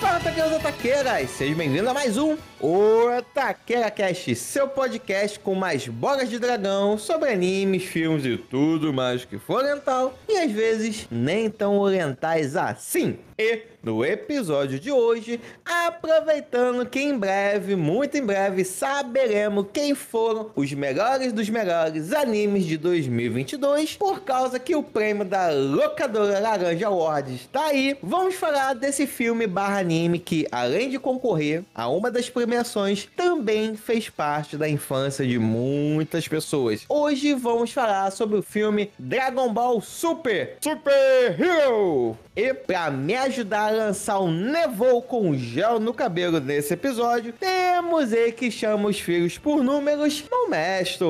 Fala, 0.00 0.20
taqueiros 0.20 0.62
taqueiras! 0.62 1.30
Sejam 1.30 1.56
bem-vindos 1.56 1.88
a 1.88 1.94
mais 1.94 2.16
um 2.16 2.36
O 2.60 3.22
Taqueira 3.34 3.90
Cast, 3.90 4.34
seu 4.34 4.68
podcast 4.68 5.38
com 5.38 5.54
mais 5.54 5.88
bolas 5.88 6.30
de 6.30 6.38
dragão 6.38 6.96
sobre 6.96 7.30
animes, 7.30 7.84
filmes 7.84 8.24
e 8.24 8.36
tudo 8.38 8.92
mais 8.92 9.24
que 9.24 9.38
for 9.38 9.64
oriental 9.64 10.16
e 10.28 10.38
às 10.38 10.50
vezes 10.50 11.06
nem 11.10 11.50
tão 11.50 11.78
orientais 11.78 12.56
assim. 12.56 13.18
E 13.38 13.62
no 13.86 14.04
episódio 14.04 14.80
de 14.80 14.90
hoje, 14.90 15.40
aproveitando 15.64 16.84
que 16.84 16.98
em 16.98 17.16
breve, 17.16 17.76
muito 17.76 18.16
em 18.16 18.26
breve, 18.26 18.64
saberemos 18.64 19.66
quem 19.72 19.94
foram 19.94 20.50
os 20.56 20.72
melhores 20.72 21.32
dos 21.32 21.48
melhores 21.48 22.12
animes 22.12 22.64
de 22.64 22.76
2022, 22.76 23.96
por 23.96 24.22
causa 24.22 24.58
que 24.58 24.74
o 24.74 24.82
prêmio 24.82 25.24
da 25.24 25.50
locadora 25.50 26.40
Laranja 26.40 26.88
Awards 26.88 27.42
está 27.42 27.66
aí, 27.66 27.96
vamos 28.02 28.34
falar 28.34 28.74
desse 28.74 29.06
filme 29.06 29.46
barra 29.46 29.78
anime 29.78 30.18
que, 30.18 30.48
além 30.50 30.90
de 30.90 30.98
concorrer 30.98 31.62
a 31.72 31.88
uma 31.88 32.10
das 32.10 32.28
premiações, 32.28 33.08
também 33.14 33.76
fez 33.76 34.10
parte 34.10 34.56
da 34.56 34.68
infância 34.68 35.24
de 35.24 35.38
muitas 35.38 36.26
pessoas. 36.26 36.84
Hoje 36.88 37.34
vamos 37.34 37.70
falar 37.70 38.10
sobre 38.10 38.36
o 38.36 38.42
filme 38.42 38.90
Dragon 38.98 39.52
Ball 39.52 39.80
Super 39.80 40.56
Super 40.60 41.40
Hero. 41.40 42.25
E 42.36 42.52
para 42.52 42.90
me 42.90 43.14
ajudar 43.14 43.68
a 43.68 43.70
lançar 43.70 44.20
um 44.20 44.30
nevou 44.30 45.00
com 45.00 45.34
gel 45.34 45.80
no 45.80 45.94
cabelo 45.94 46.38
nesse 46.38 46.74
episódio, 46.74 47.32
temos 47.32 48.12
ele 48.12 48.30
que 48.30 48.50
chama 48.50 48.90
os 48.90 49.00
filhos 49.00 49.38
por 49.38 49.64
números, 49.64 50.22
o 50.30 50.50
mestre. 50.50 51.06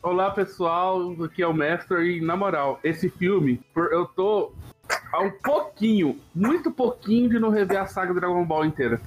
Olá 0.00 0.30
pessoal, 0.30 1.12
aqui 1.24 1.42
é 1.42 1.46
o 1.48 1.52
Mestre 1.52 2.18
e 2.18 2.20
na 2.20 2.36
moral, 2.36 2.78
esse 2.84 3.10
filme, 3.10 3.60
eu 3.74 4.06
tô 4.14 4.52
há 5.12 5.20
um 5.20 5.32
pouquinho, 5.42 6.16
muito 6.32 6.70
pouquinho 6.70 7.28
de 7.28 7.40
não 7.40 7.50
rever 7.50 7.80
a 7.80 7.88
saga 7.88 8.14
Dragon 8.14 8.44
Ball 8.44 8.64
inteira. 8.64 9.00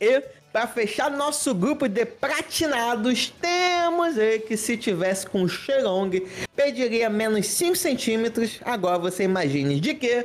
E 0.00 0.22
para 0.52 0.68
fechar 0.68 1.10
nosso 1.10 1.52
grupo 1.52 1.88
de 1.88 2.06
platinados, 2.06 3.30
temos 3.40 4.16
ele 4.16 4.38
que 4.38 4.56
se 4.56 4.76
tivesse 4.76 5.26
com 5.26 5.42
o 5.42 5.48
Xerong, 5.48 6.26
pediria 6.54 7.10
menos 7.10 7.46
5 7.48 7.74
centímetros. 7.74 8.60
Agora 8.64 8.98
você 8.98 9.24
imagine 9.24 9.80
de 9.80 9.94
que? 9.94 10.24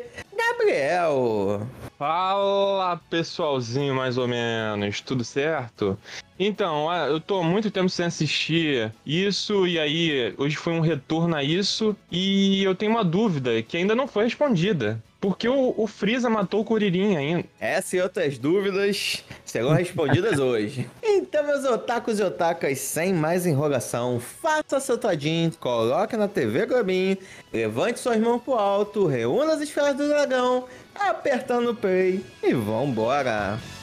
Gabriel. 0.57 1.67
Fala 1.97 2.99
pessoalzinho, 3.09 3.95
mais 3.95 4.17
ou 4.17 4.27
menos, 4.27 5.01
tudo 5.01 5.23
certo? 5.23 5.97
Então, 6.37 6.89
ah, 6.89 7.07
eu 7.07 7.19
tô 7.19 7.39
há 7.39 7.43
muito 7.43 7.71
tempo 7.71 7.89
sem 7.89 8.05
assistir 8.05 8.91
isso, 9.05 9.67
e 9.67 9.79
aí 9.79 10.33
hoje 10.37 10.55
foi 10.55 10.73
um 10.73 10.79
retorno 10.79 11.35
a 11.35 11.43
isso, 11.43 11.95
e 12.11 12.63
eu 12.63 12.75
tenho 12.75 12.91
uma 12.91 13.03
dúvida 13.03 13.61
que 13.61 13.77
ainda 13.77 13.95
não 13.95 14.07
foi 14.07 14.25
respondida. 14.25 15.01
Por 15.23 15.37
que 15.37 15.47
o, 15.47 15.73
o 15.77 15.87
Freeza 15.87 16.29
matou 16.29 16.59
o 16.59 16.65
Kuririn 16.65 17.15
ainda? 17.15 17.45
Essa 17.57 17.95
e 17.95 18.01
outras 18.01 18.37
dúvidas 18.37 19.23
serão 19.45 19.71
respondidas 19.71 20.35
hoje. 20.37 20.85
Então, 21.01 21.47
meus 21.47 21.63
otakus 21.63 22.19
e 22.19 22.23
otakas, 22.23 22.79
sem 22.79 23.13
mais 23.13 23.45
enrolação, 23.45 24.19
faça 24.19 24.81
seu 24.81 24.97
todinho, 24.97 25.49
coloque 25.61 26.17
na 26.17 26.27
TV 26.27 26.65
Globinho, 26.65 27.17
levante 27.53 28.01
suas 28.01 28.19
mãos 28.19 28.41
pro 28.41 28.55
alto, 28.55 29.07
reúna 29.07 29.53
as 29.53 29.61
esferas 29.61 29.95
do 29.95 30.09
dragão, 30.09 30.65
apertando 30.93 31.69
o 31.69 31.75
play 31.75 32.21
e 32.43 32.53
vambora! 32.53 33.57
Então, 33.57 33.82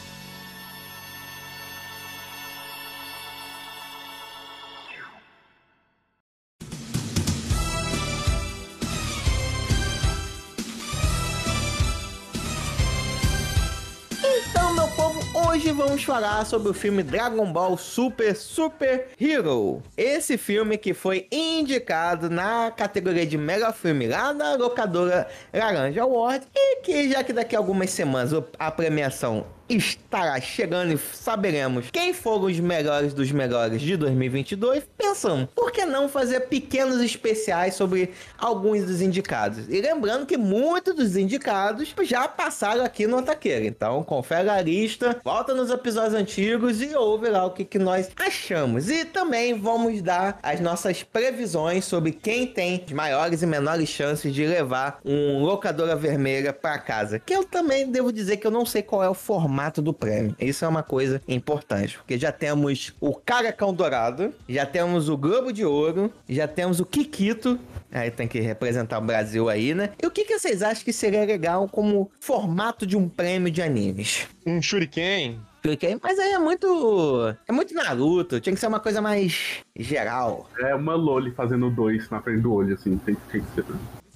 hoje 15.61 15.73
vamos 15.73 16.05
falar 16.05 16.47
sobre 16.47 16.71
o 16.71 16.75
filme 16.75 17.03
Dragon 17.03 17.53
Ball 17.53 17.77
Super 17.77 18.35
Super 18.35 19.09
Hero. 19.21 19.83
Esse 19.95 20.39
filme 20.39 20.79
que 20.79 20.95
foi 20.95 21.29
indicado 21.31 22.31
na 22.31 22.71
categoria 22.71 23.27
de 23.27 23.37
melhor 23.37 23.75
filme 23.75 24.07
lá 24.07 24.33
na 24.33 24.55
locadora 24.55 25.29
Laranja 25.53 26.01
Award 26.01 26.47
e 26.57 26.77
que 26.81 27.11
já 27.11 27.23
que 27.23 27.35
daqui 27.35 27.55
a 27.55 27.59
algumas 27.59 27.91
semanas 27.91 28.33
a 28.59 28.71
premiação 28.71 29.45
estará 29.77 30.41
chegando 30.41 30.93
e 30.93 30.99
saberemos 30.99 31.91
quem 31.91 32.13
foram 32.13 32.47
os 32.47 32.59
melhores 32.59 33.15
dos 33.15 33.31
melhores 33.31 33.81
de 33.81 33.97
2022, 33.97 34.85
pensamos, 34.99 35.49
por 35.55 35.71
que 35.71 35.85
não 35.85 36.09
fazer 36.09 36.41
pequenos 36.41 37.01
especiais 37.01 37.75
sobre 37.75 38.11
alguns 38.37 38.85
dos 38.85 39.01
indicados? 39.01 39.69
E 39.69 39.81
lembrando 39.81 40.27
que 40.27 40.37
muitos 40.37 40.95
dos 40.95 41.17
indicados 41.17 41.95
já 42.03 42.27
passaram 42.27 42.85
aqui 42.85 43.07
no 43.07 43.23
Taqueira, 43.23 43.65
então 43.65 44.03
confere 44.03 44.49
a 44.49 44.61
lista, 44.61 45.21
volta 45.25 45.55
nos 45.55 45.71
episódios 45.71 46.15
antigos 46.15 46.83
e 46.83 46.95
ouve 46.95 47.29
lá 47.29 47.45
o 47.47 47.51
que, 47.51 47.65
que 47.65 47.79
nós 47.79 48.11
achamos. 48.17 48.91
E 48.91 49.05
também 49.05 49.59
vamos 49.59 50.03
dar 50.03 50.39
as 50.43 50.61
nossas 50.61 51.03
previsões 51.03 51.85
sobre 51.85 52.13
quem 52.13 52.47
tem 52.47 52.83
as 52.85 52.93
maiores 52.93 53.43
e 53.43 53.47
menores 53.47 53.89
chances 53.89 54.35
de 54.35 54.47
levar 54.47 55.01
um 55.05 55.43
locadora 55.45 55.95
vermelha 55.95 56.53
para 56.53 56.79
casa. 56.79 57.19
Que 57.19 57.35
eu 57.35 57.45
também 57.45 57.91
devo 57.91 58.13
dizer 58.13 58.39
que 58.39 58.47
eu 58.47 58.51
não 58.51 58.67
sei 58.67 58.83
qual 58.83 59.05
é 59.05 59.09
o 59.09 59.15
formato 59.15 59.60
do 59.83 59.93
prêmio. 59.93 60.35
Isso 60.41 60.65
é 60.65 60.69
uma 60.69 60.83
coisa 60.83 61.21
importante, 61.29 61.99
porque 61.99 62.17
já 62.17 62.33
temos 62.33 62.95
o 63.01 63.15
Caracão 63.15 63.75
Dourado, 63.75 64.33
já 64.49 64.65
temos 64.65 65.09
o 65.09 65.17
Globo 65.17 65.53
de 65.53 65.65
Ouro, 65.65 66.13
já 66.29 66.49
temos 66.49 66.81
o 66.81 66.87
Kikito. 66.87 67.59
Aí 67.93 68.11
tem 68.11 68.29
que 68.29 68.41
representar 68.41 68.99
o 68.99 69.05
Brasil 69.05 69.49
aí, 69.49 69.75
né? 69.75 69.91
E 70.01 70.07
o 70.07 70.11
que, 70.11 70.25
que 70.25 70.39
vocês 70.39 70.63
acham 70.63 70.85
que 70.85 70.93
seria 70.93 71.25
legal 71.25 71.69
como 71.69 72.11
formato 72.21 72.87
de 72.87 72.97
um 72.97 73.09
prêmio 73.09 73.51
de 73.51 73.61
animes? 73.61 74.29
Um 74.47 74.63
Shuriken? 74.63 75.41
Porque, 75.63 75.99
mas 76.03 76.19
aí 76.19 76.33
é 76.33 76.39
muito. 76.39 77.35
É 77.47 77.53
muito 77.53 77.75
Naruto. 77.75 78.41
Tinha 78.41 78.55
que 78.55 78.61
ser 78.61 78.67
uma 78.67 78.81
coisa 78.81 79.03
mais 79.03 79.59
geral. 79.77 80.49
É 80.59 80.75
uma 80.75 80.95
Loli 80.95 81.33
fazendo 81.33 81.69
dois 81.69 82.09
na 82.09 82.21
frente 82.23 82.41
do 82.41 82.53
olho, 82.53 82.75
assim, 82.75 82.97
tem, 82.99 83.15
tem 83.31 83.43
que 83.43 83.55
ser. 83.55 83.65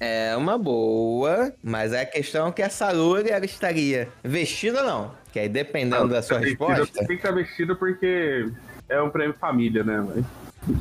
É 0.06 0.36
uma 0.36 0.58
boa, 0.58 1.50
mas 1.62 1.94
é 1.94 2.02
a 2.02 2.06
questão 2.06 2.52
que 2.52 2.60
a 2.60 2.68
Saluri 2.68 3.30
ela 3.30 3.44
estaria 3.46 4.06
vestida 4.22 4.80
ou 4.82 4.86
não? 4.86 5.10
Que 5.32 5.38
aí 5.38 5.48
dependendo 5.48 6.08
da 6.08 6.20
sua 6.20 6.40
Tem 6.40 6.54
que- 6.54 6.62
resposta. 6.62 6.98
Tem 6.98 7.06
que 7.06 7.14
estar 7.14 7.30
vestido 7.32 7.74
porque 7.74 8.50
é 8.86 9.00
um 9.00 9.08
prêmio 9.08 9.34
família, 9.40 9.82
né? 9.82 10.04
Mas... 10.06 10.24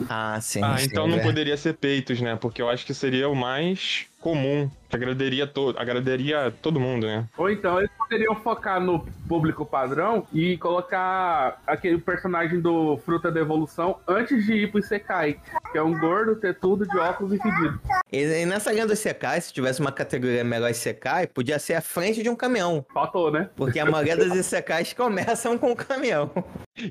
Ah, 0.10 0.40
sim. 0.42 0.62
Ah, 0.62 0.78
sim, 0.78 0.88
então 0.88 1.08
não 1.08 1.20
é. 1.20 1.22
poderia 1.24 1.56
ser 1.56 1.74
peitos, 1.76 2.20
né? 2.20 2.36
Porque 2.36 2.62
eu 2.62 2.70
acho 2.70 2.86
que 2.86 2.94
seria 2.94 3.30
o 3.30 3.36
mais 3.36 4.08
comum, 4.20 4.70
que 4.94 5.04
agradaria, 5.04 5.48
to 5.48 5.74
agradaria 5.78 6.54
todo 6.62 6.80
mundo, 6.80 7.08
né? 7.08 7.26
Ou 7.38 7.50
então 7.50 7.80
eles 7.80 7.90
poderiam 7.98 8.36
focar 8.36 8.80
no 8.80 9.06
público 9.28 9.66
padrão 9.66 10.26
e 10.32 10.58
colocar 10.58 11.62
aquele 11.66 11.98
personagem 11.98 12.60
do 12.62 12.98
Fruta 12.98 13.32
da 13.32 13.40
Evolução 13.40 14.00
antes 14.08 14.46
de 14.46 14.54
ir 14.54 14.72
pro 14.72 14.80
Isekai, 14.80 15.40
que 15.72 15.78
é 15.78 15.82
um 15.82 15.98
gordo, 16.00 16.36
tetudo, 16.36 16.88
de 16.88 16.98
óculos 16.98 17.34
e 17.34 17.38
fedido. 17.42 17.80
E, 18.12 18.46
nessa 18.46 18.72
linha 18.72 18.86
do 18.86 18.96
Sekai, 18.96 19.42
se 19.42 19.52
tivesse 19.52 19.80
uma 19.80 19.92
categoria 19.92 20.44
melhor 20.44 20.74
Sekai, 20.74 21.26
podia 21.28 21.58
ser 21.58 21.74
a 21.74 21.82
frente 21.82 22.22
de 22.22 22.30
um 22.30 22.36
caminhão. 22.36 22.86
Faltou, 22.94 23.32
né? 23.32 23.50
Porque 23.56 23.80
a 23.80 23.86
maioria 23.86 24.16
dos 24.16 24.36
Isekais 24.36 24.94
começam 24.94 25.58
com 25.58 25.72
um 25.72 25.76
caminhão. 25.76 26.30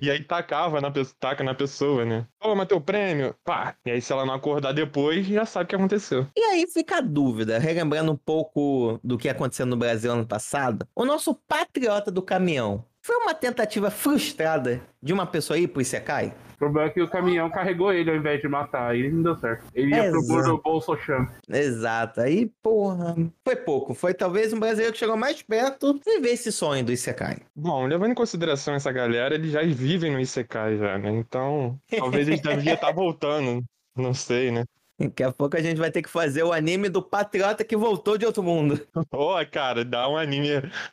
E 0.01 0.11
aí 0.11 0.23
tacava 0.23 0.81
na, 0.81 0.91
pe- 0.91 1.07
taca 1.21 1.43
na 1.45 1.55
pessoa, 1.55 2.05
né? 2.05 2.27
Toma 2.41 2.67
teu 2.67 2.81
prêmio! 2.81 3.35
Pá! 3.45 3.75
E 3.87 3.91
aí 3.91 4.01
se 4.01 4.13
ela 4.13 4.25
não 4.25 4.35
acordar 4.35 4.73
depois, 4.73 5.27
já 5.27 5.45
sabe 5.45 5.65
o 5.65 5.69
que 5.69 5.75
aconteceu. 5.77 6.27
E 6.37 6.41
aí 6.41 6.67
fica 6.73 6.99
a 6.99 7.01
dúvida, 7.01 7.59
relembrando 7.93 8.13
um 8.13 8.17
pouco 8.17 8.99
do 9.03 9.19
que 9.19 9.29
aconteceu 9.29 9.67
no 9.67 9.77
Brasil 9.77 10.13
ano 10.13 10.27
passado, 10.27 10.87
o 10.95 11.05
nosso 11.05 11.35
patriota 11.35 12.11
do 12.11 12.23
caminhão 12.23 12.85
foi 13.05 13.17
uma 13.17 13.35
tentativa 13.35 13.91
frustrada 13.91 14.81
de 15.03 15.13
uma 15.13 15.27
pessoa 15.27 15.59
ir 15.59 15.67
pro 15.69 15.83
Isekai? 15.83 16.33
O 16.55 16.59
problema 16.59 16.89
é 16.89 16.93
que 16.93 17.03
o 17.03 17.11
caminhão 17.11 17.51
carregou 17.51 17.93
ele 17.93 18.09
ao 18.09 18.17
invés 18.17 18.41
de 18.41 18.47
matar, 18.47 18.93
aí 18.93 19.11
não 19.11 19.23
deu 19.23 19.37
certo. 19.37 19.65
Ele 19.75 19.93
ia 19.93 20.09
pro 20.09 20.21
Exato. 20.21 20.27
gordo 20.29 20.63
Bolso 20.63 20.97
Chan. 20.97 21.27
Exato, 21.49 22.21
aí, 22.21 22.53
porra, 22.63 23.17
foi 23.45 23.57
pouco. 23.57 23.93
Foi 23.95 24.15
talvez 24.15 24.53
um 24.53 24.61
brasileiro 24.61 24.93
que 24.93 25.01
chegou 25.01 25.17
mais 25.17 25.43
perto 25.43 25.95
de 25.95 26.21
ver 26.21 26.31
esse 26.31 26.53
sonho 26.53 26.85
do 26.85 26.93
Isekai. 26.93 27.39
Bom, 27.57 27.87
levando 27.87 28.13
em 28.13 28.15
consideração 28.15 28.75
essa 28.75 28.93
galera, 28.93 29.35
eles 29.35 29.51
já 29.51 29.63
vivem 29.63 30.13
no 30.13 30.21
Isekai 30.21 30.79
já, 30.79 30.97
né? 30.99 31.11
Então, 31.11 31.77
talvez 31.99 32.29
eles 32.29 32.41
deviam 32.41 32.75
estar 32.75 32.93
voltando. 32.93 33.65
Não 33.97 34.15
sei, 34.15 34.53
né? 34.53 34.65
Daqui 35.09 35.23
a 35.23 35.33
pouco 35.33 35.57
a 35.57 35.61
gente 35.61 35.79
vai 35.79 35.91
ter 35.91 36.03
que 36.03 36.09
fazer 36.09 36.43
o 36.43 36.53
anime 36.53 36.89
do 36.89 37.03
patriota 37.03 37.65
que 37.65 37.77
voltou 37.77 38.17
de 38.17 38.25
outro 38.25 38.43
mundo. 38.43 38.87
Ô, 39.13 39.35
cara, 39.51 39.85
dá 39.85 40.09
um 40.09 40.17
anime. 40.17 40.49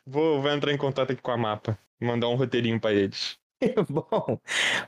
Vou, 0.06 0.42
vou 0.42 0.50
entrar 0.50 0.72
em 0.72 0.78
contato 0.78 1.12
aqui 1.12 1.22
com 1.22 1.30
a 1.30 1.36
mapa. 1.36 1.78
Mandar 2.00 2.28
um 2.28 2.34
roteirinho 2.34 2.80
pra 2.80 2.92
eles. 2.92 3.39
Bom, 3.88 4.38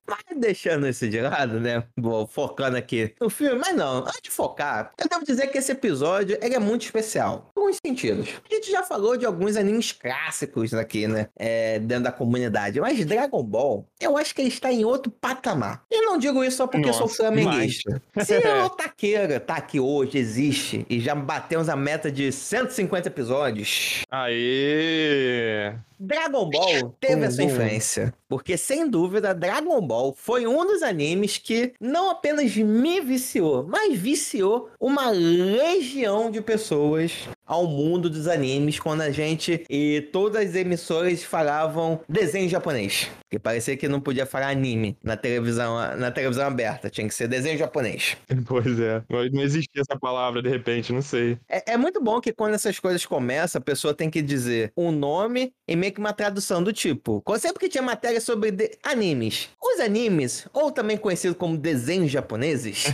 mas 0.06 0.38
deixando 0.38 0.88
isso 0.88 1.08
de 1.08 1.20
lado, 1.20 1.60
né? 1.60 1.84
Bom, 1.96 2.26
focando 2.26 2.76
aqui 2.76 3.14
no 3.20 3.28
filme, 3.28 3.58
mas 3.58 3.74
não, 3.74 3.98
antes 3.98 4.20
de 4.22 4.30
focar, 4.30 4.92
eu 4.98 5.08
devo 5.08 5.24
dizer 5.24 5.48
que 5.48 5.58
esse 5.58 5.72
episódio 5.72 6.38
é 6.40 6.58
muito 6.58 6.82
especial. 6.82 7.50
Em 7.56 7.60
alguns 7.60 7.78
sentidos. 7.84 8.28
A 8.50 8.54
gente 8.54 8.70
já 8.70 8.82
falou 8.82 9.16
de 9.16 9.26
alguns 9.26 9.56
animes 9.56 9.92
clássicos 9.92 10.74
aqui, 10.74 11.06
né? 11.06 11.28
É, 11.36 11.78
dentro 11.78 12.04
da 12.04 12.12
comunidade. 12.12 12.80
Mas 12.80 13.04
Dragon 13.04 13.42
Ball, 13.42 13.86
eu 14.00 14.16
acho 14.16 14.34
que 14.34 14.40
ele 14.40 14.48
está 14.48 14.72
em 14.72 14.84
outro 14.84 15.10
patamar. 15.10 15.84
E 15.90 16.00
não 16.02 16.18
digo 16.18 16.42
isso 16.44 16.58
só 16.58 16.66
porque 16.66 16.88
eu 16.88 16.92
sou 16.92 17.02
Nossa, 17.02 17.16
flamenguista. 17.16 18.02
Se 18.24 18.38
o 18.64 18.70
Taqueira 18.70 19.40
tá 19.40 19.56
aqui 19.56 19.80
hoje, 19.80 20.18
existe, 20.18 20.86
e 20.88 21.00
já 21.00 21.14
batemos 21.14 21.68
a 21.68 21.76
meta 21.76 22.10
de 22.10 22.30
150 22.32 23.08
episódios, 23.08 24.02
Aê! 24.10 25.74
Dragon 26.04 26.50
Ball 26.50 26.94
teve 27.00 27.24
a 27.24 27.30
sua 27.30 27.44
Bom, 27.44 27.48
bom. 27.48 27.54
influência. 27.54 28.14
Porque, 28.28 28.56
sem 28.56 28.88
dúvida, 28.88 29.34
Dragon 29.34 29.80
Ball 29.80 30.14
foi 30.16 30.46
um 30.46 30.66
dos 30.66 30.82
animes 30.82 31.38
que 31.38 31.72
não 31.80 32.10
apenas 32.10 32.56
me 32.56 33.00
viciou, 33.00 33.64
mas 33.68 33.96
viciou 33.96 34.70
uma 34.80 35.10
legião 35.10 36.30
de 36.30 36.40
pessoas 36.40 37.28
ao 37.52 37.66
mundo 37.66 38.08
dos 38.08 38.26
animes 38.26 38.80
quando 38.80 39.02
a 39.02 39.10
gente 39.10 39.62
e 39.68 40.08
todas 40.10 40.48
as 40.48 40.54
emissoras 40.54 41.22
falavam 41.22 42.00
desenho 42.08 42.48
japonês. 42.48 43.10
Porque 43.24 43.38
parecia 43.38 43.76
que 43.76 43.88
não 43.88 44.00
podia 44.00 44.24
falar 44.24 44.48
anime 44.48 44.96
na 45.02 45.16
televisão, 45.18 45.76
na 45.96 46.10
televisão 46.10 46.46
aberta, 46.46 46.88
tinha 46.88 47.06
que 47.06 47.14
ser 47.14 47.28
desenho 47.28 47.58
japonês. 47.58 48.16
Pois 48.46 48.78
é. 48.80 49.02
Não 49.32 49.42
existia 49.42 49.82
essa 49.82 49.98
palavra 49.98 50.42
de 50.42 50.48
repente, 50.48 50.92
não 50.92 51.00
sei. 51.02 51.38
É, 51.48 51.72
é 51.72 51.76
muito 51.76 52.02
bom 52.02 52.20
que 52.20 52.32
quando 52.32 52.54
essas 52.54 52.78
coisas 52.78 53.04
começam, 53.06 53.58
a 53.58 53.62
pessoa 53.62 53.94
tem 53.94 54.08
que 54.10 54.20
dizer 54.20 54.72
um 54.76 54.90
nome 54.90 55.52
e 55.68 55.76
meio 55.76 55.92
que 55.92 56.00
uma 56.00 56.12
tradução 56.12 56.62
do 56.62 56.72
tipo. 56.72 57.22
Sempre 57.38 57.60
que 57.60 57.68
tinha 57.68 57.82
matéria 57.82 58.20
sobre 58.20 58.50
de- 58.50 58.76
animes, 58.82 59.48
os 59.62 59.80
animes, 59.80 60.46
ou 60.52 60.70
também 60.72 60.96
conhecido 60.96 61.34
como 61.34 61.56
desenhos 61.56 62.10
japoneses, 62.10 62.92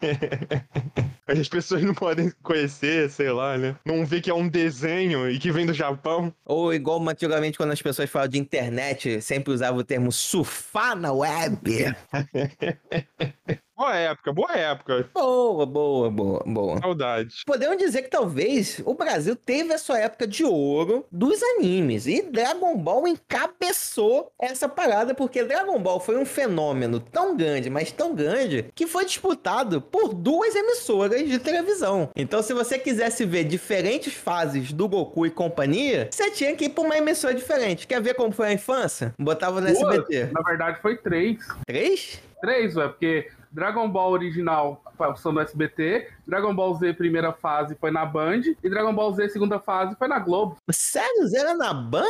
As 1.40 1.48
pessoas 1.48 1.82
não 1.82 1.94
podem 1.94 2.30
conhecer, 2.42 3.10
sei 3.10 3.30
lá, 3.30 3.56
né? 3.56 3.74
Não 3.86 4.04
vê 4.04 4.20
que 4.20 4.30
é 4.30 4.34
um 4.34 4.46
desenho 4.46 5.30
e 5.30 5.38
que 5.38 5.50
vem 5.50 5.64
do 5.64 5.72
Japão. 5.72 6.32
ou 6.44 6.74
igual 6.74 7.02
antigamente 7.08 7.56
quando 7.56 7.72
as 7.72 7.80
pessoas 7.80 8.10
falam 8.10 8.28
de 8.28 8.38
internet, 8.38 9.22
sempre 9.22 9.52
usava 9.52 9.78
o 9.78 9.84
termo 9.84 10.12
surfar 10.12 10.94
na 10.94 11.12
web. 11.12 11.94
Boa 13.82 13.96
época, 13.96 14.32
boa 14.32 14.52
época. 14.52 15.10
Boa, 15.12 15.66
boa, 15.66 16.08
boa, 16.08 16.42
boa. 16.46 16.78
Saudades. 16.78 17.42
Podemos 17.44 17.78
dizer 17.78 18.02
que 18.02 18.10
talvez 18.10 18.80
o 18.84 18.94
Brasil 18.94 19.34
teve 19.34 19.74
a 19.74 19.78
sua 19.78 19.98
época 19.98 20.24
de 20.24 20.44
ouro 20.44 21.04
dos 21.10 21.42
animes. 21.42 22.06
E 22.06 22.22
Dragon 22.22 22.76
Ball 22.76 23.08
encabeçou 23.08 24.30
essa 24.40 24.68
parada, 24.68 25.16
porque 25.16 25.42
Dragon 25.42 25.80
Ball 25.80 25.98
foi 25.98 26.16
um 26.16 26.24
fenômeno 26.24 27.00
tão 27.00 27.36
grande, 27.36 27.68
mas 27.68 27.90
tão 27.90 28.14
grande, 28.14 28.66
que 28.72 28.86
foi 28.86 29.04
disputado 29.04 29.82
por 29.82 30.14
duas 30.14 30.54
emissoras 30.54 31.28
de 31.28 31.40
televisão. 31.40 32.08
Então, 32.14 32.40
se 32.40 32.54
você 32.54 32.78
quisesse 32.78 33.24
ver 33.24 33.42
diferentes 33.42 34.14
fases 34.14 34.72
do 34.72 34.88
Goku 34.88 35.26
e 35.26 35.30
companhia, 35.32 36.08
você 36.08 36.30
tinha 36.30 36.54
que 36.54 36.66
ir 36.66 36.68
pra 36.68 36.84
uma 36.84 36.96
emissora 36.96 37.34
diferente. 37.34 37.88
Quer 37.88 38.00
ver 38.00 38.14
como 38.14 38.30
foi 38.30 38.46
a 38.46 38.52
infância? 38.52 39.12
Botava 39.18 39.60
no 39.60 39.66
Duas? 39.66 39.96
SBT. 39.96 40.30
Na 40.32 40.42
verdade, 40.42 40.80
foi 40.80 40.96
três. 40.96 41.38
Três? 41.66 42.22
Três, 42.42 42.76
ué, 42.76 42.88
porque 42.88 43.30
Dragon 43.52 43.88
Ball 43.88 44.10
original 44.10 44.82
passou 44.98 45.30
no 45.32 45.40
SBT, 45.40 46.08
Dragon 46.26 46.52
Ball 46.54 46.74
Z 46.74 46.92
primeira 46.94 47.32
fase 47.32 47.76
foi 47.76 47.90
na 47.92 48.04
Band 48.04 48.40
e 48.62 48.68
Dragon 48.68 48.92
Ball 48.92 49.12
Z 49.12 49.28
segunda 49.28 49.60
fase 49.60 49.94
foi 49.96 50.08
na 50.08 50.18
Globo. 50.18 50.56
Sério? 50.70 51.28
Era 51.36 51.54
na 51.54 51.72
Band? 51.72 52.02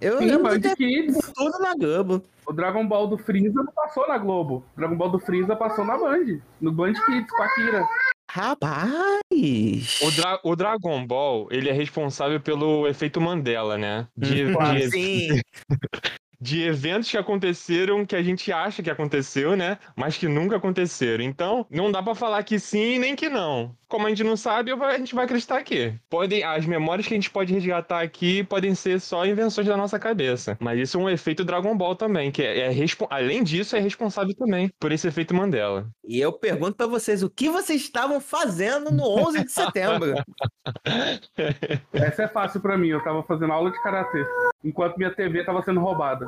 Eu 0.00 0.18
Sim, 0.18 0.42
Band 0.42 0.60
Kids. 0.76 1.32
tudo 1.34 1.58
na 1.58 1.74
Globo. 1.74 2.22
O 2.46 2.52
Dragon 2.54 2.86
Ball 2.86 3.06
do 3.06 3.18
Freeza 3.18 3.62
não 3.62 3.72
passou 3.72 4.08
na 4.08 4.16
Globo. 4.16 4.64
O 4.74 4.80
Dragon 4.80 4.96
Ball 4.96 5.10
do 5.10 5.18
Freeza 5.18 5.54
passou 5.54 5.84
na 5.84 5.98
Band. 5.98 6.38
No 6.60 6.72
Band 6.72 6.94
Kids, 6.94 7.30
com 7.30 7.42
a 7.42 7.54
Kira. 7.54 7.86
Rapaz! 8.30 10.00
O, 10.02 10.10
Dra- 10.10 10.40
o 10.44 10.56
Dragon 10.56 11.06
Ball, 11.06 11.48
ele 11.50 11.68
é 11.68 11.72
responsável 11.72 12.40
pelo 12.40 12.86
efeito 12.86 13.20
Mandela, 13.20 13.76
né? 13.76 14.06
De, 14.16 14.46
de- 14.46 14.90
Sim. 14.90 15.40
de 16.40 16.62
eventos 16.62 17.10
que 17.10 17.16
aconteceram 17.16 18.04
que 18.04 18.16
a 18.16 18.22
gente 18.22 18.52
acha 18.52 18.82
que 18.82 18.90
aconteceu, 18.90 19.56
né? 19.56 19.78
Mas 19.94 20.16
que 20.16 20.28
nunca 20.28 20.56
aconteceram. 20.56 21.24
Então, 21.24 21.66
não 21.70 21.90
dá 21.90 22.02
pra 22.02 22.14
falar 22.14 22.42
que 22.42 22.58
sim 22.58 22.98
nem 22.98 23.16
que 23.16 23.28
não. 23.28 23.74
Como 23.88 24.06
a 24.06 24.08
gente 24.08 24.24
não 24.24 24.36
sabe, 24.36 24.72
a 24.72 24.98
gente 24.98 25.14
vai 25.14 25.24
acreditar 25.24 25.58
aqui. 25.58 25.94
Podem, 26.10 26.42
as 26.42 26.66
memórias 26.66 27.06
que 27.06 27.14
a 27.14 27.16
gente 27.16 27.30
pode 27.30 27.52
resgatar 27.52 28.02
aqui 28.02 28.42
podem 28.42 28.74
ser 28.74 29.00
só 29.00 29.24
invenções 29.24 29.66
da 29.66 29.76
nossa 29.76 29.98
cabeça. 29.98 30.56
Mas 30.60 30.80
isso 30.80 30.98
é 30.98 31.00
um 31.00 31.08
efeito 31.08 31.44
Dragon 31.44 31.76
Ball 31.76 31.94
também, 31.94 32.32
que 32.32 32.42
é, 32.42 32.72
é 32.72 32.86
além 33.10 33.44
disso 33.44 33.76
é 33.76 33.80
responsável 33.80 34.34
também 34.34 34.70
por 34.80 34.90
esse 34.90 35.06
efeito 35.06 35.34
Mandela. 35.34 35.88
E 36.04 36.18
eu 36.18 36.32
pergunto 36.32 36.74
pra 36.74 36.86
vocês, 36.86 37.22
o 37.22 37.30
que 37.30 37.48
vocês 37.48 37.80
estavam 37.82 38.20
fazendo 38.20 38.90
no 38.90 39.04
11 39.04 39.44
de 39.44 39.52
setembro? 39.52 40.14
Essa 41.92 42.24
é 42.24 42.28
fácil 42.28 42.60
pra 42.60 42.76
mim. 42.76 42.88
Eu 42.88 43.02
tava 43.02 43.22
fazendo 43.22 43.52
aula 43.52 43.70
de 43.70 43.80
karatê. 43.82 44.24
Enquanto 44.66 44.96
minha 44.96 45.14
TV 45.14 45.44
tava 45.44 45.62
sendo 45.62 45.78
roubada. 45.78 46.26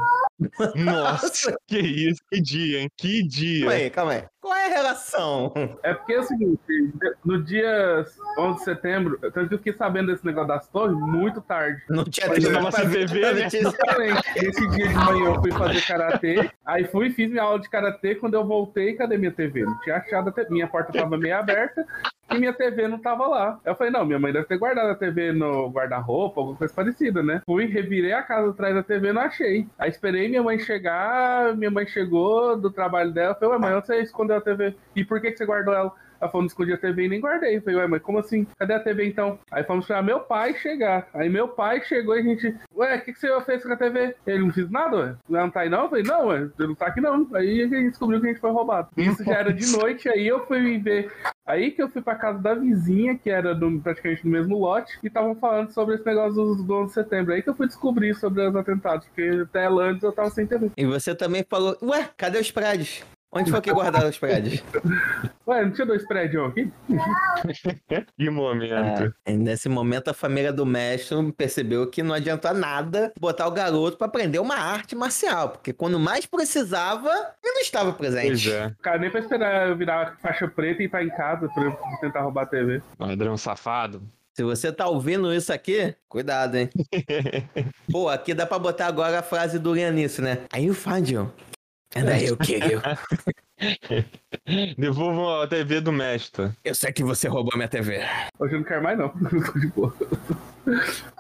Nossa, 0.77 1.59
que 1.67 1.79
isso, 1.81 2.21
que 2.31 2.41
dia, 2.41 2.83
hein? 2.83 2.91
Que 2.97 3.27
dia. 3.27 3.61
Calma 3.67 3.75
aí, 3.75 3.91
calma 3.91 4.13
aí. 4.13 4.25
Qual 4.41 4.55
é 4.55 4.67
a 4.67 4.77
relação? 4.77 5.53
É 5.83 5.93
porque 5.93 6.13
é 6.13 6.21
o 6.21 6.23
seguinte, 6.23 6.61
no 7.25 7.43
dia 7.43 8.05
11 8.39 8.59
de 8.59 8.65
setembro, 8.65 9.19
tanto 9.21 9.49
que 9.49 9.55
eu 9.55 9.59
fiquei 9.59 9.73
sabendo 9.73 10.13
desse 10.13 10.25
negócio 10.25 10.49
das 10.49 10.69
torres 10.69 10.97
muito 10.97 11.41
tarde. 11.41 11.83
Não 11.89 12.05
tinha 12.05 12.31
tempo 12.31 12.71
pra 12.71 12.85
ver 12.85 13.09
TV, 13.09 13.21
né? 13.21 13.43
notícia. 13.43 13.59
Exatamente. 13.59 14.23
Esse 14.37 14.69
dia 14.71 14.89
de 14.89 14.95
manhã 14.95 15.25
eu 15.27 15.41
fui 15.41 15.51
fazer 15.51 15.85
karatê, 15.85 16.51
aí 16.65 16.85
fui 16.85 17.09
e 17.09 17.13
fiz 17.13 17.29
minha 17.31 17.43
aula 17.43 17.59
de 17.59 17.69
karatê. 17.69 18.15
Quando 18.15 18.35
eu 18.35 18.47
voltei, 18.47 18.95
cadê 18.95 19.19
minha 19.19 19.33
TV? 19.33 19.65
Não 19.65 19.79
tinha 19.81 19.97
achado 19.97 20.29
a 20.29 20.33
TV. 20.33 20.51
Minha 20.51 20.69
porta 20.69 20.93
tava 20.93 21.19
meio 21.19 21.37
aberta 21.37 21.85
e 22.31 22.39
minha 22.39 22.53
TV 22.53 22.87
não 22.89 22.99
tava 22.99 23.27
lá. 23.27 23.59
Eu 23.65 23.75
falei, 23.75 23.93
não, 23.93 24.05
minha 24.05 24.19
mãe 24.19 24.33
deve 24.33 24.47
ter 24.47 24.59
guardado 24.59 24.91
a 24.91 24.95
TV 24.95 25.33
no 25.33 25.71
guarda-roupa, 25.71 26.41
alguma 26.41 26.57
coisa 26.57 26.73
parecida, 26.73 27.23
né? 27.23 27.43
Fui, 27.47 27.67
revirei 27.67 28.13
a 28.13 28.23
casa 28.23 28.51
atrás 28.51 28.75
da 28.75 28.83
TV 28.83 29.13
não 29.13 29.23
achei. 29.23 29.67
Aí 29.79 29.91
esperei 29.91 30.29
minha 30.29 30.43
mãe 30.43 30.59
chegar, 30.59 31.57
minha 31.57 31.71
mãe 31.71 31.87
chegou 31.87 32.57
do 32.57 32.71
trabalho 32.71 33.13
dela, 33.13 33.35
falei, 33.35 33.55
ué, 33.55 33.59
mãe, 33.59 33.75
onde 33.75 33.87
você 33.87 34.01
escondeu 34.03 34.28
a 34.33 34.41
TV? 34.41 34.75
E 34.95 35.05
por 35.05 35.21
que, 35.21 35.31
que 35.31 35.39
você 35.39 35.47
guardou 35.47 35.75
ela? 35.75 35.93
Ela 36.21 36.31
falou, 36.31 36.43
não 36.43 36.49
escondi 36.49 36.73
a 36.73 36.79
TV 36.79 37.05
e 37.05 37.09
nem 37.09 37.21
guardei. 37.21 37.57
Eu 37.57 37.63
falei, 37.63 37.79
ué, 37.79 37.87
mas 37.87 38.03
como 38.03 38.19
assim? 38.19 38.47
Cadê 38.59 38.75
a 38.75 38.81
TV 38.81 39.07
então? 39.07 39.39
Aí 39.51 39.63
fomos 39.65 39.85
esperar 39.85 40.03
meu 40.03 40.21
pai 40.21 40.55
chegar. 40.55 41.09
Aí 41.15 41.29
meu 41.29 41.49
pai 41.49 41.81
chegou 41.83 42.17
e 42.17 42.21
a 42.21 42.23
gente, 42.23 42.55
ué, 42.75 42.97
o 42.97 43.01
que, 43.03 43.13
que 43.13 43.21
você 43.21 43.41
fez 43.43 43.63
com 43.63 43.73
a 43.73 43.77
TV? 43.77 44.17
Ele 44.27 44.41
não 44.41 44.53
fez 44.53 44.69
nada, 44.71 44.97
ué? 44.97 45.15
Ela 45.31 45.43
não 45.43 45.51
tá 45.51 45.61
aí 45.61 45.69
não? 45.69 45.85
Eu 45.85 45.89
falei, 45.89 46.05
não, 46.05 46.27
ué, 46.27 46.49
não 46.59 46.75
tá 46.75 46.87
aqui 46.87 47.01
não. 47.01 47.29
Aí 47.35 47.63
a 47.63 47.69
gente 47.69 47.91
descobriu 47.91 48.21
que 48.21 48.27
a 48.27 48.31
gente 48.31 48.41
foi 48.41 48.51
roubado. 48.51 48.89
Isso 48.97 49.23
já 49.25 49.35
era 49.35 49.53
de 49.53 49.71
noite, 49.77 50.09
aí 50.09 50.27
eu 50.27 50.45
fui 50.47 50.79
ver. 50.79 51.13
Aí 51.47 51.71
que 51.71 51.83
eu 51.83 51.89
fui 51.89 52.03
pra 52.03 52.17
casa 52.17 52.39
da 52.39 52.55
vizinha, 52.55 53.17
que 53.17 53.31
era 53.31 53.55
do, 53.55 53.81
praticamente 53.81 54.25
no 54.25 54.33
mesmo 54.33 54.59
lote, 54.59 54.99
e 55.03 55.07
estavam 55.07 55.35
falando 55.37 55.71
sobre 55.71 55.95
esse 55.95 56.05
negócio 56.05 56.35
dos 56.35 56.63
do 56.63 56.75
11 56.75 56.89
de 56.89 56.95
setembro. 56.95 57.33
Aí 57.33 57.43
que 57.43 57.49
eu 57.49 57.55
fui 57.55 57.67
descobrir 57.67 58.15
sobre 58.15 58.47
os 58.47 58.57
atentados, 58.57 59.07
porque 59.07 59.45
até 59.45 59.67
antes 59.67 60.03
eu 60.03 60.13
tava 60.13 60.31
sem 60.31 60.47
TV. 60.47 60.71
E 60.77 60.85
você 60.85 61.15
também 61.15 61.45
falou, 61.49 61.77
ué, 61.83 62.11
cadê 62.17 62.39
os 62.39 62.51
prédios? 62.51 63.05
Onde 63.31 63.51
foi 63.51 63.61
que 63.61 63.71
guardaram 63.73 64.09
os 64.09 64.19
prédios? 64.19 64.63
Ué, 65.47 65.65
não 65.65 65.71
tinha 65.73 65.87
dois 65.87 66.07
prédios 66.07 66.49
aqui? 66.51 66.71
Que 68.19 68.31
momento. 68.31 69.15
E 69.27 69.33
nesse 69.33 69.69
momento, 69.69 70.09
a 70.09 70.15
família 70.15 70.53
do 70.53 70.65
mestre 70.65 71.17
percebeu 71.33 71.87
que 71.89 72.03
não 72.03 72.15
adianta 72.15 72.53
nada 72.53 73.13
botar 73.19 73.47
o 73.47 73.51
garoto 73.51 73.97
pra 73.97 74.07
aprender 74.07 74.39
uma 74.39 74.57
arte 74.57 74.95
marcial, 74.97 75.51
porque 75.51 75.73
quando 75.73 75.99
mais 76.01 76.27
precisava, 76.27 77.11
ele 77.45 77.53
não 77.55 77.61
estava 77.61 77.93
Pois 77.93 78.13
presente. 78.15 78.51
é. 78.53 78.73
Cara, 78.83 78.99
nem 78.99 79.11
pra 79.11 79.21
esperar 79.21 79.69
eu 79.69 79.77
virar 79.77 80.17
faixa 80.23 80.49
preta 80.49 80.83
e 80.83 80.87
ir 80.87 80.89
pra 80.89 81.05
em 81.05 81.11
casa 81.11 81.49
pra 81.49 81.65
eu 81.65 81.79
tentar 82.01 82.23
roubar 82.23 82.43
a 82.43 82.47
TV. 82.47 82.83
Ladrão 82.99 83.37
safado. 83.37 84.03
Se 84.35 84.45
você 84.45 84.73
tá 84.73 84.87
ouvindo 84.87 85.35
isso 85.35 85.53
aqui, 85.53 85.95
cuidado, 86.09 86.57
hein? 86.57 86.71
Pô, 87.91 88.09
aqui 88.09 88.33
dá 88.33 88.47
pra 88.47 88.59
botar 88.59 88.87
agora 88.87 89.19
a 89.19 89.23
frase 89.23 89.59
do 89.59 89.75
Lianice, 89.75 90.23
né? 90.23 90.39
Aí 90.53 90.73
find 90.73 91.09
you. 91.11 91.31
And 91.97 92.05
will 92.05 92.37
kill 92.37 92.61
you. 92.71 92.81
Devolvam 94.77 95.41
a 95.41 95.47
TV 95.49 95.81
do 95.81 95.91
mestre. 95.93 96.51
Eu 96.65 96.75
sei 96.75 96.93
que 96.93 97.03
você 97.03 97.29
roubou 97.29 97.53
minha 97.57 97.69
TV. 97.69 98.01
Hoje 98.39 98.55
eu 98.55 98.59
não 98.61 98.67
quero 98.67 98.83
mais, 98.83 98.99
não. 98.99 99.09
Tô 99.53 99.59
de 99.59 99.67
boa. 99.69 99.95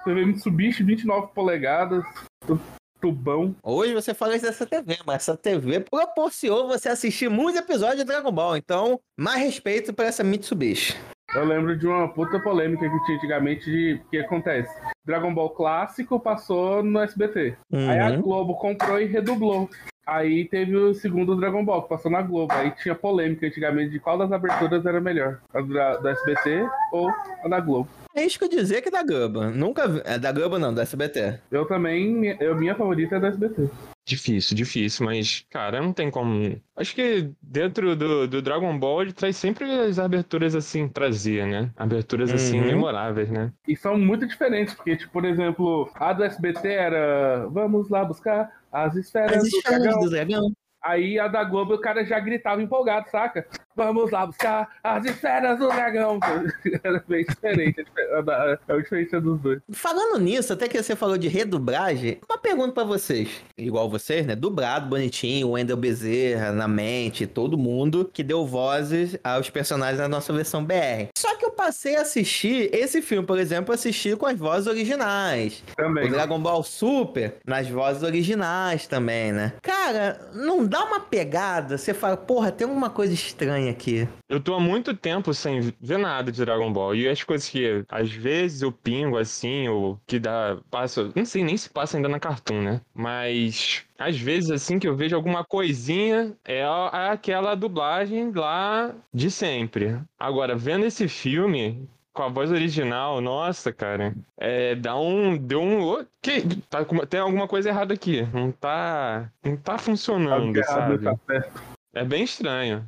TV 0.05 0.25
Mitsubishi, 0.27 0.83
29 0.85 1.29
polegadas, 1.35 2.05
tu- 2.47 2.61
tubão. 3.01 3.57
Hoje 3.63 3.95
você 3.95 4.13
fala 4.13 4.37
isso 4.37 4.45
dessa 4.45 4.67
TV, 4.67 4.99
mas 5.07 5.17
essa 5.17 5.37
TV 5.37 5.81
proporcionou 5.81 6.69
você 6.69 6.89
assistir 6.91 7.31
muitos 7.31 7.61
episódios 7.61 7.99
de 8.01 8.05
Dragon 8.05 8.31
Ball. 8.31 8.57
Então, 8.57 9.01
mais 9.19 9.41
respeito 9.43 9.93
pra 9.95 10.07
essa 10.07 10.23
Mitsubishi. 10.23 10.95
Eu 11.35 11.45
lembro 11.45 11.77
de 11.79 11.87
uma 11.87 12.09
puta 12.09 12.41
polêmica 12.41 12.89
que 12.89 13.05
tinha 13.05 13.17
antigamente 13.19 13.65
de 13.71 13.95
o 14.05 14.11
que 14.11 14.19
acontece. 14.19 14.71
Dragon 15.05 15.33
Ball 15.35 15.51
clássico 15.51 16.19
passou 16.21 16.83
no 16.83 17.01
SBT. 17.01 17.57
Aí 17.73 17.99
a 18.01 18.11
Uhum. 18.11 18.23
Globo 18.23 18.55
comprou 18.57 19.01
e 19.01 19.05
redublou. 19.07 19.69
Aí 20.09 20.47
teve 20.47 20.75
o 20.75 20.95
segundo 20.95 21.37
Dragon 21.37 21.63
Ball, 21.63 21.83
que 21.83 21.89
passou 21.91 22.11
na 22.11 22.23
Globo. 22.23 22.51
Aí 22.55 22.71
tinha 22.83 22.95
polêmica 22.95 23.47
antigamente 23.47 23.91
de 23.91 24.01
qual 24.01 24.17
das 24.17 24.33
aberturas 24.33 24.87
era 24.87 25.01
melhor. 25.03 25.39
A 25.53 25.61
da, 25.61 25.97
da 25.99 26.11
SBT 26.13 26.67
ou 26.93 27.11
a 27.45 27.49
da 27.49 27.61
Globo. 27.61 27.89
arrisco 28.17 28.49
dizer 28.49 28.81
que 28.81 28.89
é 28.89 28.93
da 28.93 29.03
Globo. 29.03 29.43
Nunca 29.51 29.87
vi. 29.87 30.01
É 30.07 30.19
da 30.19 30.33
Globo 30.33 30.59
não, 30.59 30.73
da 30.73 30.81
SBT. 30.83 31.41
Eu 31.51 31.67
também, 31.67 32.35
eu, 32.41 32.57
minha 32.57 32.75
favorita 32.75 33.17
é 33.17 33.21
da 33.21 33.29
SBT. 33.29 33.69
Difícil, 34.07 34.57
difícil, 34.57 35.05
mas, 35.05 35.45
cara, 35.51 35.83
não 35.83 35.93
tem 35.93 36.11
como. 36.11 36.59
Acho 36.75 36.95
que 36.95 37.31
dentro 37.43 37.95
do, 37.95 38.27
do 38.27 38.41
Dragon 38.41 38.79
Ball 38.79 39.03
ele 39.03 39.13
traz 39.13 39.37
sempre 39.37 39.71
as 39.71 39.99
aberturas 39.99 40.55
assim, 40.55 40.89
trazia, 40.89 41.45
né? 41.47 41.71
Aberturas 41.77 42.33
assim, 42.33 42.59
Uhum. 42.59 42.67
memoráveis, 42.69 43.29
né? 43.31 43.53
E 43.67 43.77
são 43.77 43.99
muito 43.99 44.27
diferentes, 44.27 44.73
porque, 44.73 44.97
tipo, 44.97 45.13
por 45.13 45.27
exemplo, 45.27 45.91
a 45.95 46.15
do 46.15 46.25
SBT 46.25 46.67
era 46.69 47.47
Vamos 47.51 47.91
lá 47.91 48.03
buscar 48.03 48.51
as 48.73 48.95
esferas 48.97 49.37
As 49.37 49.43
do 49.51 49.57
esferas 49.57 49.83
dragão. 49.83 50.01
do 50.01 50.11
dragão. 50.11 50.53
Aí 50.83 51.19
a 51.19 51.27
da 51.29 51.43
Globo 51.45 51.75
o 51.75 51.81
cara 51.81 52.05
já 52.05 52.21
gritava 52.21 52.63
empolgado, 52.63 53.11
saca? 53.11 53.47
Vamos 53.79 54.11
lá 54.11 54.27
buscar 54.27 54.69
as 54.83 55.05
esferas 55.05 55.57
do 55.57 55.69
dragão. 55.69 56.19
Era 56.83 57.05
bem 57.07 57.25
diferente. 57.25 57.87
É 57.97 58.73
a 58.73 58.77
diferença 58.77 59.21
dos 59.21 59.41
dois. 59.41 59.61
Falando 59.71 60.19
nisso, 60.19 60.53
até 60.53 60.67
que 60.67 60.83
você 60.83 60.97
falou 60.97 61.17
de 61.17 61.29
redublagem, 61.29 62.19
uma 62.29 62.37
pergunta 62.37 62.73
pra 62.73 62.83
vocês. 62.83 63.41
Igual 63.57 63.89
vocês, 63.89 64.27
né? 64.27 64.35
Dublado, 64.35 64.89
bonitinho, 64.89 65.47
o 65.47 65.51
Wendel 65.53 65.77
Bezerra, 65.77 66.51
na 66.51 66.67
mente, 66.67 67.25
todo 67.25 67.57
mundo 67.57 68.11
que 68.13 68.25
deu 68.25 68.45
vozes 68.45 69.17
aos 69.23 69.49
personagens 69.49 69.99
da 69.99 70.09
nossa 70.09 70.33
versão 70.33 70.65
BR. 70.65 71.11
Só 71.17 71.37
que 71.37 71.45
eu 71.45 71.53
passei 71.53 71.95
a 71.95 72.03
assistir 72.03 72.75
esse 72.75 73.01
filme, 73.01 73.25
por 73.25 73.39
exemplo, 73.39 73.73
assisti 73.73 74.17
com 74.17 74.27
as 74.27 74.37
vozes 74.37 74.67
originais. 74.67 75.63
O 75.73 75.77
Também. 75.77 76.11
Dragon 76.11 76.41
Ball 76.41 76.65
Super 76.65 77.37
nas 77.47 77.69
vozes 77.69 78.03
originais 78.03 78.89
também, 78.89 79.31
né? 79.31 79.53
Cara, 79.63 80.31
não 80.35 80.67
dá 80.67 80.83
uma 80.85 80.99
pegada, 80.99 81.79
você 81.79 81.95
fala, 81.95 82.17
porra, 82.17 82.51
tem 82.51 82.67
alguma 82.67 82.91
coisa 82.91 83.15
estranha 83.15 83.68
aqui. 83.69 84.09
Eu 84.29 84.41
tô 84.41 84.55
há 84.55 84.61
muito 84.61 84.95
tempo 84.95 85.33
sem 85.35 85.73
ver 85.81 85.99
nada 85.99 86.31
de 86.31 86.45
Dragon 86.45 86.73
Ball. 86.73 86.95
E 86.95 87.09
as 87.09 87.23
coisas 87.23 87.49
que 87.49 87.85
às 87.89 88.11
vezes 88.11 88.63
eu 88.63 88.73
pingo 88.73 89.17
assim, 89.17 89.69
ou 89.69 90.01
que 90.07 90.19
dá. 90.19 90.59
Passa. 90.71 91.11
Não 91.15 91.25
sei 91.25 91.43
nem 91.43 91.57
se 91.57 91.71
passa 91.71 91.97
ainda 91.97 92.09
na 92.09 92.21
Cartoon, 92.21 92.63
né? 92.63 92.81
Mas. 92.95 93.85
Às 93.99 94.17
vezes, 94.17 94.51
assim, 94.53 94.79
que 94.79 94.87
eu 94.87 94.95
vejo 94.95 95.17
alguma 95.17 95.45
coisinha, 95.45 96.33
é 96.45 96.65
aquela 96.93 97.57
dublagem 97.57 98.31
lá 98.31 98.95
de 99.13 99.29
sempre. 99.29 99.99
Agora, 100.17 100.55
vendo 100.55 100.87
esse 100.87 101.09
filme, 101.09 101.89
com 102.19 102.25
a 102.25 102.29
voz 102.29 102.51
original, 102.51 103.21
nossa, 103.21 103.73
cara, 103.73 104.13
é, 104.37 104.75
dá 104.75 104.97
um, 104.99 105.37
deu 105.37 105.63
um, 105.63 106.05
que, 106.21 106.43
tá, 106.69 106.85
tem 107.09 107.21
alguma 107.21 107.47
coisa 107.47 107.69
errada 107.69 107.95
aqui, 107.95 108.23
não 108.33 108.51
tá, 108.51 109.31
não 109.45 109.57
tá 109.57 109.79
funcionando, 109.79 110.53
Tá 110.53 110.59
errado, 110.59 110.91
sabe? 110.91 111.05
tá 111.05 111.17
certo. 111.27 111.63
É 111.95 112.05
bem 112.05 112.25
estranho. 112.25 112.85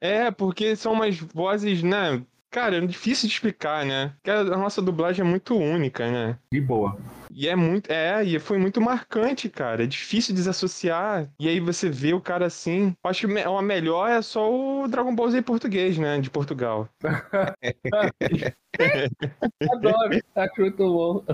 É, 0.00 0.30
porque 0.30 0.76
são 0.76 0.92
umas 0.92 1.16
vozes, 1.18 1.82
né? 1.82 2.22
Cara, 2.50 2.76
é 2.78 2.80
difícil 2.80 3.28
de 3.28 3.34
explicar, 3.34 3.84
né? 3.84 4.14
Porque 4.16 4.30
a 4.30 4.56
nossa 4.56 4.80
dublagem 4.80 5.20
é 5.24 5.28
muito 5.28 5.54
única, 5.54 6.10
né? 6.10 6.38
De 6.50 6.60
boa. 6.60 6.96
E 7.30 7.46
é 7.46 7.54
muito. 7.54 7.90
É, 7.90 8.24
e 8.24 8.38
foi 8.38 8.56
muito 8.56 8.80
marcante, 8.80 9.50
cara. 9.50 9.84
É 9.84 9.86
difícil 9.86 10.34
desassociar. 10.34 11.28
E 11.38 11.46
aí 11.46 11.60
você 11.60 11.90
vê 11.90 12.14
o 12.14 12.20
cara 12.20 12.46
assim. 12.46 12.94
Acho 13.04 13.26
que 13.26 13.32
me- 13.34 13.42
a 13.42 13.62
melhor 13.62 14.08
é 14.08 14.22
só 14.22 14.50
o 14.50 14.88
Dragon 14.88 15.14
Ball 15.14 15.30
Z 15.30 15.38
em 15.38 15.42
português, 15.42 15.98
né? 15.98 16.18
De 16.20 16.30
Portugal. 16.30 16.88
Adoro. 19.72 20.20
Acho 20.34 20.60
muito 20.60 20.76
bom. 20.76 21.24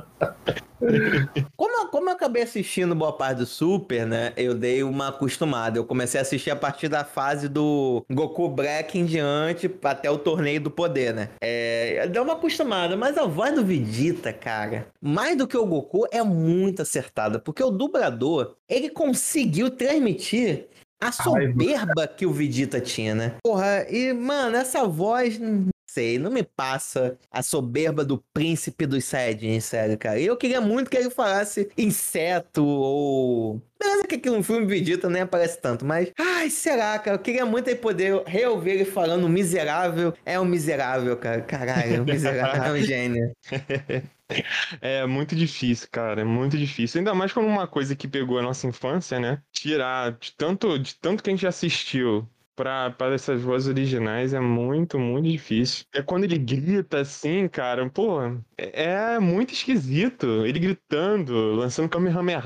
Como 1.56 1.82
eu, 1.82 1.88
como 1.88 2.08
eu 2.08 2.14
acabei 2.14 2.42
assistindo 2.42 2.94
boa 2.94 3.12
parte 3.12 3.38
do 3.38 3.46
Super, 3.46 4.06
né? 4.06 4.32
Eu 4.36 4.54
dei 4.54 4.82
uma 4.82 5.08
acostumada. 5.08 5.78
Eu 5.78 5.84
comecei 5.84 6.18
a 6.18 6.22
assistir 6.22 6.50
a 6.50 6.56
partir 6.56 6.88
da 6.88 7.04
fase 7.04 7.48
do 7.48 8.04
Goku 8.10 8.48
Black 8.48 8.98
em 8.98 9.04
diante, 9.04 9.70
até 9.82 10.10
o 10.10 10.18
torneio 10.18 10.60
do 10.60 10.70
poder, 10.70 11.14
né? 11.14 11.30
É, 11.40 12.06
deu 12.08 12.22
uma 12.22 12.34
acostumada, 12.34 12.96
mas 12.96 13.16
a 13.16 13.24
voz 13.24 13.54
do 13.54 13.64
Vegeta, 13.64 14.32
cara, 14.32 14.88
mais 15.00 15.36
do 15.36 15.46
que 15.46 15.56
o 15.56 15.66
Goku, 15.66 16.06
é 16.10 16.22
muito 16.22 16.82
acertada. 16.82 17.38
Porque 17.38 17.62
o 17.62 17.70
dublador, 17.70 18.56
ele 18.68 18.90
conseguiu 18.90 19.70
transmitir 19.70 20.68
a 21.00 21.12
soberba 21.12 22.06
que 22.06 22.26
o 22.26 22.32
Vegeta 22.32 22.80
tinha, 22.80 23.14
né? 23.14 23.34
Porra, 23.42 23.86
e, 23.90 24.12
mano, 24.12 24.56
essa 24.56 24.86
voz. 24.86 25.38
Não 25.94 26.02
sei, 26.02 26.18
não 26.18 26.30
me 26.30 26.42
passa 26.42 27.16
a 27.30 27.40
soberba 27.40 28.04
do 28.04 28.18
príncipe 28.32 28.84
dos 28.84 29.04
Saiyajins, 29.04 29.64
sério, 29.64 29.96
cara. 29.96 30.18
E 30.18 30.26
eu 30.26 30.36
queria 30.36 30.60
muito 30.60 30.90
que 30.90 30.96
ele 30.96 31.08
falasse 31.08 31.70
inseto 31.78 32.64
ou. 32.64 33.62
Beleza 33.78 34.04
que 34.08 34.16
aqui 34.16 34.28
no 34.28 34.42
filme 34.42 34.66
Vegeta 34.66 35.08
nem 35.08 35.22
aparece 35.22 35.60
tanto, 35.60 35.84
mas. 35.84 36.10
Ai, 36.18 36.50
será, 36.50 36.98
cara? 36.98 37.16
Eu 37.16 37.20
queria 37.20 37.46
muito 37.46 37.68
ele 37.68 37.78
poder 37.78 38.24
reouvir 38.26 38.72
ele 38.72 38.84
falando 38.84 39.28
miserável. 39.28 40.12
É 40.26 40.40
um 40.40 40.44
miserável, 40.44 41.16
cara. 41.16 41.42
Caralho, 41.42 42.02
o 42.02 42.04
miserável 42.04 42.74
é 42.74 42.80
um 42.80 42.82
gênio. 42.82 43.32
É 44.80 45.06
muito 45.06 45.36
difícil, 45.36 45.86
cara. 45.92 46.22
É 46.22 46.24
muito 46.24 46.56
difícil. 46.58 46.98
Ainda 46.98 47.14
mais 47.14 47.32
quando 47.32 47.46
uma 47.46 47.68
coisa 47.68 47.94
que 47.94 48.08
pegou 48.08 48.38
a 48.38 48.42
nossa 48.42 48.66
infância, 48.66 49.20
né? 49.20 49.40
Tirar 49.52 50.12
de 50.18 50.32
tanto, 50.32 50.76
de 50.78 50.96
tanto 50.96 51.22
que 51.22 51.30
a 51.30 51.32
gente 51.32 51.46
assistiu 51.46 52.28
pra 52.56 52.94
essas 53.12 53.42
vozes 53.42 53.68
originais 53.68 54.32
é 54.32 54.40
muito, 54.40 54.98
muito 54.98 55.28
difícil. 55.28 55.84
É 55.94 56.02
quando 56.02 56.24
ele 56.24 56.38
grita 56.38 57.00
assim, 57.00 57.48
cara, 57.48 57.88
pô, 57.90 58.20
é, 58.56 59.14
é 59.14 59.18
muito 59.18 59.52
esquisito. 59.52 60.26
Ele 60.46 60.58
gritando, 60.58 61.54
lançando 61.54 61.88
Kamehameha. 61.88 62.42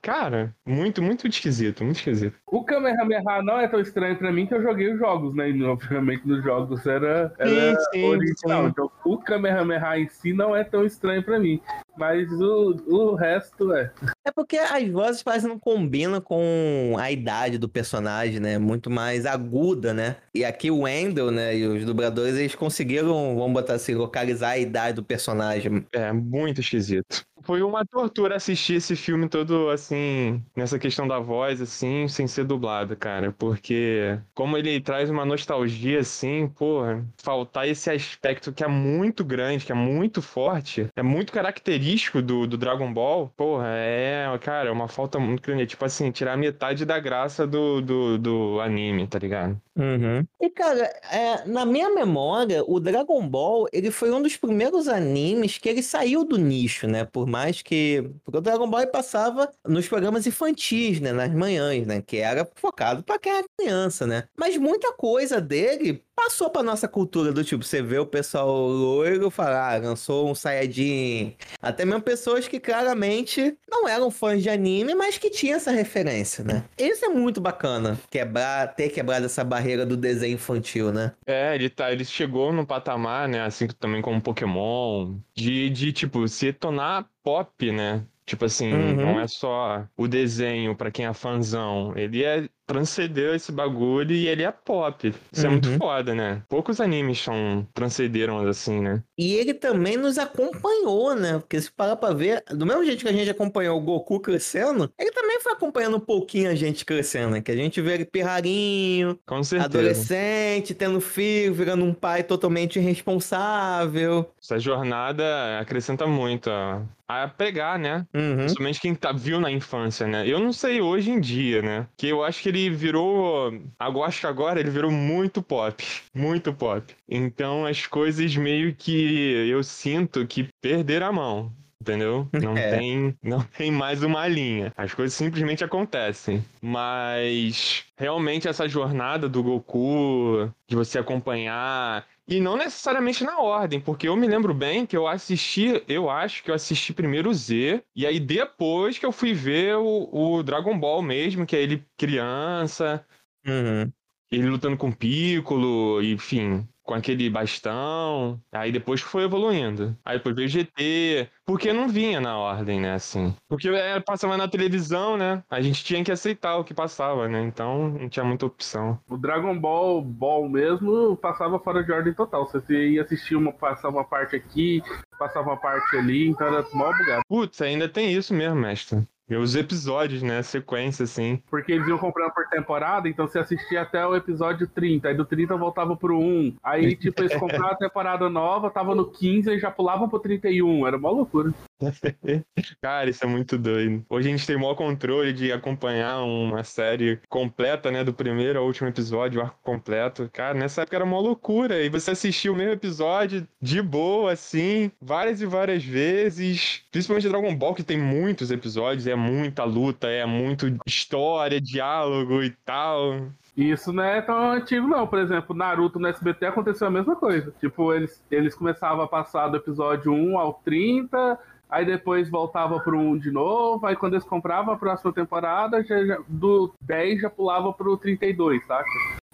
Cara, 0.00 0.54
muito, 0.66 1.02
muito 1.02 1.26
esquisito, 1.26 1.84
muito 1.84 1.96
esquisito. 1.96 2.36
O 2.46 2.64
Kamehameha 2.64 3.22
não 3.42 3.58
é 3.58 3.68
tão 3.68 3.80
estranho 3.80 4.16
pra 4.16 4.32
mim 4.32 4.46
que 4.46 4.54
eu 4.54 4.62
joguei 4.62 4.92
os 4.92 4.98
jogos, 4.98 5.34
né? 5.34 5.50
E 5.50 5.62
obviamente 5.62 6.26
nos 6.26 6.42
jogos 6.42 6.86
era, 6.86 7.32
era 7.38 7.74
Sim, 7.76 7.84
sim, 7.92 8.04
original. 8.04 8.62
sim. 8.64 8.68
Então 8.68 8.90
o 9.04 9.18
Kamehameha 9.18 9.98
em 9.98 10.08
si 10.08 10.32
não 10.32 10.54
é 10.54 10.64
tão 10.64 10.84
estranho 10.84 11.22
pra 11.22 11.38
mim. 11.38 11.60
Mas 11.96 12.30
o, 12.32 12.76
o 12.86 13.14
resto 13.14 13.72
é. 13.72 13.92
É 14.24 14.30
porque 14.30 14.56
as 14.56 14.88
vozes 14.88 15.22
quase 15.22 15.46
não 15.46 15.58
combinam 15.58 16.20
com 16.20 16.96
a 16.98 17.10
idade 17.10 17.58
do 17.58 17.68
personagem, 17.68 18.40
né? 18.40 18.58
Muito 18.58 18.88
mais 18.88 19.26
aguda, 19.26 19.92
né? 19.92 20.16
E 20.34 20.44
aqui 20.44 20.70
o 20.70 20.80
Wendell, 20.80 21.30
né? 21.30 21.56
E 21.56 21.66
os 21.66 21.84
dubladores, 21.84 22.36
eles 22.36 22.54
conseguiram, 22.54 23.36
vamos 23.36 23.52
botar 23.52 23.74
assim, 23.74 23.94
localizar 23.94 24.50
a 24.50 24.58
idade 24.58 24.96
do 24.96 25.02
personagem. 25.02 25.86
É 25.92 26.12
muito 26.12 26.60
esquisito. 26.60 27.26
Foi 27.44 27.62
uma 27.62 27.84
tortura 27.84 28.36
assistir 28.36 28.74
esse 28.74 28.96
filme 28.96 29.28
todo, 29.28 29.68
assim, 29.70 30.42
nessa 30.56 30.78
questão 30.78 31.06
da 31.06 31.18
voz, 31.18 31.60
assim, 31.60 32.08
sem 32.08 32.26
ser 32.26 32.44
dublado, 32.44 32.96
cara. 32.96 33.32
Porque, 33.32 34.18
como 34.34 34.56
ele 34.56 34.80
traz 34.80 35.10
uma 35.10 35.24
nostalgia, 35.24 36.00
assim, 36.00 36.48
porra, 36.48 37.04
faltar 37.22 37.68
esse 37.68 37.90
aspecto 37.90 38.52
que 38.52 38.64
é 38.64 38.68
muito 38.68 39.24
grande, 39.24 39.64
que 39.64 39.72
é 39.72 39.74
muito 39.74 40.22
forte, 40.22 40.88
é 40.96 41.02
muito 41.02 41.32
característico 41.32 42.22
do, 42.22 42.46
do 42.46 42.56
Dragon 42.56 42.92
Ball, 42.92 43.28
porra, 43.36 43.66
é, 43.68 44.26
cara, 44.40 44.68
é 44.68 44.72
uma 44.72 44.88
falta 44.88 45.18
muito 45.18 45.42
grande. 45.42 45.62
É 45.62 45.66
tipo 45.66 45.84
assim, 45.84 46.10
tirar 46.10 46.36
metade 46.36 46.84
da 46.84 46.98
graça 46.98 47.46
do, 47.46 47.80
do, 47.80 48.18
do 48.18 48.60
anime, 48.60 49.06
tá 49.06 49.18
ligado? 49.18 49.60
Uhum. 49.76 50.26
E, 50.40 50.50
cara, 50.50 50.84
é, 51.10 51.46
na 51.46 51.64
minha 51.64 51.90
memória, 51.90 52.62
o 52.66 52.78
Dragon 52.78 53.26
Ball, 53.26 53.66
ele 53.72 53.90
foi 53.90 54.10
um 54.12 54.20
dos 54.22 54.36
primeiros 54.36 54.86
animes 54.86 55.56
que 55.58 55.68
ele 55.68 55.82
saiu 55.82 56.24
do 56.24 56.36
nicho, 56.36 56.86
né? 56.86 57.04
Por 57.04 57.26
mais 57.32 57.62
que... 57.62 58.04
Porque 58.24 58.38
o 58.38 58.42
Dragon 58.42 58.68
Ball 58.68 58.86
passava 58.86 59.50
nos 59.66 59.88
programas 59.88 60.26
infantis, 60.26 61.00
né? 61.00 61.12
Nas 61.12 61.32
manhãs, 61.32 61.86
né? 61.86 62.02
Que 62.02 62.18
era 62.18 62.46
focado 62.54 63.02
pra 63.02 63.18
quem 63.18 63.32
era 63.32 63.46
criança, 63.58 64.06
né? 64.06 64.24
Mas 64.36 64.58
muita 64.58 64.92
coisa 64.92 65.40
dele 65.40 66.04
passou 66.14 66.50
pra 66.50 66.62
nossa 66.62 66.86
cultura 66.86 67.32
do 67.32 67.42
tipo, 67.42 67.64
você 67.64 67.82
vê 67.82 67.98
o 67.98 68.06
pessoal 68.06 68.48
loiro 68.68 69.30
falar, 69.30 69.74
ah, 69.74 69.78
lançou 69.78 70.30
um 70.30 70.34
Saiyajin. 70.34 71.34
Até 71.60 71.84
mesmo 71.84 72.02
pessoas 72.02 72.46
que 72.46 72.60
claramente 72.60 73.56
não 73.68 73.88
eram 73.88 74.10
fãs 74.10 74.42
de 74.42 74.50
anime, 74.50 74.94
mas 74.94 75.18
que 75.18 75.30
tinham 75.30 75.56
essa 75.56 75.70
referência, 75.70 76.44
né? 76.44 76.64
Isso 76.78 77.04
é 77.04 77.08
muito 77.08 77.40
bacana, 77.40 77.98
quebrar, 78.10 78.74
ter 78.74 78.90
quebrado 78.90 79.26
essa 79.26 79.42
barreira 79.42 79.86
do 79.86 79.96
desenho 79.96 80.34
infantil, 80.34 80.92
né? 80.92 81.12
É, 81.26 81.54
ele, 81.54 81.70
tá, 81.70 81.90
ele 81.90 82.04
chegou 82.04 82.52
num 82.52 82.64
patamar, 82.64 83.28
né, 83.28 83.42
assim 83.42 83.66
também 83.66 84.02
como 84.02 84.20
Pokémon, 84.20 85.14
de, 85.34 85.70
de 85.70 85.92
tipo, 85.92 86.28
se 86.28 86.52
tornar 86.52 87.06
pop, 87.22 87.70
né? 87.72 88.06
Tipo 88.24 88.44
assim, 88.44 88.72
Uhum. 88.72 88.96
não 88.96 89.20
é 89.20 89.26
só 89.26 89.86
o 89.96 90.06
desenho 90.08 90.76
pra 90.76 90.90
quem 90.90 91.06
é 91.06 91.12
fãzão. 91.12 91.96
Ele 91.96 92.24
é 92.24 92.48
transcendeu 92.72 93.34
esse 93.34 93.52
bagulho 93.52 94.12
e 94.12 94.26
ele 94.28 94.42
é 94.42 94.50
pop. 94.50 95.14
Isso 95.32 95.46
é 95.46 95.48
muito 95.50 95.68
Uhum. 95.68 95.78
foda, 95.78 96.14
né? 96.14 96.42
Poucos 96.48 96.80
animes 96.80 97.20
são 97.20 97.66
transcenderam 97.74 98.38
assim, 98.48 98.80
né? 98.80 99.02
E 99.18 99.34
ele 99.34 99.54
também 99.54 99.96
nos 99.96 100.18
acompanhou, 100.18 101.14
né? 101.14 101.38
Porque 101.38 101.60
se 101.60 101.70
parar 101.70 101.96
pra 101.96 102.12
ver, 102.12 102.42
do 102.50 102.64
mesmo 102.66 102.84
jeito 102.84 103.02
que 103.04 103.08
a 103.08 103.12
gente 103.12 103.30
acompanhou 103.30 103.76
o 103.78 103.80
Goku 103.80 104.20
crescendo, 104.20 104.90
ele 104.98 105.10
também 105.10 105.40
foi 105.40 105.52
acompanhando 105.52 105.96
um 105.96 106.00
pouquinho 106.00 106.50
a 106.50 106.54
gente 106.54 106.84
crescendo, 106.84 107.30
né? 107.32 107.40
Que 107.40 107.52
a 107.52 107.56
gente 107.56 107.80
vê 107.80 107.94
ele 107.94 108.04
pirrarinho, 108.04 109.18
Com 109.26 109.42
certeza. 109.42 109.66
adolescente, 109.78 110.74
tendo 110.74 111.00
filho, 111.00 111.54
virando 111.54 111.84
um 111.84 111.94
pai 111.94 112.22
totalmente 112.22 112.78
irresponsável. 112.78 114.30
Essa 114.42 114.58
jornada 114.58 115.58
acrescenta 115.60 116.06
muito 116.06 116.50
a, 116.50 116.82
a 117.08 117.28
pegar, 117.28 117.78
né? 117.78 118.06
Uhum. 118.14 118.36
Principalmente 118.38 118.80
quem 118.80 118.94
tá, 118.94 119.12
viu 119.12 119.40
na 119.40 119.50
infância, 119.50 120.06
né? 120.06 120.26
Eu 120.26 120.38
não 120.38 120.52
sei 120.52 120.80
hoje 120.80 121.10
em 121.10 121.20
dia, 121.20 121.62
né? 121.62 121.86
Que 121.96 122.08
eu 122.08 122.22
acho 122.24 122.42
que 122.42 122.48
ele 122.48 122.61
virou. 122.70 123.52
Agora, 123.78 124.08
acho 124.08 124.20
que 124.20 124.26
agora 124.26 124.60
ele 124.60 124.70
virou 124.70 124.90
muito 124.90 125.42
pop. 125.42 125.84
Muito 126.14 126.52
pop. 126.52 126.94
Então 127.08 127.66
as 127.66 127.86
coisas 127.86 128.36
meio 128.36 128.74
que 128.74 129.48
eu 129.48 129.62
sinto 129.62 130.26
que 130.26 130.48
perderam 130.60 131.06
a 131.06 131.12
mão. 131.12 131.52
Entendeu? 131.80 132.28
Não, 132.32 132.54
É. 132.56 132.78
tem, 132.78 133.16
não 133.20 133.40
tem 133.42 133.70
mais 133.72 134.04
uma 134.04 134.28
linha. 134.28 134.72
As 134.76 134.94
coisas 134.94 135.14
simplesmente 135.14 135.64
acontecem. 135.64 136.44
Mas 136.60 137.84
realmente 137.98 138.46
essa 138.46 138.68
jornada 138.68 139.28
do 139.28 139.42
Goku, 139.42 140.48
de 140.68 140.76
você 140.76 140.98
acompanhar. 141.00 142.06
E 142.32 142.40
não 142.40 142.56
necessariamente 142.56 143.22
na 143.24 143.38
ordem, 143.40 143.78
porque 143.78 144.08
eu 144.08 144.16
me 144.16 144.26
lembro 144.26 144.54
bem 144.54 144.86
que 144.86 144.96
eu 144.96 145.06
assisti, 145.06 145.84
eu 145.86 146.08
acho 146.08 146.42
que 146.42 146.50
eu 146.50 146.54
assisti 146.54 146.94
primeiro 146.94 147.28
o 147.28 147.34
Z, 147.34 147.84
e 147.94 148.06
aí 148.06 148.18
depois 148.18 148.98
que 148.98 149.04
eu 149.04 149.12
fui 149.12 149.34
ver 149.34 149.76
o, 149.76 150.38
o 150.38 150.42
Dragon 150.42 150.78
Ball 150.78 151.02
mesmo, 151.02 151.44
que 151.44 151.54
é 151.54 151.60
ele 151.60 151.84
criança, 151.94 153.04
Uhum. 153.46 153.92
ele 154.30 154.48
lutando 154.48 154.78
com 154.78 154.88
o 154.88 154.96
Piccolo, 154.96 156.02
enfim, 156.02 156.66
com 156.82 156.94
aquele 156.94 157.28
bastão. 157.30 158.40
Aí 158.50 158.72
depois 158.72 159.00
foi 159.00 159.24
evoluindo. 159.24 159.96
Aí 160.04 160.18
depois 160.18 160.34
veio 160.34 160.48
GT, 160.48 161.28
porque 161.44 161.72
não 161.72 161.88
vinha 161.88 162.20
na 162.20 162.36
ordem, 162.36 162.80
né, 162.80 162.94
assim. 162.94 163.34
Porque 163.48 163.68
é, 163.68 164.00
passava 164.00 164.36
na 164.36 164.48
televisão, 164.48 165.16
né? 165.16 165.42
A 165.50 165.60
gente 165.60 165.84
tinha 165.84 166.02
que 166.04 166.12
aceitar 166.12 166.56
o 166.56 166.64
que 166.64 166.74
passava, 166.74 167.28
né? 167.28 167.42
Então 167.42 167.88
não 167.88 168.08
tinha 168.08 168.24
muita 168.24 168.46
opção. 168.46 168.98
O 169.08 169.16
Dragon 169.16 169.58
Ball 169.58 170.02
Ball 170.02 170.48
mesmo 170.48 171.16
passava 171.16 171.58
fora 171.58 171.82
de 171.82 171.92
ordem 171.92 172.12
total. 172.14 172.48
Você 172.48 172.90
ia 172.90 173.02
assistir 173.02 173.36
uma, 173.36 173.52
passava 173.52 173.96
uma 173.96 174.04
parte 174.04 174.36
aqui, 174.36 174.82
passava 175.18 175.50
uma 175.50 175.56
parte 175.56 175.96
ali, 175.96 176.28
então 176.28 176.46
era 176.46 176.66
mó 176.72 176.92
bugado. 176.92 177.22
Putz, 177.28 177.60
ainda 177.62 177.88
tem 177.88 178.12
isso 178.12 178.34
mesmo, 178.34 178.56
mestre. 178.56 179.06
E 179.28 179.36
os 179.36 179.54
episódios, 179.54 180.22
né? 180.22 180.42
Sequência, 180.42 181.04
assim. 181.04 181.42
Porque 181.50 181.72
eles 181.72 181.86
iam 181.88 181.98
comprando 181.98 182.32
por 182.32 182.46
temporada, 182.48 183.08
então 183.08 183.26
você 183.26 183.38
assistia 183.38 183.82
até 183.82 184.06
o 184.06 184.14
episódio 184.14 184.66
30, 184.66 185.08
aí 185.08 185.14
do 185.14 185.24
30 185.24 185.56
voltava 185.56 185.96
pro 185.96 186.18
1. 186.18 186.56
Aí, 186.62 186.96
tipo, 186.96 187.22
eles 187.22 187.34
compravam 187.36 187.70
a 187.70 187.76
temporada 187.76 188.28
nova, 188.28 188.70
tava 188.70 188.94
no 188.94 189.10
15 189.10 189.50
e 189.50 189.58
já 189.58 189.70
pulavam 189.70 190.08
pro 190.08 190.18
31. 190.18 190.86
Era 190.86 190.96
uma 190.96 191.10
loucura. 191.10 191.52
Cara, 192.80 193.10
isso 193.10 193.24
é 193.24 193.28
muito 193.28 193.58
doido. 193.58 194.04
Hoje 194.08 194.28
a 194.28 194.30
gente 194.32 194.46
tem 194.46 194.56
o 194.56 194.60
maior 194.60 194.74
controle 194.74 195.32
de 195.32 195.52
acompanhar 195.52 196.22
uma 196.22 196.62
série 196.62 197.18
completa, 197.28 197.90
né? 197.90 198.04
Do 198.04 198.12
primeiro 198.12 198.58
ao 198.58 198.66
último 198.66 198.88
episódio, 198.88 199.40
o 199.40 199.44
arco 199.44 199.58
completo. 199.62 200.28
Cara, 200.32 200.58
nessa 200.58 200.82
época 200.82 200.96
era 200.96 201.04
uma 201.04 201.18
loucura. 201.18 201.82
E 201.82 201.88
você 201.88 202.12
assistia 202.12 202.52
o 202.52 202.56
mesmo 202.56 202.72
episódio 202.72 203.46
de 203.60 203.80
boa, 203.82 204.32
assim, 204.32 204.90
várias 205.00 205.40
e 205.40 205.46
várias 205.46 205.84
vezes. 205.84 206.82
Principalmente 206.90 207.28
Dragon 207.28 207.54
Ball, 207.56 207.74
que 207.74 207.82
tem 207.82 207.98
muitos 207.98 208.50
episódios, 208.50 209.06
é 209.06 209.14
muita 209.22 209.64
luta, 209.64 210.08
é 210.08 210.26
muito 210.26 210.66
história, 210.86 211.60
diálogo 211.60 212.42
e 212.42 212.50
tal. 212.64 213.28
Isso 213.56 213.92
não 213.92 214.02
é 214.02 214.20
tão 214.22 214.52
antigo, 214.52 214.86
não. 214.88 215.06
Por 215.06 215.18
exemplo, 215.18 215.54
Naruto 215.54 215.98
no 215.98 216.08
SBT 216.08 216.46
aconteceu 216.46 216.86
a 216.86 216.90
mesma 216.90 217.14
coisa. 217.14 217.52
Tipo, 217.60 217.92
eles, 217.92 218.22
eles 218.30 218.54
começavam 218.54 219.04
a 219.04 219.08
passar 219.08 219.48
do 219.48 219.58
episódio 219.58 220.12
1 220.12 220.38
ao 220.38 220.54
30, 220.64 221.38
aí 221.68 221.84
depois 221.84 222.30
voltava 222.30 222.80
pro 222.80 222.98
1 222.98 223.18
de 223.18 223.30
novo, 223.30 223.86
aí 223.86 223.94
quando 223.94 224.14
eles 224.14 224.24
compravam 224.24 224.72
a 224.72 224.78
próxima 224.78 225.12
temporada, 225.12 225.84
já, 225.84 226.04
já- 226.04 226.18
do 226.26 226.72
10 226.80 227.20
já 227.20 227.28
pulava 227.30 227.72
pro 227.72 227.96
32, 227.96 228.64
saca? 228.66 228.88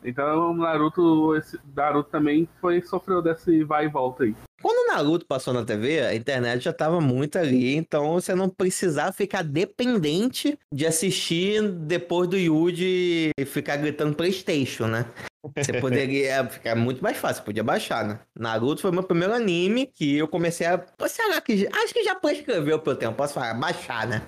Então, 0.05 0.53
Naruto, 0.55 1.35
esse, 1.37 1.59
Naruto 1.75 2.11
também 2.11 2.49
foi, 2.61 2.81
sofreu 2.83 3.21
desse 3.23 3.63
vai 3.65 3.87
e 3.87 3.89
volta 3.89 4.25
aí. 4.25 4.35
Naruto 4.99 5.25
passou 5.27 5.55
na 5.55 5.65
TV, 5.65 6.01
a 6.01 6.15
internet 6.15 6.65
já 6.65 6.73
tava 6.73 7.01
muito 7.01 7.39
ali, 7.39 7.77
então 7.77 8.15
você 8.15 8.35
não 8.35 8.49
precisava 8.49 9.13
ficar 9.13 9.43
dependente 9.43 10.59
de 10.73 10.87
assistir 10.87 11.63
depois 11.71 12.29
do 12.29 12.37
Yuji 12.37 13.31
ficar 13.47 13.77
gritando 13.77 14.17
Playstation, 14.17 14.89
né? 14.89 15.07
Você 15.57 15.81
poderia 15.81 16.45
ficar 16.51 16.75
muito 16.75 17.01
mais 17.01 17.17
fácil, 17.17 17.45
podia 17.45 17.63
baixar, 17.63 18.05
né? 18.05 18.19
Naruto 18.37 18.83
foi 18.83 18.91
meu 18.91 19.05
primeiro 19.05 19.33
anime 19.33 19.87
que 19.87 20.17
eu 20.17 20.27
comecei 20.27 20.67
a. 20.67 20.85
Será 21.07 21.41
que. 21.41 21.69
Acho 21.73 21.95
que 21.95 22.03
já 22.03 22.17
prescreveu 22.17 22.81
pelo 22.81 22.97
tempo, 22.97 23.15
posso 23.15 23.35
falar, 23.35 23.55
baixar, 23.55 24.07
né? 24.09 24.23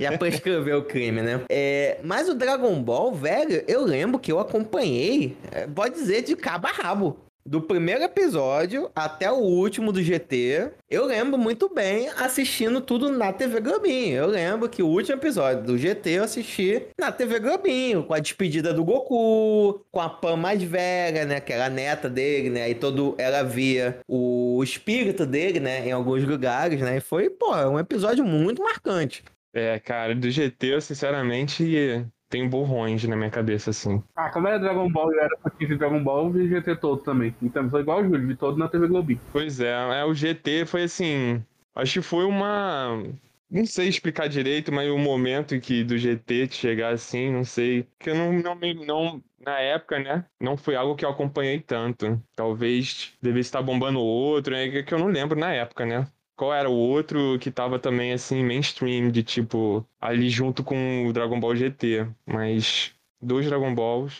Já 0.00 0.16
prescreveu 0.16 0.78
o 0.78 0.84
crime, 0.84 1.20
né? 1.20 1.42
É, 1.50 2.00
mas 2.02 2.28
o 2.30 2.34
Dragon 2.34 2.82
Ball, 2.82 3.14
velho, 3.14 3.62
eu 3.68 3.84
lembro 3.84 4.18
que 4.18 4.32
eu 4.32 4.40
acompanhei, 4.40 5.36
é, 5.52 5.66
pode 5.66 5.94
dizer, 5.94 6.22
de 6.22 6.34
cabo 6.34 6.66
a 6.68 6.72
rabo. 6.72 7.25
Do 7.46 7.60
primeiro 7.60 8.02
episódio 8.02 8.90
até 8.92 9.30
o 9.30 9.36
último 9.36 9.92
do 9.92 10.02
GT, 10.02 10.72
eu 10.90 11.06
lembro 11.06 11.38
muito 11.38 11.72
bem 11.72 12.08
assistindo 12.18 12.80
tudo 12.80 13.08
na 13.08 13.32
TV 13.32 13.60
Globinho. 13.60 14.16
Eu 14.16 14.26
lembro 14.26 14.68
que 14.68 14.82
o 14.82 14.88
último 14.88 15.16
episódio 15.16 15.62
do 15.62 15.78
GT 15.78 16.10
eu 16.10 16.24
assisti 16.24 16.88
na 16.98 17.12
TV 17.12 17.38
Globinho, 17.38 18.02
com 18.02 18.14
a 18.14 18.18
despedida 18.18 18.74
do 18.74 18.84
Goku, 18.84 19.80
com 19.92 20.00
a 20.00 20.08
Pan 20.10 20.34
mais 20.34 20.60
velha, 20.60 21.24
né, 21.24 21.38
que 21.38 21.52
era 21.52 21.66
a 21.66 21.70
neta 21.70 22.10
dele, 22.10 22.50
né, 22.50 22.68
e 22.68 22.74
todo 22.74 23.14
ela 23.16 23.44
via 23.44 24.00
o 24.08 24.60
espírito 24.64 25.24
dele, 25.24 25.60
né, 25.60 25.86
em 25.86 25.92
alguns 25.92 26.24
lugares, 26.24 26.80
né, 26.80 26.96
e 26.96 27.00
foi, 27.00 27.30
pô, 27.30 27.54
um 27.54 27.78
episódio 27.78 28.24
muito 28.24 28.60
marcante. 28.60 29.22
É, 29.54 29.78
cara, 29.78 30.16
do 30.16 30.28
GT, 30.28 30.74
eu 30.74 30.80
sinceramente 30.80 32.04
tenho 32.28 32.48
borrões 32.48 33.04
na 33.04 33.16
minha 33.16 33.30
cabeça, 33.30 33.70
assim. 33.70 34.02
Ah, 34.14 34.30
como 34.30 34.48
era 34.48 34.58
Dragon 34.58 34.90
Ball 34.90 35.12
e 35.12 35.16
eu 35.16 35.20
era 35.22 35.38
fã 35.38 35.50
de 35.58 35.76
Dragon 35.76 36.02
Ball, 36.02 36.26
eu 36.26 36.32
vi 36.32 36.48
GT 36.48 36.76
todo 36.76 37.02
também. 37.02 37.34
Então, 37.42 37.68
foi 37.70 37.80
igual 37.80 38.00
o 38.00 38.04
Júlio, 38.04 38.26
vi 38.26 38.36
todo 38.36 38.58
na 38.58 38.68
TV 38.68 38.88
Globinho. 38.88 39.20
Pois 39.32 39.60
é, 39.60 39.72
é, 40.00 40.04
o 40.04 40.14
GT 40.14 40.66
foi 40.66 40.84
assim. 40.84 41.44
Acho 41.74 41.94
que 41.94 42.02
foi 42.02 42.24
uma. 42.24 43.02
Não 43.48 43.64
sei 43.64 43.88
explicar 43.88 44.28
direito, 44.28 44.72
mas 44.72 44.90
o 44.90 44.98
momento 44.98 45.54
em 45.54 45.60
que 45.60 45.84
do 45.84 45.96
GT 45.96 46.48
chegar 46.50 46.92
assim, 46.92 47.30
não 47.30 47.44
sei. 47.44 47.86
Que 47.98 48.10
eu 48.10 48.14
não, 48.14 48.32
não, 48.32 48.56
não. 48.84 49.24
Na 49.38 49.60
época, 49.60 49.98
né? 50.00 50.24
Não 50.40 50.56
foi 50.56 50.74
algo 50.74 50.96
que 50.96 51.04
eu 51.04 51.10
acompanhei 51.10 51.60
tanto. 51.60 52.20
Talvez 52.34 53.12
devesse 53.22 53.48
estar 53.48 53.62
bombando 53.62 54.00
outro, 54.00 54.52
né? 54.52 54.82
Que 54.82 54.92
eu 54.92 54.98
não 54.98 55.06
lembro 55.06 55.38
na 55.38 55.52
época, 55.52 55.86
né? 55.86 56.08
Qual 56.36 56.52
era 56.52 56.68
o 56.68 56.74
outro 56.74 57.38
que 57.40 57.50
tava 57.50 57.78
também, 57.78 58.12
assim, 58.12 58.44
mainstream, 58.44 59.10
de 59.10 59.22
tipo, 59.22 59.86
ali 60.00 60.28
junto 60.28 60.62
com 60.62 61.06
o 61.06 61.12
Dragon 61.12 61.40
Ball 61.40 61.56
GT. 61.56 62.06
Mas 62.26 62.92
dois 63.20 63.46
Dragon 63.46 63.74
Balls, 63.74 64.18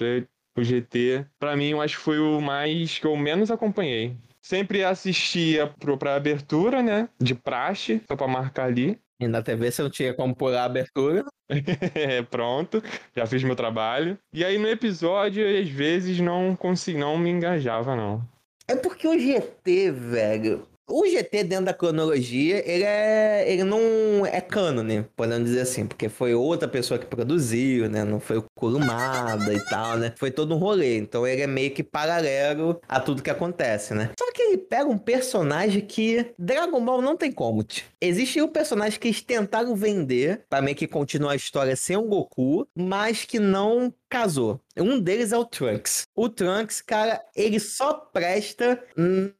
o 0.57 0.65
GT, 0.65 1.27
pra 1.39 1.55
mim, 1.55 1.71
eu 1.71 1.81
acho 1.81 1.99
que 1.99 2.03
foi 2.03 2.19
o 2.19 2.41
mais 2.41 2.99
que 2.99 3.07
eu 3.07 3.17
menos 3.17 3.51
acompanhei. 3.51 4.17
Sempre 4.41 4.85
assistia 4.85 5.67
pro, 5.67 5.99
pra 5.99 6.15
abertura, 6.15 6.83
né? 6.83 7.09
De 7.21 7.35
praxe, 7.35 8.01
só 8.09 8.17
pra 8.17 8.27
marcar 8.27 8.67
ali. 8.67 8.99
E 9.19 9.27
na 9.27 9.43
TV 9.43 9.71
você 9.71 9.83
não 9.83 9.91
tinha 9.91 10.15
como 10.15 10.35
pular 10.35 10.63
a 10.63 10.65
abertura. 10.67 11.25
É, 11.95 12.23
Pronto, 12.23 12.83
já 13.15 13.27
fiz 13.27 13.43
meu 13.45 13.55
trabalho. 13.55 14.19
E 14.33 14.45
aí 14.45 14.59
no 14.59 14.69
episódio, 14.69 15.45
às 15.47 15.69
vezes, 15.69 16.21
não 16.21 16.57
consegui, 16.57 16.99
não 16.99 17.17
me 17.17 17.31
engajava, 17.31 17.95
não. 17.95 18.27
É 18.69 18.75
porque 18.75 19.07
o 19.07 19.19
GT, 19.19 19.93
velho. 19.93 20.67
O 20.89 21.05
GT 21.05 21.43
dentro 21.43 21.65
da 21.65 21.75
cronologia, 21.75 22.63
ele 22.65 22.85
é. 22.85 23.45
Ele 23.51 23.65
não 23.65 24.25
é 24.25 24.41
cânone, 24.41 25.05
podemos 25.17 25.49
dizer 25.49 25.63
assim, 25.63 25.85
porque 25.85 26.09
foi 26.09 26.33
outra 26.35 26.69
pessoa 26.69 26.99
que 26.99 27.07
produziu, 27.07 27.89
né? 27.91 28.05
Não 28.05 28.21
foi 28.21 28.39
o 28.39 28.45
Kurumada 28.55 29.53
e 29.53 29.65
tal, 29.67 29.99
né? 29.99 30.15
Foi 30.17 30.31
todo 30.31 30.55
um 30.55 30.59
rolê. 30.59 30.97
Então 30.97 31.27
ele 31.27 31.43
é 31.43 31.47
meio 31.47 31.73
que 31.73 31.83
paralelo 31.83 32.81
a 32.89 33.01
tudo 33.01 33.23
que 33.23 33.31
acontece, 33.31 33.95
né? 33.95 34.11
Só 34.19 34.31
que 34.33 34.41
ele 34.41 34.59
pega 34.59 34.89
um 34.89 34.99
personagem 34.99 35.81
que 35.81 36.33
Dragon 36.39 36.85
Ball 36.85 37.03
não 37.03 37.17
tem 37.17 37.33
como. 37.33 37.67
Existe 38.01 38.41
um 38.41 38.49
personagem 38.49 39.01
que 39.01 39.09
eles 39.09 39.23
tentaram 39.23 39.75
vender 39.75 40.45
pra 40.49 40.63
meio 40.63 40.77
que 40.77 40.87
continuar 40.87 41.33
a 41.33 41.37
história 41.37 41.75
sem 41.75 41.97
o 41.97 42.03
Goku, 42.03 42.69
mas 42.77 43.25
que 43.25 43.41
não 43.41 43.93
casou. 44.09 44.61
Um 44.77 45.01
deles 45.01 45.33
é 45.33 45.39
o 45.39 45.45
Trunks. 45.45 46.05
O 46.15 46.29
Trunks, 46.29 46.81
cara, 46.81 47.21
ele 47.35 47.59
só 47.59 47.93
presta 47.93 48.81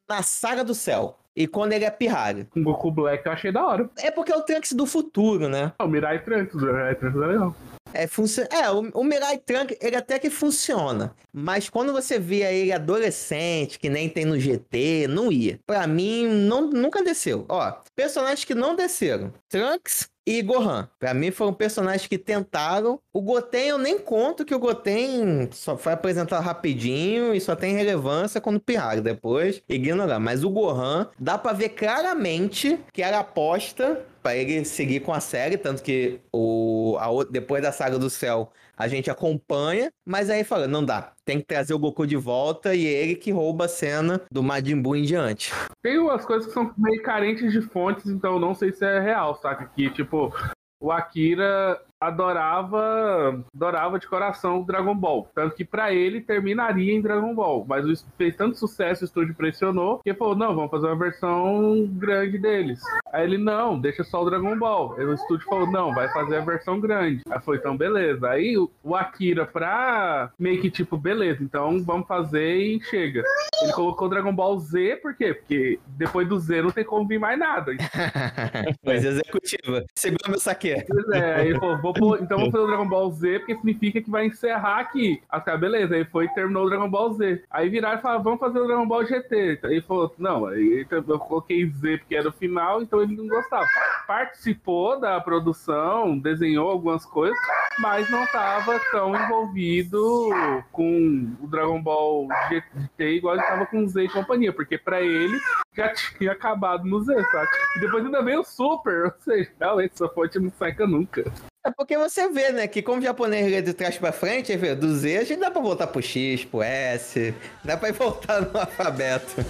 na 0.09 0.23
saga 0.23 0.63
do 0.63 0.75
céu. 0.75 1.17
E 1.37 1.45
quando 1.45 1.73
ele 1.73 1.85
é 1.85 1.91
pirralho. 1.91 2.47
Com 2.49 2.63
Goku 2.63 2.89
Black 2.89 3.23
eu 3.23 3.31
achei 3.31 3.51
da 3.51 3.63
hora. 3.63 3.87
É 3.99 4.09
porque 4.09 4.31
é 4.31 4.35
o 4.35 4.41
Trunks 4.41 4.73
do 4.73 4.87
futuro, 4.87 5.47
né? 5.47 5.71
Ah, 5.77 5.85
O 5.85 5.87
Mirai 5.87 6.23
Trunks, 6.23 6.55
o 6.55 6.57
Mirai 6.57 6.95
Trunks 6.95 7.21
é 7.21 7.25
legal. 7.27 7.55
É, 7.93 8.07
funci... 8.07 8.41
é 8.51 8.71
o, 8.71 8.89
o 8.93 9.03
Mirai 9.03 9.37
Trunks, 9.37 9.77
ele 9.79 9.95
até 9.95 10.17
que 10.17 10.31
funciona. 10.31 11.13
Mas 11.31 11.69
quando 11.69 11.93
você 11.93 12.17
via 12.17 12.51
ele 12.51 12.71
adolescente, 12.71 13.77
que 13.77 13.87
nem 13.87 14.09
tem 14.09 14.25
no 14.25 14.39
GT, 14.39 15.05
não 15.07 15.31
ia. 15.31 15.59
Pra 15.67 15.85
mim, 15.85 16.27
não, 16.27 16.71
nunca 16.71 17.03
desceu. 17.03 17.45
Ó, 17.47 17.71
personagens 17.95 18.43
que 18.43 18.55
não 18.55 18.75
desceram. 18.75 19.31
Trunks 19.47 20.09
e 20.27 20.41
Gohan. 20.41 20.89
Pra 20.99 21.13
mim 21.13 21.31
foram 21.31 21.53
personagens 21.53 22.05
que 22.05 22.17
tentaram. 22.17 22.99
O 23.13 23.21
Goten 23.21 23.69
eu 23.69 23.77
nem 23.77 23.97
conto 23.97 24.43
que 24.43 24.53
o 24.53 24.59
Goten 24.59 25.47
só 25.53 25.77
foi 25.77 25.93
apresentado 25.93 26.43
rapidinho 26.43 27.33
e 27.33 27.39
só 27.39 27.55
tem 27.55 27.73
relevância 27.73 28.41
quando 28.41 28.59
pirraram. 28.59 29.01
Depois, 29.01 29.63
ignorar. 29.69 30.19
Mas 30.19 30.43
o 30.43 30.49
Gohan, 30.49 31.09
dá 31.17 31.37
pra 31.37 31.53
ver 31.53 31.69
claramente 31.69 32.77
que 32.91 33.01
era 33.01 33.19
aposta 33.19 34.05
pra 34.21 34.35
ele 34.35 34.65
seguir 34.65 34.99
com 34.99 35.13
a 35.13 35.21
série, 35.21 35.55
tanto 35.55 35.81
que 35.81 36.19
o, 36.33 36.97
a, 36.99 37.07
depois 37.31 37.61
da 37.63 37.71
saga 37.71 37.97
do 37.97 38.09
céu 38.09 38.51
a 38.77 38.87
gente 38.87 39.09
acompanha, 39.09 39.89
mas 40.05 40.29
aí 40.29 40.43
fala, 40.43 40.67
não 40.67 40.85
dá, 40.85 41.13
tem 41.25 41.39
que 41.39 41.45
trazer 41.45 41.73
o 41.73 41.79
Goku 41.79 42.05
de 42.05 42.15
volta 42.15 42.75
e 42.75 42.85
ele 42.85 43.15
que 43.15 43.31
rouba 43.31 43.65
a 43.65 43.69
cena 43.69 44.21
do 44.31 44.43
Majin 44.43 44.79
Buu 44.79 44.95
em 44.95 45.03
diante. 45.03 45.51
Tem 45.81 45.97
umas 45.97 46.23
coisas 46.23 46.47
que 46.47 46.53
são 46.53 46.71
meio 46.77 47.01
carentes 47.01 47.51
de 47.51 47.61
fontes, 47.61 48.05
então 48.05 48.39
não 48.39 48.53
sei 48.53 48.71
se 48.71 48.85
é 48.85 48.99
real, 48.99 49.35
saca? 49.35 49.65
Que, 49.65 49.89
tipo, 49.89 50.31
o 50.79 50.91
Akira 50.91 51.81
adorava 51.99 53.43
adorava 53.53 53.99
de 53.99 54.07
coração 54.07 54.61
o 54.61 54.65
Dragon 54.65 54.95
Ball. 54.95 55.29
Tanto 55.33 55.55
que 55.55 55.65
pra 55.65 55.93
ele 55.93 56.21
terminaria 56.21 56.93
em 56.93 57.01
Dragon 57.01 57.33
Ball. 57.33 57.65
Mas 57.67 58.05
fez 58.17 58.35
tanto 58.35 58.57
sucesso, 58.57 59.03
o 59.03 59.05
estúdio 59.05 59.35
pressionou, 59.35 59.99
que 59.99 60.13
falou, 60.13 60.35
não, 60.35 60.55
vamos 60.55 60.71
fazer 60.71 60.87
uma 60.87 60.95
versão 60.95 61.87
grande 61.91 62.37
deles. 62.37 62.81
Aí 63.11 63.23
ele, 63.23 63.37
não, 63.37 63.79
deixa 63.79 64.03
só 64.03 64.21
o 64.21 64.29
Dragon 64.29 64.57
Ball. 64.57 64.95
Aí 64.97 65.05
o 65.05 65.13
estúdio 65.13 65.47
falou, 65.47 65.69
não, 65.71 65.93
vai 65.93 66.11
fazer 66.13 66.37
a 66.37 66.41
versão 66.41 66.79
grande. 66.79 67.21
Aí 67.29 67.39
foi, 67.41 67.57
então 67.57 67.75
beleza. 67.75 68.29
Aí 68.29 68.57
o, 68.57 68.69
o 68.83 68.95
Akira, 68.95 69.45
pra 69.45 70.31
meio 70.37 70.61
que 70.61 70.69
tipo, 70.69 70.97
beleza, 70.97 71.43
então 71.43 71.83
vamos 71.83 72.07
fazer 72.07 72.55
e 72.55 72.81
chega. 72.83 73.23
Ele 73.61 73.73
colocou 73.73 74.09
Dragon 74.09 74.33
Ball 74.33 74.59
Z, 74.59 74.97
por 74.97 75.15
quê? 75.15 75.33
Porque 75.33 75.79
depois 75.87 76.27
do 76.27 76.39
Z 76.39 76.61
não 76.61 76.71
tem 76.71 76.83
como 76.83 77.07
vir 77.07 77.19
mais 77.19 77.39
nada. 77.39 77.71
Coisa 78.83 79.07
executiva. 79.07 79.83
Segura 79.97 80.29
meu 80.29 80.39
saque. 80.39 80.75
Pois 80.87 81.09
é, 81.09 81.35
aí 81.35 81.49
ele 81.49 81.59
falou, 81.59 81.77
vou 81.87 81.93
pôr- 81.93 82.19
então 82.21 82.37
vou 82.39 82.51
fazer 82.51 82.63
o 82.63 82.67
Dragon 82.67 82.87
Ball 82.87 83.11
Z, 83.11 83.39
porque 83.39 83.55
significa 83.55 84.01
que 84.01 84.09
vai 84.09 84.25
encerrar 84.27 84.79
aqui. 84.79 85.21
Aí, 85.29 85.41
tá, 85.41 85.57
beleza, 85.57 85.95
aí 85.95 86.05
foi 86.05 86.25
e 86.25 86.33
terminou 86.33 86.65
o 86.65 86.69
Dragon 86.69 86.89
Ball 86.89 87.13
Z. 87.13 87.43
Aí 87.51 87.69
viraram 87.69 87.99
e 87.99 88.01
falaram, 88.01 88.23
vamos 88.23 88.39
fazer 88.39 88.59
o 88.59 88.67
Dragon 88.67 88.87
Ball 88.87 89.05
GT. 89.05 89.59
Aí 89.63 89.71
ele 89.73 89.81
falou, 89.81 90.13
não, 90.17 90.45
aí 90.47 90.85
eu 90.89 91.19
coloquei 91.19 91.65
Z 91.69 91.97
porque 91.99 92.15
era 92.15 92.29
o 92.29 92.33
final, 92.33 92.81
então 92.81 93.01
ele 93.01 93.15
não 93.15 93.27
gostava. 93.27 93.67
Participou 94.05 94.99
da 94.99 95.19
produção, 95.21 96.17
desenhou 96.17 96.69
algumas 96.69 97.05
coisas, 97.05 97.37
mas 97.79 98.09
não 98.09 98.23
estava 98.23 98.79
tão 98.91 99.15
envolvido 99.15 100.29
com 100.71 101.35
o 101.41 101.47
Dragon 101.47 101.81
Ball 101.81 102.27
GT 102.49 103.09
igual 103.15 103.35
ele 103.35 103.43
estava 103.43 103.65
com 103.65 103.87
Z 103.87 104.03
e 104.03 104.09
companhia, 104.09 104.51
porque 104.53 104.77
pra 104.77 105.01
ele 105.01 105.37
já 105.73 105.93
tinha 105.93 106.31
acabado 106.31 106.85
no 106.85 106.99
Z, 107.01 107.13
sabe? 107.31 107.47
E 107.75 107.79
depois 107.79 108.03
ainda 108.05 108.23
veio 108.23 108.41
o 108.41 108.43
Super, 108.43 109.05
ou 109.05 109.13
seja, 109.19 109.51
realmente 109.59 109.91
essa 109.93 110.07
fonte 110.09 110.39
não 110.39 110.49
seca 110.51 110.87
nunca. 110.87 111.23
É 111.67 111.71
porque 111.71 111.97
você 111.97 112.29
vê, 112.29 112.53
né, 112.53 112.65
que 112.65 112.81
como 112.81 113.01
o 113.01 113.03
japonês 113.03 113.51
lê 113.51 113.61
de 113.61 113.73
trás 113.73 113.97
pra 113.97 114.13
frente, 114.13 114.53
aí 114.53 114.73
do 114.73 114.95
Z 114.95 115.17
a 115.17 115.23
gente 115.25 115.39
dá 115.41 115.51
pra 115.51 115.61
voltar 115.61 115.87
pro 115.87 116.01
X, 116.01 116.45
pro 116.45 116.61
S, 116.61 117.35
dá 117.61 117.75
pra 117.75 117.89
ir 117.89 117.91
voltar 117.99 118.39
no 118.39 118.57
alfabeto. 118.57 119.45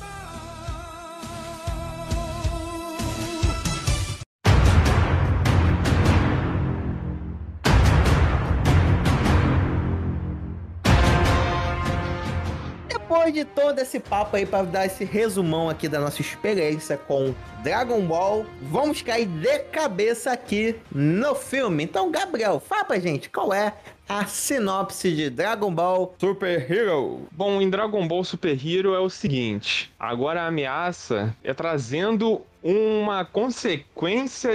Depois 13.28 13.46
de 13.46 13.54
todo 13.54 13.80
esse 13.80 14.00
papo 14.00 14.38
aí 14.38 14.46
pra 14.46 14.62
dar 14.64 14.86
esse 14.86 15.04
resumão 15.04 15.70
aqui 15.70 15.90
da 15.90 16.00
nossa 16.00 16.22
experiência 16.22 16.96
com 16.96 17.36
Dragon 17.62 18.00
Ball, 18.00 18.46
vamos 18.62 19.02
cair 19.02 19.26
de 19.26 19.60
cabeça 19.66 20.32
aqui 20.32 20.78
no 20.90 21.36
filme. 21.36 21.84
Então, 21.84 22.10
Gabriel, 22.10 22.62
fala 22.62 22.86
pra 22.86 23.00
gente 23.00 23.30
qual 23.30 23.54
é 23.54 23.74
a 24.08 24.26
sinopse 24.26 25.14
de 25.14 25.30
Dragon 25.30 25.74
Ball 25.74 26.16
Super 26.18 26.72
Hero. 26.72 27.28
Bom, 27.30 27.62
em 27.62 27.70
Dragon 27.70 28.08
Ball 28.08 28.24
Super 28.24 28.58
Hero 28.66 28.94
é 28.94 29.00
o 29.00 29.10
seguinte: 29.10 29.92
agora 30.00 30.44
a 30.44 30.48
ameaça 30.48 31.36
é 31.44 31.54
trazendo 31.54 32.42
uma 32.70 33.24
consequência 33.24 34.52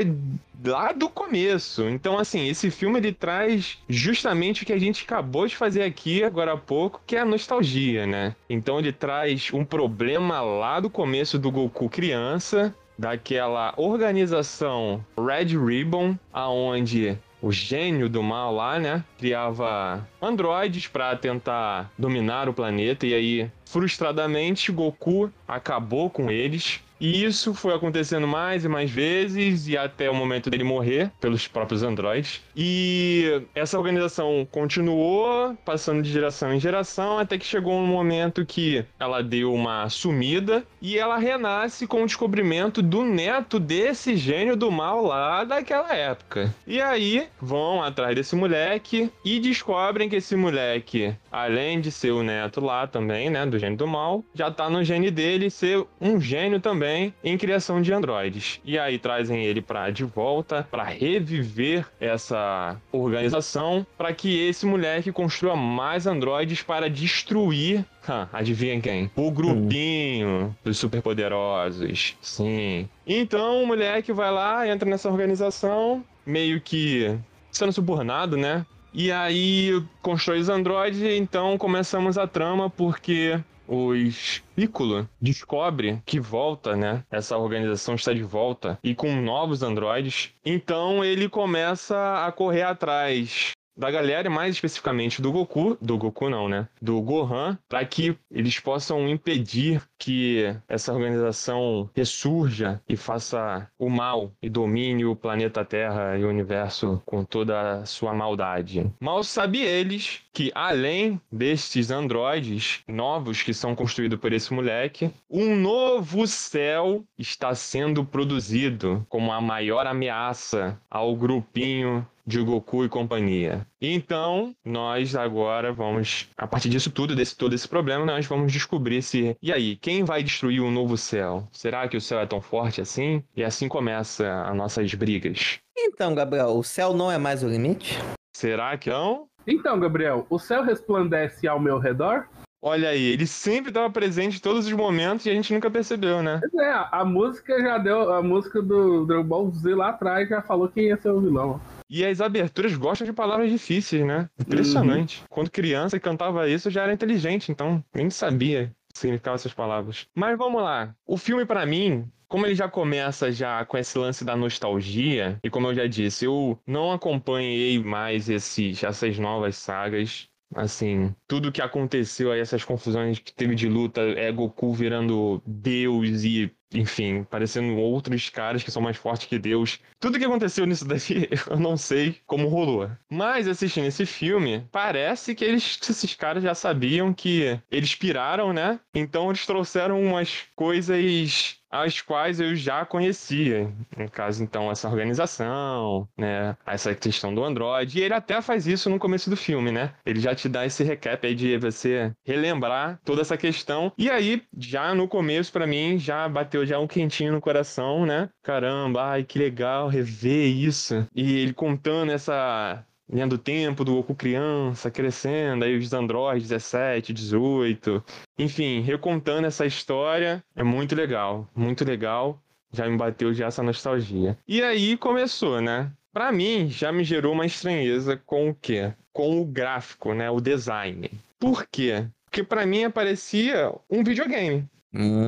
lá 0.63 0.93
do 0.93 1.09
começo. 1.09 1.89
Então, 1.89 2.19
assim, 2.19 2.47
esse 2.47 2.71
filme 2.71 2.99
ele 2.99 3.13
traz 3.13 3.79
justamente 3.89 4.63
o 4.63 4.67
que 4.67 4.73
a 4.73 4.79
gente 4.79 5.05
acabou 5.05 5.47
de 5.47 5.57
fazer 5.57 5.83
aqui 5.83 6.23
agora 6.23 6.53
há 6.53 6.57
pouco, 6.59 7.01
que 7.07 7.17
é 7.17 7.21
a 7.21 7.25
nostalgia, 7.25 8.07
né? 8.07 8.37
Então 8.51 8.79
ele 8.79 8.93
traz 8.93 9.49
um 9.55 9.65
problema 9.65 10.43
lá 10.43 10.79
do 10.79 10.91
começo 10.91 11.39
do 11.39 11.51
Goku 11.51 11.89
criança, 11.89 12.75
daquela 12.99 13.73
organização 13.79 15.03
Red 15.17 15.59
Ribbon, 15.59 16.17
aonde 16.31 17.19
o 17.41 17.51
gênio 17.51 18.09
do 18.09 18.23
mal 18.23 18.55
lá, 18.55 18.79
né, 18.79 19.03
criava 19.19 20.07
androides 20.21 20.87
para 20.87 21.17
tentar 21.17 21.91
dominar 21.99 22.49
o 22.49 22.55
planeta 22.55 23.05
e 23.05 23.15
aí 23.15 23.51
frustradamente 23.73 24.71
Goku 24.71 25.33
acabou 25.49 26.11
com 26.11 26.31
eles. 26.31 26.81
E 27.01 27.25
isso 27.25 27.53
foi 27.53 27.75
acontecendo 27.75 28.29
mais 28.29 28.65
e 28.65 28.69
mais 28.69 28.89
vezes 28.89 29.67
e 29.67 29.77
até 29.77 30.09
o 30.09 30.15
momento 30.15 30.49
dele 30.49 30.63
morrer 30.63 31.11
pelos 31.21 31.49
próprios 31.49 31.83
androides. 31.83 32.41
E 32.57 33.43
essa 33.57 33.77
organização 33.77 34.47
continuou 34.49 35.57
passando 35.65 36.01
de 36.01 36.13
geração 36.13 36.55
em 36.55 36.61
geração 36.61 37.19
até 37.19 37.37
que 37.37 37.45
chegou 37.45 37.75
um 37.75 37.85
momento 37.85 38.47
que 38.47 38.85
ela 39.01 39.21
deu 39.21 39.53
uma 39.53 39.89
sumida 39.89 40.63
e 40.81 40.97
ela 40.97 41.17
renasce 41.17 41.89
com 41.89 42.05
o 42.05 42.07
descobrimento 42.07 42.81
do 42.81 43.03
neto 43.05 43.59
desse 43.59 44.17
gênio 44.17 44.55
do 44.55 44.71
mal 44.71 45.05
lá 45.05 45.43
daquela 45.43 45.93
época. 45.93 46.55
E 46.65 46.81
aí 46.81 47.27
vão 47.41 47.83
atrás 47.83 48.15
desse 48.15 48.37
moleque 48.37 49.11
e 49.25 49.41
descobrem 49.41 50.09
que 50.09 50.17
esse 50.17 50.37
moleque, 50.37 51.17
além 51.33 51.81
de 51.81 51.91
ser 51.91 52.11
o 52.11 52.23
neto 52.23 52.61
lá 52.61 52.87
também, 52.87 53.31
né, 53.31 53.47
do 53.47 53.59
gênio 53.59 53.79
do 53.79 53.87
mal, 53.87 54.23
já 54.35 54.51
tá 54.51 54.69
no 54.69 54.85
gene 54.85 55.11
dele 55.11 55.49
ser 55.51 55.85
um 56.01 56.21
gênio 56.21 56.61
também 56.61 57.15
em 57.25 57.39
criação 57.39 57.81
de 57.81 57.93
androides. 57.93 58.61
E 58.65 58.79
aí 58.79 58.99
trazem 58.99 59.45
ele 59.45 59.63
para 59.63 59.91
de 59.91 60.05
volta 60.05 60.69
para 60.71 60.85
reviver 60.85 61.87
essa 61.99 62.77
organização 62.93 63.87
para 63.97 64.13
que 64.13 64.47
esse 64.47 64.67
moleque 64.67 65.11
construa 65.11 65.57
mais 65.57 66.07
androides 66.07 66.63
para 66.63 66.91
destruir 66.91 67.85
adivinha 68.33 68.81
quem? 68.81 69.11
O 69.15 69.31
grupinho 69.31 70.57
dos 70.65 70.79
superpoderosos. 70.79 72.17
Sim. 72.21 72.89
Então 73.07 73.63
o 73.63 73.67
moleque 73.67 74.13
vai 74.13 74.31
lá, 74.31 74.67
entra 74.67 74.89
nessa 74.89 75.09
organização, 75.09 76.05
meio 76.27 76.61
que 76.61 77.17
sendo 77.51 77.73
subornado, 77.73 78.37
né? 78.37 78.67
E 78.95 79.11
aí 79.11 79.83
constrói 80.03 80.41
os 80.41 80.49
androides, 80.49 81.03
então 81.03 81.57
começamos 81.57 82.19
a 82.19 82.27
trama 82.27 82.69
porque 82.69 83.41
os 83.67 84.43
Piccolo 84.55 85.09
descobre 85.21 86.03
que 86.05 86.21
volta, 86.21 86.77
né? 86.77 87.05
Essa 87.11 87.39
organização 87.39 87.95
está 87.95 88.13
de 88.13 88.23
volta 88.23 88.79
e 88.85 88.95
com 88.95 89.15
novos 89.17 89.63
androides. 89.63 90.31
Então 90.45 91.03
ele 91.05 91.29
começa 91.29 92.27
a 92.27 92.31
correr 92.31 92.63
atrás 92.63 93.53
da 93.77 93.91
galera, 93.91 94.29
mais 94.29 94.55
especificamente 94.55 95.23
do 95.23 95.33
Goku, 95.33 95.79
do 95.81 95.97
Goku 95.97 96.29
não, 96.29 96.49
né? 96.49 96.69
Do 96.81 97.01
Gohan, 97.01 97.59
para 97.69 97.85
que 97.85 98.17
eles 98.31 98.61
possam 98.61 99.09
impedir 99.09 99.83
que 100.03 100.53
essa 100.69 100.93
organização 100.93 101.89
ressurja 101.95 102.83
e 102.89 102.97
faça 102.97 103.69
o 103.79 103.89
mal 103.89 104.33
e 104.43 104.51
domine 104.51 105.05
o 105.05 105.15
planeta 105.15 105.65
Terra 105.65 106.19
e 106.19 106.25
o 106.25 106.29
universo 106.29 107.01
com 107.07 107.25
toda 107.25 107.83
a 107.83 107.87
sua 107.87 108.13
maldade. 108.13 108.91
Mal 108.99 109.23
sabe 109.23 109.61
eles 109.61 110.21
que 110.33 110.51
além 110.57 111.21
destes 111.31 111.93
androides 111.93 112.81
novos 112.89 113.43
que 113.43 113.55
são 113.55 113.77
construídos 113.77 114.19
por 114.19 114.33
esse 114.33 114.53
moleque, 114.53 115.09
um 115.31 115.55
novo 115.55 116.27
céu 116.27 117.05
está 117.17 117.55
sendo 117.55 118.05
produzido 118.05 119.07
como 119.09 119.31
a 119.31 119.41
maior 119.41 119.87
ameaça 119.87 120.81
ao 120.91 121.15
grupinho 121.15 122.05
de 122.27 122.41
Goku 122.41 122.85
e 122.85 122.89
companhia. 122.89 123.67
Então, 123.85 124.55
nós 124.65 125.17
agora 125.17 125.73
vamos, 125.73 126.29
a 126.39 126.47
partir 126.47 126.69
disso 126.69 126.89
tudo, 126.89 127.17
desse 127.17 127.37
todo 127.37 127.53
esse 127.53 127.67
problema, 127.67 128.07
nós 128.07 128.25
vamos 128.27 128.53
descobrir 128.53 129.03
se, 129.03 129.37
e 129.43 129.53
aí, 129.53 129.75
quem 129.75 130.05
vai 130.05 130.23
destruir 130.23 130.61
o 130.61 130.71
novo 130.71 130.97
céu? 130.97 131.49
Será 131.51 131.89
que 131.89 131.97
o 131.97 132.01
céu 132.01 132.21
é 132.21 132.27
tão 132.27 132.41
forte 132.41 132.81
assim? 132.81 133.25
E 133.35 133.43
assim 133.43 133.67
começa 133.67 134.45
as 134.45 134.57
nossas 134.57 134.95
brigas. 134.95 135.59
Então, 135.77 136.15
Gabriel, 136.15 136.57
o 136.57 136.63
céu 136.63 136.95
não 136.95 137.11
é 137.11 137.19
mais 137.19 137.43
o 137.43 137.49
limite? 137.49 137.99
Será 138.33 138.79
que 138.79 138.89
não? 138.89 139.27
Então, 139.45 139.81
Gabriel, 139.81 140.29
o 140.31 140.39
céu 140.39 140.63
resplandece 140.63 141.49
ao 141.49 141.59
meu 141.59 141.81
redor? 141.81 142.29
Olha 142.65 142.91
aí, 142.91 143.03
ele 143.03 143.27
sempre 143.27 143.71
estava 143.71 143.91
presente 143.91 144.37
em 144.37 144.41
todos 144.41 144.67
os 144.67 144.73
momentos 144.73 145.27
e 145.27 145.31
a 145.31 145.35
gente 145.35 145.53
nunca 145.53 145.69
percebeu, 145.69 146.23
né? 146.23 146.39
Pois 146.41 146.65
é, 146.65 146.87
a 146.93 147.05
música 147.05 147.61
já 147.61 147.77
deu. 147.79 148.13
A 148.13 148.23
música 148.23 148.63
do 148.63 149.05
Dragon 149.05 149.25
Ball 149.25 149.51
Z 149.51 149.75
lá 149.75 149.89
atrás 149.89 150.29
já 150.29 150.41
falou 150.41 150.69
quem 150.69 150.85
ia 150.85 150.97
ser 150.97 151.11
o 151.11 151.21
vilão. 151.21 151.61
E 151.93 152.07
as 152.07 152.23
aberturas 152.23 152.75
gostam 152.75 153.07
de 153.07 153.13
palavras 153.13 153.51
difíceis, 153.51 154.03
né? 154.03 154.31
Impressionante. 154.41 155.23
Quando 155.29 155.51
criança 155.51 155.95
e 155.95 156.01
cantava 156.01 156.49
isso, 156.49 156.69
eu 156.69 156.73
já 156.73 156.85
era 156.85 156.93
inteligente, 156.95 157.53
então 157.53 157.85
nem 157.95 158.09
sabia 158.09 158.73
o 158.89 158.95
que 158.95 158.99
significavam 158.99 159.35
essas 159.35 159.53
palavras. 159.53 160.07
Mas 160.15 160.39
vamos 160.39 160.63
lá. 160.63 160.97
O 161.07 161.19
filme, 161.19 161.45
para 161.45 161.67
mim, 161.67 162.11
como 162.27 162.47
ele 162.47 162.55
já 162.55 162.67
começa 162.67 163.31
já 163.31 163.63
com 163.67 163.77
esse 163.77 163.99
lance 163.99 164.25
da 164.25 164.35
nostalgia, 164.35 165.39
e 165.45 165.51
como 165.51 165.67
eu 165.67 165.75
já 165.75 165.87
disse, 165.87 166.25
eu 166.25 166.59
não 166.67 166.93
acompanhei 166.93 167.79
mais 167.79 168.31
esses, 168.31 168.83
essas 168.83 169.19
novas 169.19 169.57
sagas. 169.57 170.29
Assim, 170.55 171.15
tudo 171.29 171.53
que 171.53 171.61
aconteceu 171.61 172.33
aí, 172.33 172.41
essas 172.41 172.65
confusões 172.65 173.19
que 173.19 173.35
teve 173.35 173.55
de 173.55 173.69
luta, 173.69 174.01
é 174.01 174.33
Goku 174.33 174.73
virando 174.73 175.43
Deus 175.47 176.25
e 176.25 176.51
enfim, 176.75 177.25
parecendo 177.25 177.77
outros 177.77 178.29
caras 178.29 178.63
que 178.63 178.71
são 178.71 178.83
mais 178.83 178.97
fortes 178.97 179.27
que 179.27 179.39
Deus. 179.39 179.79
Tudo 180.01 180.19
que 180.19 180.25
aconteceu 180.25 180.67
nisso 180.67 180.85
daí, 180.85 181.29
eu 181.49 181.59
não 181.59 181.77
sei 181.77 182.17
como 182.27 182.49
rolou. 182.49 182.91
Mas 183.11 183.49
assistindo 183.49 183.87
esse 183.87 184.07
filme, 184.07 184.67
parece 184.71 185.35
que 185.35 185.45
eles, 185.45 185.79
esses 185.89 186.15
caras 186.15 186.43
já 186.43 186.55
sabiam 186.55 187.13
que 187.13 187.59
eles 187.71 187.95
piraram, 187.95 188.53
né? 188.53 188.81
Então 188.95 189.29
eles 189.31 189.47
trouxeram 189.47 190.03
umas 190.03 190.45
coisas 190.55 191.62
as 191.73 192.01
quais 192.03 192.39
eu 192.39 192.55
já 192.55 192.85
conhecia. 192.85 193.73
No 193.97 194.11
caso, 194.11 194.45
então, 194.45 194.71
essa 194.71 194.89
organização, 194.89 196.07
né? 196.17 196.55
Essa 196.67 196.95
questão 196.95 197.35
do 197.35 197.43
Android. 197.43 197.99
E 197.99 198.03
ele 198.03 198.15
até 198.15 198.41
faz 198.43 198.67
isso 198.67 198.91
no 198.91 198.99
começo 198.99 199.31
do 199.31 199.37
filme, 199.37 199.73
né? 199.73 199.95
Ele 200.05 200.21
já 200.21 200.35
te 200.35 200.49
dá 200.49 200.67
esse 200.67 200.85
recap 200.85 201.27
aí 201.27 201.35
de 201.35 201.57
você 201.57 202.13
relembrar 202.25 203.01
toda 203.05 203.23
essa 203.23 203.37
questão. 203.37 203.91
E 203.97 204.11
aí, 204.11 204.43
já 204.59 204.95
no 204.95 205.09
começo, 205.09 205.51
para 205.51 205.67
mim, 205.67 205.99
já 205.99 206.29
bateu 206.29 206.67
já 206.67 206.79
um 206.79 206.87
quentinho 206.87 207.33
no 207.33 207.41
coração, 207.41 208.05
né? 208.05 208.29
Caramba, 208.43 209.03
ai, 209.05 209.25
que 209.25 209.39
legal 209.39 209.89
rever 209.89 210.49
isso. 210.49 211.07
E 211.15 211.39
ele 211.39 211.55
contando 211.55 212.13
essa 212.13 212.85
linha 213.13 213.27
do 213.27 213.37
tempo 213.37 213.85
do 213.85 213.95
Goku 213.95 214.15
criança, 214.15 214.91
crescendo, 214.91 215.65
aí 215.65 215.77
os 215.77 215.93
androides 215.93 216.49
17, 216.49 217.13
18. 217.13 218.03
Enfim, 218.39 218.81
recontando 218.81 219.47
essa 219.47 219.67
história 219.67 220.43
é 220.57 220.63
muito 220.63 220.95
legal, 220.95 221.49
muito 221.55 221.85
legal. 221.85 222.41
Já 222.73 222.89
me 222.89 222.97
bateu 222.97 223.35
já 223.35 223.47
essa 223.47 223.63
nostalgia. 223.63 224.39
E 224.49 224.63
aí 224.63 224.97
começou, 224.97 225.61
né? 225.61 225.93
Para 226.11 226.33
mim, 226.33 226.69
já 226.71 226.91
me 226.91 227.05
gerou 227.05 227.35
uma 227.35 227.45
estranheza 227.45 228.17
com 228.25 228.49
o 228.49 228.55
quê? 228.55 228.93
Com 229.13 229.41
o 229.41 229.45
gráfico, 229.45 230.15
né? 230.15 230.31
O 230.31 230.41
design. 230.41 231.11
Por 231.39 231.67
quê? 231.71 232.07
Porque 232.25 232.43
para 232.43 232.65
mim 232.65 232.85
aparecia 232.85 233.71
um 233.91 234.03
videogame. 234.03 234.65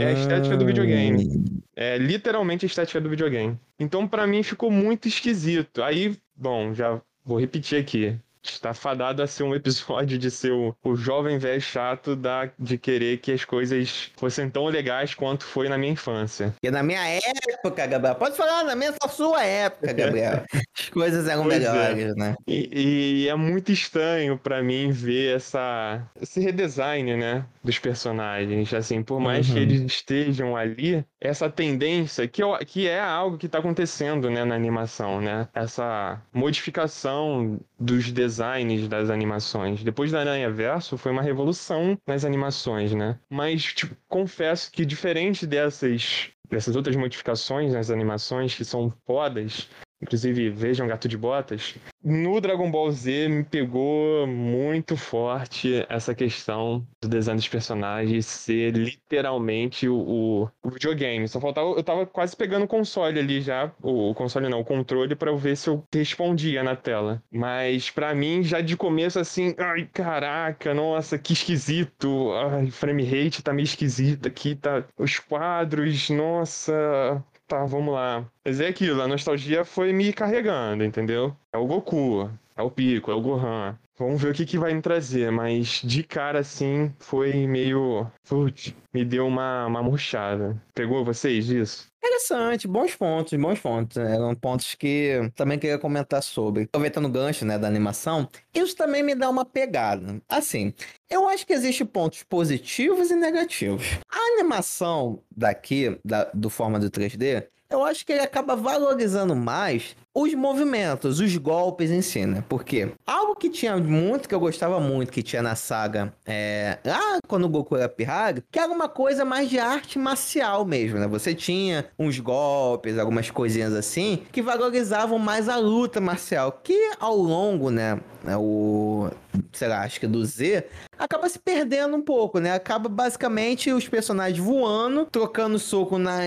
É 0.01 0.07
a 0.07 0.13
estética 0.13 0.57
do 0.57 0.67
videogame. 0.67 1.25
Hum. 1.27 1.45
É 1.75 1.97
literalmente 1.99 2.65
a 2.65 2.69
estética 2.69 3.01
do 3.01 3.09
videogame. 3.09 3.59
Então, 3.79 4.07
para 4.07 4.27
mim, 4.27 4.43
ficou 4.43 4.71
muito 4.71 5.09
esquisito. 5.09 5.83
Aí, 5.83 6.17
bom, 6.37 6.75
já 6.75 7.01
Vou 7.25 7.41
repetir 7.41 7.81
aqui. 7.81 8.19
Está 8.43 8.75
fadado 8.75 9.23
a 9.23 9.27
ser 9.27 9.43
um 9.43 9.55
episódio 9.55 10.19
de 10.19 10.31
ser 10.31 10.53
o, 10.53 10.77
o 10.85 10.95
jovem 10.95 11.39
velho 11.39 11.61
chato 11.63 12.15
da, 12.15 12.51
de 12.59 12.77
querer 12.77 13.17
que 13.19 13.33
as 13.33 13.43
coisas 13.43 14.13
fossem 14.17 14.51
tão 14.51 14.67
legais 14.67 15.15
quanto 15.15 15.45
foi 15.45 15.67
na 15.69 15.79
minha 15.79 15.93
infância. 15.93 16.55
E 16.63 16.71
na 16.71 16.83
minha 16.83 17.03
época, 17.09 17.87
Gabriel. 17.87 18.15
Pode 18.17 18.37
falar 18.37 18.65
na 18.65 18.77
minha 18.77 18.93
sua 19.09 19.43
época, 19.43 19.93
Gabriel. 19.93 20.45
As 20.79 20.89
coisas 20.91 21.27
eram 21.27 21.45
pois 21.45 21.55
é. 21.55 21.59
melhores, 21.59 22.13
é. 22.13 22.15
né? 22.15 22.35
E, 22.47 23.23
e, 23.25 23.29
é 23.29 23.35
muito 23.35 23.73
estranho 23.73 24.37
para 24.37 24.63
mim 24.63 24.91
ver 24.91 25.37
essa, 25.37 26.03
esse 26.21 26.41
redesign, 26.41 27.17
né? 27.17 27.47
Dos 27.63 27.79
personagens. 27.79 28.75
Assim, 28.75 29.03
por 29.03 29.21
mais 29.21 29.49
uhum. 29.49 29.55
que 29.55 29.61
eles 29.61 29.81
estejam 29.81 30.57
ali, 30.57 31.05
essa 31.25 31.49
tendência, 31.49 32.29
que, 32.29 32.43
que 32.67 32.87
é 32.87 33.01
algo 33.01 33.39
que 33.39 33.47
está 33.47 33.59
acontecendo 33.59 34.31
né, 34.31 34.45
na 34.45 34.55
animação, 34.55 35.21
né? 35.21 35.49
Essa 35.55 36.23
modificação 36.33 37.59
dos 37.81 38.13
designs 38.13 38.87
das 38.89 39.09
animações. 39.09 39.83
Depois 39.83 40.13
da 40.13 40.21
Aranha 40.21 40.51
Verso, 40.51 40.99
foi 40.99 41.11
uma 41.11 41.23
revolução 41.23 41.99
nas 42.07 42.25
animações, 42.27 42.93
né? 42.93 43.19
Mas, 43.31 43.65
tipo, 43.65 43.97
confesso 44.07 44.71
que 44.71 44.85
diferente 44.85 45.47
dessas 45.47 46.31
dessas 46.51 46.77
outras 46.77 46.95
modificações 46.95 47.73
nas 47.73 47.91
animações 47.91 48.55
que 48.55 48.65
são 48.65 48.93
fodas, 49.07 49.69
Inclusive, 50.05 50.51
vejam 50.51 50.87
Gato 50.87 51.09
de 51.09 51.17
Botas. 51.17 51.75
No 52.03 52.39
Dragon 52.39 52.71
Ball 52.71 52.93
Z 52.93 53.29
me 53.29 53.43
pegou 53.43 54.27
muito 54.27 54.95
forte 54.97 55.87
essa 55.89 56.15
questão 56.15 56.87
do 57.01 57.09
design 57.09 57.39
dos 57.39 57.49
personagens 57.49 58.27
ser 58.27 58.77
literalmente 58.77 59.89
o, 59.89 60.51
o 60.63 60.71
videogame. 60.71 61.27
Só 61.27 61.41
faltava. 61.41 61.71
Eu 61.71 61.83
tava 61.83 62.05
quase 62.05 62.37
pegando 62.37 62.65
o 62.65 62.69
console 62.69 63.19
ali 63.19 63.41
já. 63.41 63.73
O, 63.83 64.11
o 64.11 64.15
console 64.15 64.51
não, 64.51 64.61
o 64.61 64.65
controle, 64.65 65.17
para 65.17 65.35
ver 65.35 65.57
se 65.57 65.71
eu 65.71 65.83
respondia 65.93 66.63
na 66.63 66.77
tela. 66.77 67.23
Mas 67.33 67.89
para 67.89 68.15
mim, 68.15 68.43
já 68.43 68.61
de 68.61 68.77
começo, 68.77 69.19
assim, 69.19 69.55
ai, 69.57 69.89
caraca, 69.91 70.75
nossa, 70.75 71.19
que 71.19 71.33
esquisito. 71.33 72.33
Ai, 72.33 72.71
frame 72.71 73.05
rate 73.05 73.43
tá 73.43 73.55
meio 73.55 73.65
esquisito 73.65 74.29
aqui, 74.29 74.55
tá. 74.55 74.85
Os 74.99 75.19
quadros, 75.19 76.11
nossa 76.11 77.25
tá, 77.47 77.65
vamos 77.65 77.95
lá. 77.95 78.25
Mas 78.45 78.61
é 78.61 78.69
aquilo, 78.69 79.03
a 79.03 79.09
nostalgia 79.09 79.65
foi 79.65 79.93
me 79.93 80.13
carregando, 80.13 80.85
entendeu? 80.85 81.37
É 81.53 81.59
o 81.59 81.67
Goku, 81.67 82.31
é 82.57 82.63
o 82.63 82.71
Pico, 82.71 83.11
é 83.11 83.15
o 83.15 83.21
Gohan. 83.21 83.79
Vamos 83.97 84.21
ver 84.21 84.33
o 84.33 84.35
que, 84.35 84.45
que 84.45 84.59
vai 84.59 84.75
me 84.75 84.83
trazer, 84.83 85.31
mas 85.31 85.81
de 85.85 86.03
cara 86.03 86.41
assim 86.41 86.93
foi 86.99 87.47
meio. 87.47 88.11
Putz, 88.29 88.75
me 88.93 89.05
deu 89.05 89.27
uma, 89.27 89.67
uma 89.67 89.83
murchada. 89.83 90.61
Pegou 90.75 91.05
vocês 91.05 91.49
isso? 91.49 91.87
Interessante, 92.05 92.67
bons 92.67 92.97
pontos, 92.97 93.39
bons 93.39 93.61
pontos. 93.61 93.97
Eram 93.97 94.35
pontos 94.35 94.75
que 94.75 95.31
também 95.37 95.61
queria 95.61 95.79
comentar 95.79 96.23
sobre. 96.25 96.65
Aproveitando 96.65 97.07
o 97.07 97.11
gancho, 97.11 97.45
né, 97.45 97.57
da 97.57 97.69
animação, 97.69 98.29
isso 98.53 98.75
também 98.77 99.03
me 99.03 99.15
dá 99.15 99.31
uma 99.31 99.45
pegada. 99.45 100.21
Assim, 100.29 100.75
eu 101.09 101.29
acho 101.29 101.47
que 101.47 101.53
existem 101.53 101.87
pontos 101.87 102.25
positivos 102.25 103.13
e 103.13 103.15
negativos. 103.15 103.85
A 104.11 104.19
animação 104.35 105.23
daqui, 105.35 105.99
da, 106.05 106.25
do 106.35 106.51
forma 106.51 106.81
do 106.81 106.91
3D, 106.91 107.47
eu 107.75 107.85
acho 107.85 108.07
que 108.07 108.13
ele 108.13 108.23
acaba 108.23 108.57
valorizando 108.57 109.35
mais 109.35 109.97
os 110.15 110.33
movimentos, 110.33 111.19
os 111.19 111.37
golpes 111.37 111.91
em 111.91 112.01
si, 112.01 112.25
né? 112.25 112.45
Porque 112.49 112.93
algo 113.05 113.35
que 113.35 113.51
tinha 113.51 113.77
muito, 113.77 114.29
que 114.29 114.35
eu 114.35 114.39
gostava 114.39 114.79
muito, 114.79 115.11
que 115.11 115.25
tinha 115.25 115.43
na 115.43 115.57
saga, 115.57 116.15
é... 116.25 116.79
lá 116.85 117.19
quando 117.27 117.45
o 117.45 117.49
Goku 117.49 117.77
era 117.77 117.89
pirralho, 117.89 118.43
que 118.51 118.59
era 118.59 118.73
uma 118.73 118.89
coisa 118.89 119.25
mais 119.25 119.51
de 119.51 119.59
arte 119.59 119.99
marcial 119.99 120.65
mesmo, 120.65 121.01
né? 121.01 121.09
Você 121.09 121.35
tinha 121.35 121.87
uns 121.99 122.21
golpes, 122.21 122.97
algumas 122.97 123.29
coisinhas 123.31 123.75
assim, 123.75 124.23
que 124.31 124.41
valorizavam 124.41 125.19
mais 125.19 125.49
a 125.49 125.57
luta 125.57 126.01
marcial, 126.01 126.61
que 126.63 126.93
ao 127.01 127.17
longo, 127.17 127.71
né, 127.71 127.99
o, 128.39 129.11
sei 129.53 129.67
lá, 129.67 129.83
acho 129.83 129.99
que 129.99 130.07
do 130.07 130.25
Z, 130.25 130.65
acaba 130.99 131.29
se 131.29 131.39
perdendo 131.39 131.97
um 131.97 132.03
pouco, 132.03 132.39
né? 132.39 132.53
Acaba 132.53 132.89
basicamente 132.89 133.73
os 133.73 133.89
personagens 133.89 134.39
voando, 134.39 135.07
trocando 135.07 135.59
soco 135.59 135.99
na 135.99 136.21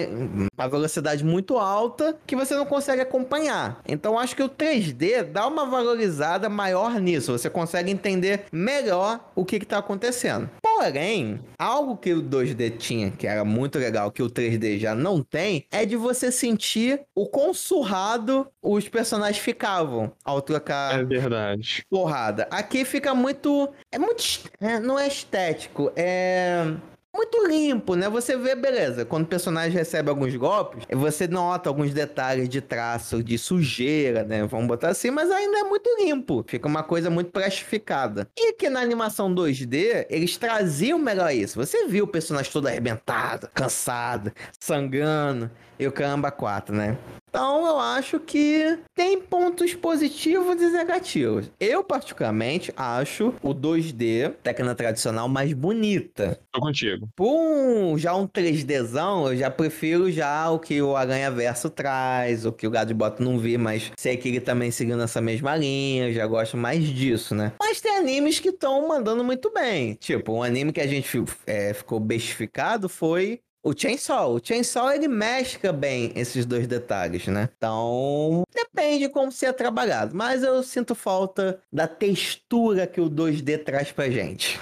uma 0.58 0.68
velocidade 0.68 1.24
muito 1.24 1.58
alta 1.58 2.18
que 2.26 2.36
você 2.36 2.56
não 2.56 2.66
consegue 2.66 3.02
acompanhar. 3.02 3.82
Então 3.88 4.18
acho 4.18 4.36
que 4.36 4.44
o 4.44 4.50
3D 4.50 5.24
dá 5.24 5.48
uma 5.48 5.66
valorizada 5.66 6.50
maior 6.50 7.00
nisso. 7.00 7.32
Você 7.32 7.50
consegue 7.50 7.92
entender 7.92 8.46
melhor 8.52 9.32
o 9.36 9.46
que 9.46 9.58
está 9.58 9.78
acontecendo. 9.78 10.50
Porém, 10.62 11.40
algo 11.58 11.98
que 11.98 12.14
o 12.14 12.22
2D 12.22 12.78
tinha, 12.78 13.12
que 13.12 13.26
era 13.26 13.44
muito 13.44 13.80
legal, 13.80 14.12
que 14.12 14.22
o 14.22 14.30
3D 14.30 14.80
já 14.80 14.94
não 14.94 15.24
tem, 15.24 15.66
é 15.72 15.86
de 15.86 15.96
você 15.96 16.32
sentir 16.32 17.02
o 17.16 17.28
quão 17.28 17.54
surrado 17.54 18.48
os 18.62 18.88
personagens 18.88 19.44
ficavam 19.44 20.12
ao 20.24 20.42
trocar. 20.42 21.00
É 21.00 21.04
verdade. 21.04 21.84
Porrada. 21.90 22.48
Aqui 22.52 22.86
fica 22.86 23.16
muito. 23.16 23.70
É 23.92 23.98
muito. 23.98 24.24
É, 24.68 24.82
não 24.82 25.00
é 25.00 25.08
estético, 25.08 25.90
é 25.96 26.74
muito 27.16 27.48
limpo, 27.48 27.96
né? 27.96 28.10
Você 28.10 28.36
vê, 28.36 28.54
beleza, 28.54 29.06
quando 29.06 29.24
o 29.24 29.28
personagem 29.28 29.72
recebe 29.72 30.10
alguns 30.10 30.36
golpes, 30.36 30.84
você 30.92 31.26
nota 31.26 31.70
alguns 31.70 31.94
detalhes 31.94 32.50
de 32.50 32.60
traço, 32.60 33.24
de 33.24 33.38
sujeira, 33.38 34.26
né? 34.26 34.46
Vamos 34.46 34.68
botar 34.68 34.90
assim, 34.90 35.10
mas 35.10 35.32
ainda 35.32 35.60
é 35.60 35.64
muito 35.64 35.90
limpo. 36.00 36.44
Fica 36.46 36.68
uma 36.68 36.84
coisa 36.84 37.10
muito 37.10 37.32
plastificada. 37.32 38.28
E 38.38 38.52
que 38.54 38.70
na 38.70 38.82
animação 38.82 39.34
2D, 39.34 40.06
eles 40.10 40.36
traziam 40.36 41.00
melhor 41.00 41.34
isso. 41.34 41.56
Você 41.56 41.88
viu 41.88 42.04
o 42.04 42.08
personagem 42.08 42.52
todo 42.52 42.68
arrebentado, 42.68 43.50
cansado, 43.54 44.34
sangrando 44.60 45.50
e 45.80 45.88
o 45.88 45.94
caramba 45.94 46.30
4, 46.30 46.76
né? 46.76 46.98
Então 47.38 47.68
eu 47.68 47.80
acho 47.80 48.20
que 48.20 48.80
tem 48.96 49.22
pontos 49.22 49.76
positivos 49.76 50.60
e 50.60 50.72
negativos. 50.72 51.52
Eu, 51.60 51.84
particularmente, 51.84 52.74
acho 52.76 53.32
o 53.44 53.54
2D, 53.54 54.34
técnica 54.42 54.74
tradicional, 54.74 55.30
mais 55.30 55.54
bonita. 55.54 56.40
Tô 56.52 56.60
contigo. 56.60 57.08
Por 57.16 57.96
já 58.00 58.16
um 58.16 58.28
3Dzão, 58.28 59.30
eu 59.30 59.38
já 59.38 59.52
prefiro 59.52 60.12
já 60.12 60.50
o 60.50 60.58
que 60.58 60.82
o 60.82 60.96
Aranha 60.96 61.30
Verso 61.30 61.70
traz, 61.70 62.44
o 62.44 62.52
que 62.52 62.66
o 62.66 62.72
Gado 62.72 62.88
de 62.88 62.96
Bota 62.96 63.24
não 63.24 63.38
vi, 63.38 63.56
mas 63.56 63.92
sei 63.96 64.18
que 64.18 64.30
ele 64.30 64.42
também 64.42 64.72
seguindo 64.72 65.04
essa 65.04 65.22
mesma 65.22 65.56
linha, 65.56 66.08
eu 66.08 66.14
já 66.14 66.26
gosto 66.26 66.58
mais 66.58 66.86
disso, 66.86 67.36
né? 67.36 67.52
Mas 67.60 67.80
tem 67.80 67.98
animes 67.98 68.40
que 68.40 68.50
estão 68.50 68.88
mandando 68.88 69.24
muito 69.24 69.54
bem. 69.54 69.94
Tipo, 69.94 70.34
um 70.34 70.42
anime 70.42 70.74
que 70.74 70.82
a 70.82 70.88
gente 70.88 71.24
é, 71.46 71.72
ficou 71.72 72.00
bestificado 72.00 72.90
foi 72.90 73.42
o 73.68 73.74
Chainsaw. 73.78 74.36
O 74.36 74.42
Chainsaw, 74.42 74.92
ele 74.92 75.08
mescla 75.08 75.74
bem 75.74 76.14
esses 76.16 76.46
dois 76.46 76.66
detalhes, 76.68 77.28
né? 77.28 77.50
Então, 77.58 78.44
depende 78.54 79.10
como 79.10 79.32
se 79.32 79.46
é 79.46 79.52
trabalhado. 79.52 80.16
Mas 80.16 80.42
eu 80.42 80.64
sinto 80.64 80.96
falta 80.96 81.60
da 81.72 81.88
textura 81.88 82.88
que 82.88 83.02
o 83.02 83.10
2D 83.10 83.64
traz 83.64 83.92
pra 83.92 84.10
gente. 84.10 84.58